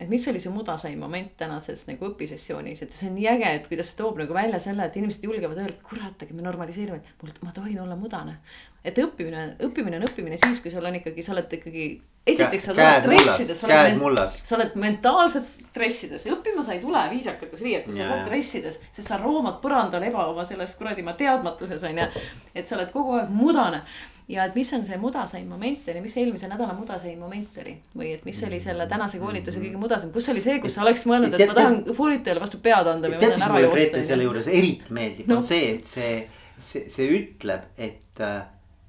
[0.00, 3.64] Et mis oli su mudaseim moment tänases nagu õpisessioonis, et see on nii äge, et
[3.66, 7.00] kuidas see toob nagu välja selle, et inimesed julgevad öelda, et kurat, aga me normaliseerime,
[7.02, 8.38] et mul, ma tohin olla mudane.
[8.84, 11.86] et õppimine, õppimine on õppimine siis, kui sul on ikkagi, sa oled ikkagi,
[12.30, 17.64] esiteks sa oled dressides, sa oled sa oled mentaalselt dressides, õppima sa ei tule viisakates
[17.66, 21.98] riietes, sa oled dressides, sest sa roomad põrandal eba oma selles kuradi oma teadmatuses on
[22.04, 22.06] ju.
[22.54, 23.82] et sa oled kogu aeg mudane
[24.28, 28.12] ja et mis on see mudaseim moment oli, mis eelmise nädala mudaseim moment oli või
[28.16, 31.32] et mis oli selle tänase koolituse kõige mudasem, kus oli see, kus sa oleks mõelnud,
[31.32, 34.10] et ma tahan koolitajale vastu pead anda või ma tahan ära mulle Grete joosta.
[34.12, 35.40] selle juures eriti meeldib no., No.
[35.40, 36.12] on see, et see,
[36.58, 38.38] see, see ütleb, et äh,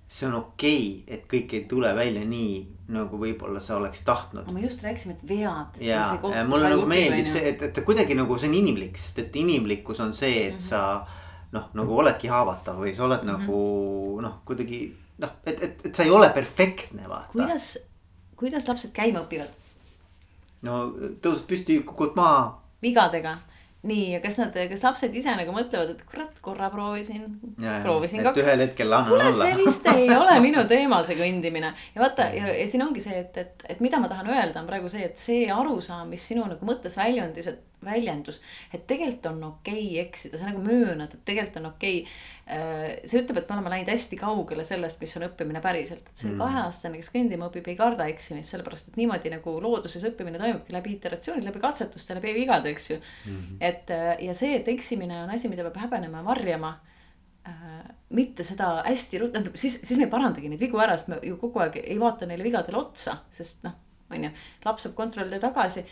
[0.09, 2.59] see on okei okay,, et kõik ei tule välja nii,
[2.91, 4.51] nagu võib-olla sa oleks tahtnud.
[4.51, 5.81] me just rääkisime, et vead.
[5.85, 6.03] ja,
[6.35, 10.01] ja mulle nagu meeldib see, et, et kuidagi nagu see on inimlik, sest et inimlikkus
[10.03, 10.67] on see, et mm -hmm.
[10.67, 11.05] sa
[11.55, 13.45] noh, nagu oledki haavatav või sa oled mm -hmm.
[13.47, 14.81] nagu noh, kuidagi
[15.23, 17.33] noh, et, et, et sa ei ole perfektne, vaata.
[17.33, 17.73] kuidas,
[18.39, 19.59] kuidas lapsed käima õpivad?
[20.65, 20.81] no
[21.23, 23.37] tõused püsti, kukud maha vigadega.
[23.87, 27.29] nii, ja kas nad, kas lapsed ise nagu mõtlevad, et kurat, korra proovisin,
[27.83, 28.41] proovisin kaks.
[28.43, 31.71] ühel hetkel annan kuule, alla see vist ei ole minu teema, see kõndimine.
[31.95, 34.67] ja vaata ja, ja siin ongi see, et, et, et mida ma tahan öelda, on
[34.67, 38.41] praegu see, et see arusaam, mis sinu nagu mõttes väljundis, et väljendus,
[38.73, 42.97] et tegelikult on okei okay eksida, sa nagu möönad, et tegelikult on okei okay..
[43.07, 46.31] see ütleb, et me oleme läinud hästi kaugele sellest, mis on õppimine päriselt, et see
[46.33, 46.41] mm.
[46.43, 50.95] kaheaastane, kes kõndima õpib, ei karda eksimist, sellepärast et niimoodi nagu looduses õppimine toimubki läbi
[50.97, 53.31] iteratsioonid, läbi katsetuste, läbi vigade, eks ju mm.
[53.31, 53.57] -hmm.
[53.71, 53.95] et
[54.27, 56.73] ja see, et eksimine on asi, mida peab häbenema ja varjama
[57.47, 61.19] äh, mitte seda hästi tähendab siis, siis me ei parandagi neid vigu ära, sest me
[61.23, 63.75] ju kogu aeg ei vaata neile vigadele otsa, sest noh,
[64.09, 64.31] on ju,
[64.65, 65.85] laps saab kontrollida tagasi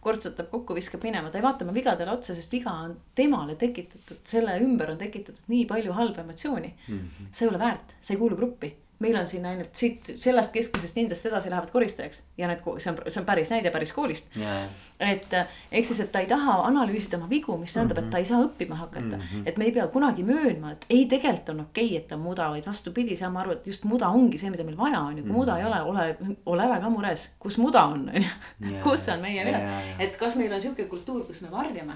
[0.00, 4.20] kortsutab kokku, viskab minema, ta ei vaata oma vigadele otsa, sest viga on temale tekitatud,
[4.28, 6.98] selle ümber on tekitatud nii palju halba emotsiooni mm.
[6.98, 7.32] -hmm.
[7.32, 8.74] see ei ole väärt, see ei kuulu gruppi.
[8.98, 12.98] Meil on siin ainult siit sellest keskmisest hindest edasi lähevad koristajaks ja need, see on,
[13.06, 14.64] see on päris näide päris koolist yeah..
[14.98, 18.08] et ehk siis, et ta ei taha analüüsida oma vigu, mis tähendab mm, -hmm.
[18.08, 19.22] et ta ei saa õppima hakata mm.
[19.22, 19.42] -hmm.
[19.46, 22.22] et me ei pea kunagi möönma, et ei, tegelikult on okei okay,, et ta on
[22.22, 25.22] muda, vaid vastupidi, saame aru, et just muda ongi see, mida meil vaja on ja
[25.22, 25.38] kui mm -hmm.
[25.38, 28.22] muda ei ole, ole, ole väga mures, kus muda on, on
[28.70, 28.74] ju.
[28.88, 29.68] kus on meie vead,
[29.98, 31.94] et kas meil on sihuke kultuur, kus me varjame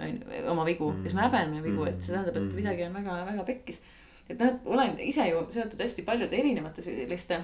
[0.00, 1.02] on ju oma vigu mm, -hmm.
[1.02, 3.80] kas me häbeneme vigu, et see tähendab, et midagi on väga-väga pekkis
[4.30, 7.42] et noh, et olen ise ju seotud hästi paljude erinevate selliste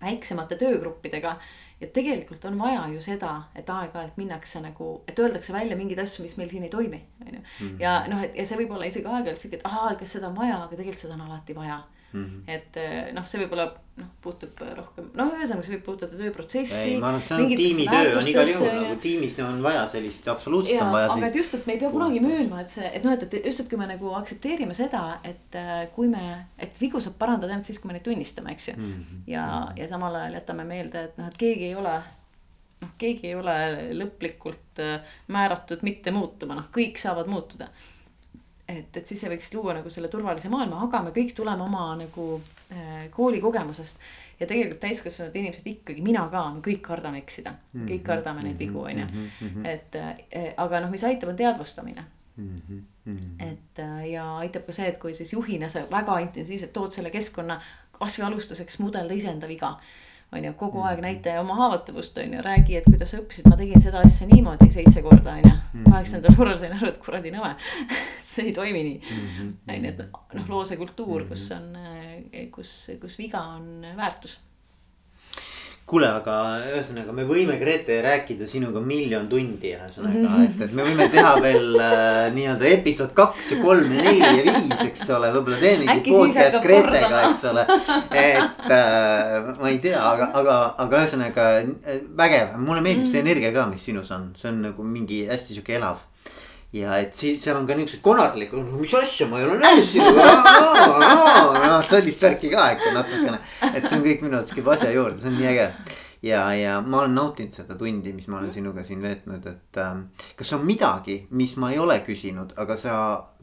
[0.00, 1.36] väiksemate töögruppidega.
[1.80, 6.24] ja tegelikult on vaja ju seda, et aeg-ajalt minnakse nagu, et öeldakse välja mingeid asju,
[6.24, 7.42] mis meil siin ei toimi, on ju.
[7.78, 10.36] ja noh, et ja see võib olla isegi aeg-ajalt sihuke, et aa, kas seda on
[10.36, 12.42] vaja, aga tegelikult seda on alati vaja Mm -hmm.
[12.48, 12.78] et
[13.14, 13.66] noh, see võib-olla
[13.98, 16.92] noh, puutub rohkem, noh, ühesõnaga see võib puudutada tööprotsessi.
[16.94, 20.28] ei, ma arvan, et see on tiimitöö on igal juhul nagu tiimis on vaja sellist,
[20.32, 22.90] absoluutselt ja, on vaja aga et just, et me ei pea kunagi möönma, et see,
[22.92, 26.24] et noh, et, et just, et kui me nagu aktsepteerime seda, et äh, kui me,
[26.58, 28.92] et vigu saab parandada ainult siis, kui me neid tunnistame, eks ju mm.
[28.92, 29.26] -hmm.
[29.34, 31.98] ja, ja samal ajal jätame meelde, et noh, et keegi ei ole
[32.80, 33.58] noh, keegi ei ole
[33.98, 37.68] lõplikult äh, määratud mitte muutuma, noh, kõik saavad muutuda
[38.68, 41.90] et, et siis see võiks luua nagu selle turvalise maailma, aga me kõik tuleme oma
[41.98, 42.26] nagu
[42.74, 44.00] äh, koolikogemusest.
[44.40, 47.88] ja tegelikult täiskasvanud inimesed ikkagi, mina ka, me kõik kardame eksida mm, -hmm.
[47.90, 49.26] kõik kardame neid vigu, on ju.
[49.64, 52.04] et äh, aga noh, mis aitab, on teadvustamine
[52.36, 52.56] mm.
[53.06, 53.24] -hmm.
[53.50, 57.10] et äh, ja aitab ka see, et kui siis juhina sa väga intensiivselt tood selle
[57.10, 57.60] keskkonna
[57.98, 59.78] kasvõi alustuseks mudelda iseenda viga
[60.32, 63.56] on ju, kogu aeg näita oma haavatavust on ju, räägi, et kuidas sa õppisid, ma
[63.60, 65.54] tegin seda asja niimoodi seitse korda on ju.
[65.86, 67.54] kaheksandal korral sain aru, et kuradi nõme,
[68.32, 69.16] see ei toimi nii.
[69.68, 70.04] on ju, et
[70.38, 71.72] noh, loo see kultuur, kus on,
[72.54, 74.38] kus, kus viga on väärtus
[75.88, 76.34] kuule, aga
[76.68, 81.78] ühesõnaga me võime, Grete, rääkida sinuga miljon tundi ühesõnaga, et, et me võime teha veel
[81.80, 86.58] äh, nii-öelda episood kaks ja kolm ja neli ja viis, eks ole, võib-olla teemegi podcast
[86.66, 87.64] Gretega, eks ole.
[88.20, 91.48] et äh, ma ei tea, aga, aga, aga ühesõnaga
[92.22, 93.10] vägev, mulle meeldib Mm.
[93.12, 96.00] see energia ka, mis sinus on, see on nagu mingi hästi sihuke elav
[96.76, 100.26] ja et siis seal on ka niuksed konarlikud, mis asja, ma ei ole näinud sinuga.
[101.64, 103.40] noh, sellist värki ka ikka natukene,
[103.72, 105.70] et see on kõik minu arvates käib asja juurde, see on nii äge
[106.22, 110.08] ja, ja ma olen nautinud seda tundi, mis ma olen sinuga siin veetnud, et ähm,
[110.36, 112.94] kas on midagi, mis ma ei ole küsinud, aga sa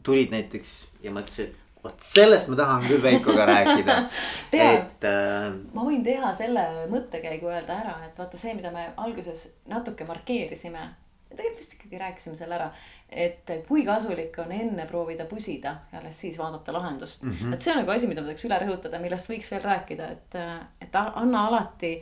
[0.06, 1.54] tulid näiteks ja mõtlesid,
[1.86, 3.96] vot sellest ma tahan küll Veikoga rääkida
[4.70, 5.50] et äh....
[5.74, 10.88] ma võin teha selle mõttekäigu öelda ära, et vaata see, mida me alguses natuke markeerisime.
[11.30, 12.66] Tegelikult vist ikkagi rääkisime selle ära,
[13.08, 17.32] et kui kasulik on enne proovida pusida ja alles siis vaadata lahendust mm.
[17.32, 17.54] -hmm.
[17.54, 20.38] et see on nagu asi, mida ma tahaks üle rõhutada, millest võiks veel rääkida, et,
[20.80, 21.96] et anna alati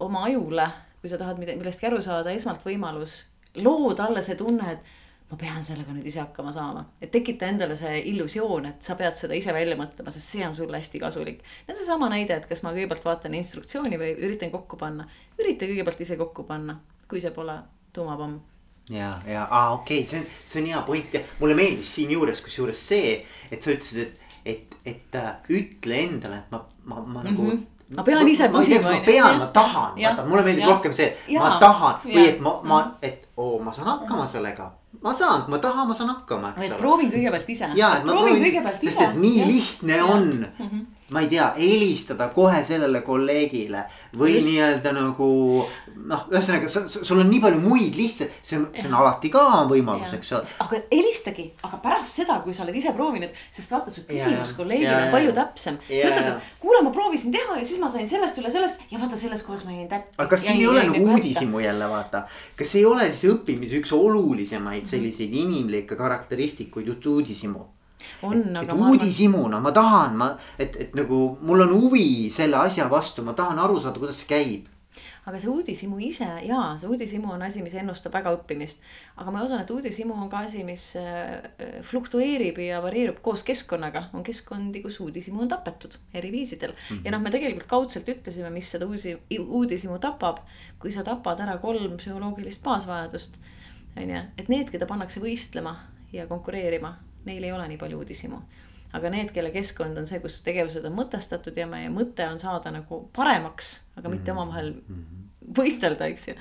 [0.00, 0.70] oma ajule,
[1.00, 3.24] kui sa tahad millestki aru saada, esmalt võimalus
[3.54, 4.98] loo talle see tunne, et
[5.30, 6.84] ma pean sellega nüüd ise hakkama saama.
[7.02, 10.54] et tekita endale see illusioon, et sa pead seda ise välja mõtlema, sest see on
[10.54, 11.42] sulle hästi kasulik.
[11.68, 15.06] ja seesama näide, et kas ma kõigepealt vaatan instruktsiooni või üritan kokku panna.
[15.38, 17.60] ürita kõigepealt ise kokku panna, kui see pole
[17.92, 18.40] tuumapomm.
[18.90, 22.40] Ja, ja aa okei okay., see on, see on hea point ja mulle meeldis siinjuures
[22.44, 23.18] kusjuures see,
[23.50, 27.50] et sa ütlesid, et, et, et äh, ütle endale, et ma, ma, ma nagu mm.
[27.50, 28.90] -hmm ma pean ise pusima.
[28.90, 30.68] ma pean, ma tahan, vaata mulle meeldib ja.
[30.68, 34.68] rohkem see, ma tahan või et ma, ma, et oo, ma saan hakkama sellega
[35.02, 36.78] ma saan, kui ma tahan, ma saan hakkama, eks ole.
[36.78, 37.72] proovin kõigepealt ise.
[37.74, 39.46] ja, et ma proovin, proovin, sest et nii ja.
[39.50, 40.06] lihtne ja.
[40.06, 40.70] on mm.
[40.70, 43.84] -hmm ma ei tea, helistada kohe sellele kolleegile
[44.16, 45.30] või nii-öelda nagu
[46.10, 50.14] noh, ühesõnaga sul on nii palju muid lihtsalt, see on, see on alati ka võimalus,
[50.16, 50.50] eks ole.
[50.64, 55.06] aga helistagi, aga pärast seda, kui sa oled ise proovinud, sest vaata su küsimus kolleegile
[55.06, 55.80] on palju täpsem.
[55.88, 59.02] sa ütled, et kuule, ma proovisin teha ja siis ma sain sellest üle sellest ja
[59.02, 60.14] vaata selles kohas ma jäin täpselt.
[60.18, 62.24] aga kas siin ei ole nagu uudishimu jälle vaata,
[62.58, 67.66] kas ei ole siis õppimise üks olulisemaid selliseid inimlikke karakteristikuid just uudishimu
[68.22, 68.74] on, aga.
[68.74, 73.58] uudishimuna ma tahan, ma, et, et nagu mul on huvi selle asja vastu, ma tahan
[73.58, 74.68] aru saada, kuidas see käib
[75.28, 78.80] aga see uudishimu ise jaa, see uudishimu on asi, mis ennustab väga õppimist.
[79.20, 81.50] aga ma usun, et uudishimu on ka asi, mis äh,
[81.86, 84.06] fluktueerib ja varieerub koos keskkonnaga.
[84.16, 86.96] on keskkondi, kus uudishimu on tapetud eri viisidel mm.
[86.96, 87.04] -hmm.
[87.04, 90.42] ja noh, me tegelikult kaudselt ütlesime, mis seda uusi, uudishimu tapab.
[90.78, 93.36] kui sa tapad ära kolm psühholoogilist baasvajadust,
[93.96, 95.76] on ju, et need, keda pannakse võistlema
[96.12, 98.40] ja konkureerima neil ei ole nii palju uudishimu.
[98.92, 102.72] aga need, kelle keskkond on see, kus tegevused on mõtestatud ja meie mõte on saada
[102.74, 104.38] nagu paremaks, aga mitte mhm.
[104.38, 105.24] omavahel mhm.
[105.58, 106.38] võistelda, eks ju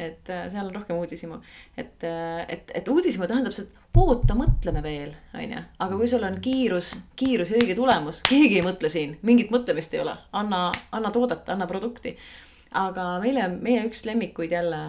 [0.00, 1.38] et äh, seal on rohkem uudishimu,
[1.76, 5.62] et, äh, et, et uudishimu tähendab seda, et oota, mõtleme veel, on ju.
[5.84, 9.94] aga kui sul on kiirus, kiirus ja õige tulemus, keegi ei mõtle siin, mingit mõtlemist
[9.94, 12.16] ei ole, anna, anna toodet, anna produkti.
[12.80, 14.80] aga meile, meie üks lemmikuid jälle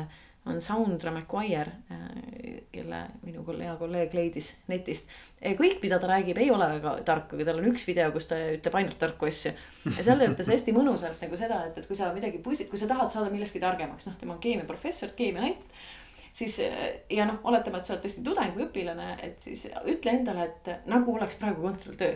[0.45, 5.09] on Soundra McGuire, äh, kelle minu hea kolleeg leidis netist.
[5.41, 8.39] kõik, mida ta räägib, ei ole väga tark, aga tal on üks video, kus ta
[8.55, 9.53] ütleb ainult tarku asju.
[9.85, 12.81] ja seal ta ütles hästi mõnusalt nagu seda, et, et kui sa midagi pusid, kui
[12.81, 15.81] sa tahad saada millestki targemaks, noh, tema on keemiaprofessor, keemia näitab
[16.33, 16.59] siis
[17.09, 20.89] ja noh, oletame, et sa oled tõesti tudeng või õpilane, et siis ütle endale, et
[20.89, 22.15] nagu oleks praegu kontrolltöö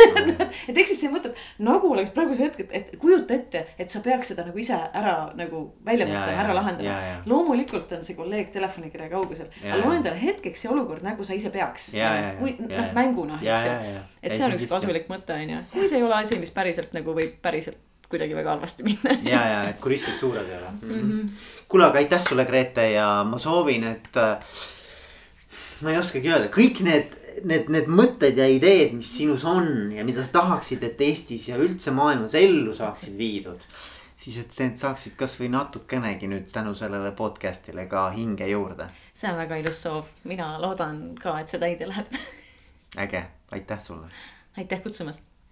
[0.68, 4.02] et ehk siis see mõte, et nagu oleks praegusel hetkel, et kujuta ette, et sa
[4.04, 6.96] peaks seda nagu ise ära nagu välja mõtlema, ära lahendama.
[7.30, 11.52] loomulikult on see kolleeg telefonikirja kaugusel, aga loe endale hetkeks see olukord, nagu sa ise
[11.54, 11.92] peaks.
[12.40, 14.02] kui noh, mänguna, eks ju.
[14.22, 16.94] et see on üks kasulik mõte, on ju, kui see ei ole asi, mis päriselt
[16.96, 17.80] nagu võib päriselt
[18.10, 19.12] kuidagi väga halvasti minna.
[19.22, 20.70] Ja, ja et kui riskid suured ei ole.
[20.82, 21.28] Mm -hmm..
[21.70, 24.58] Kuule, aga aitäh sulle, Grete ja ma soovin, et äh,
[25.84, 27.14] ma ei oskagi öelda, kõik need,
[27.46, 31.60] need, need mõtted ja ideed, mis sinus on ja mida sa tahaksid, et Eestis ja
[31.60, 33.64] üldse maailmas ellu saaksid viidud.
[34.20, 38.90] siis, et need saaksid kasvõi natukenegi nüüd tänu sellele podcast'ile ka hinge juurde.
[39.14, 42.10] see on väga ilus soov, mina loodan ka, et see täide läheb
[43.06, 43.24] äge,
[43.56, 44.10] aitäh sulle.
[44.58, 45.29] aitäh kutsumast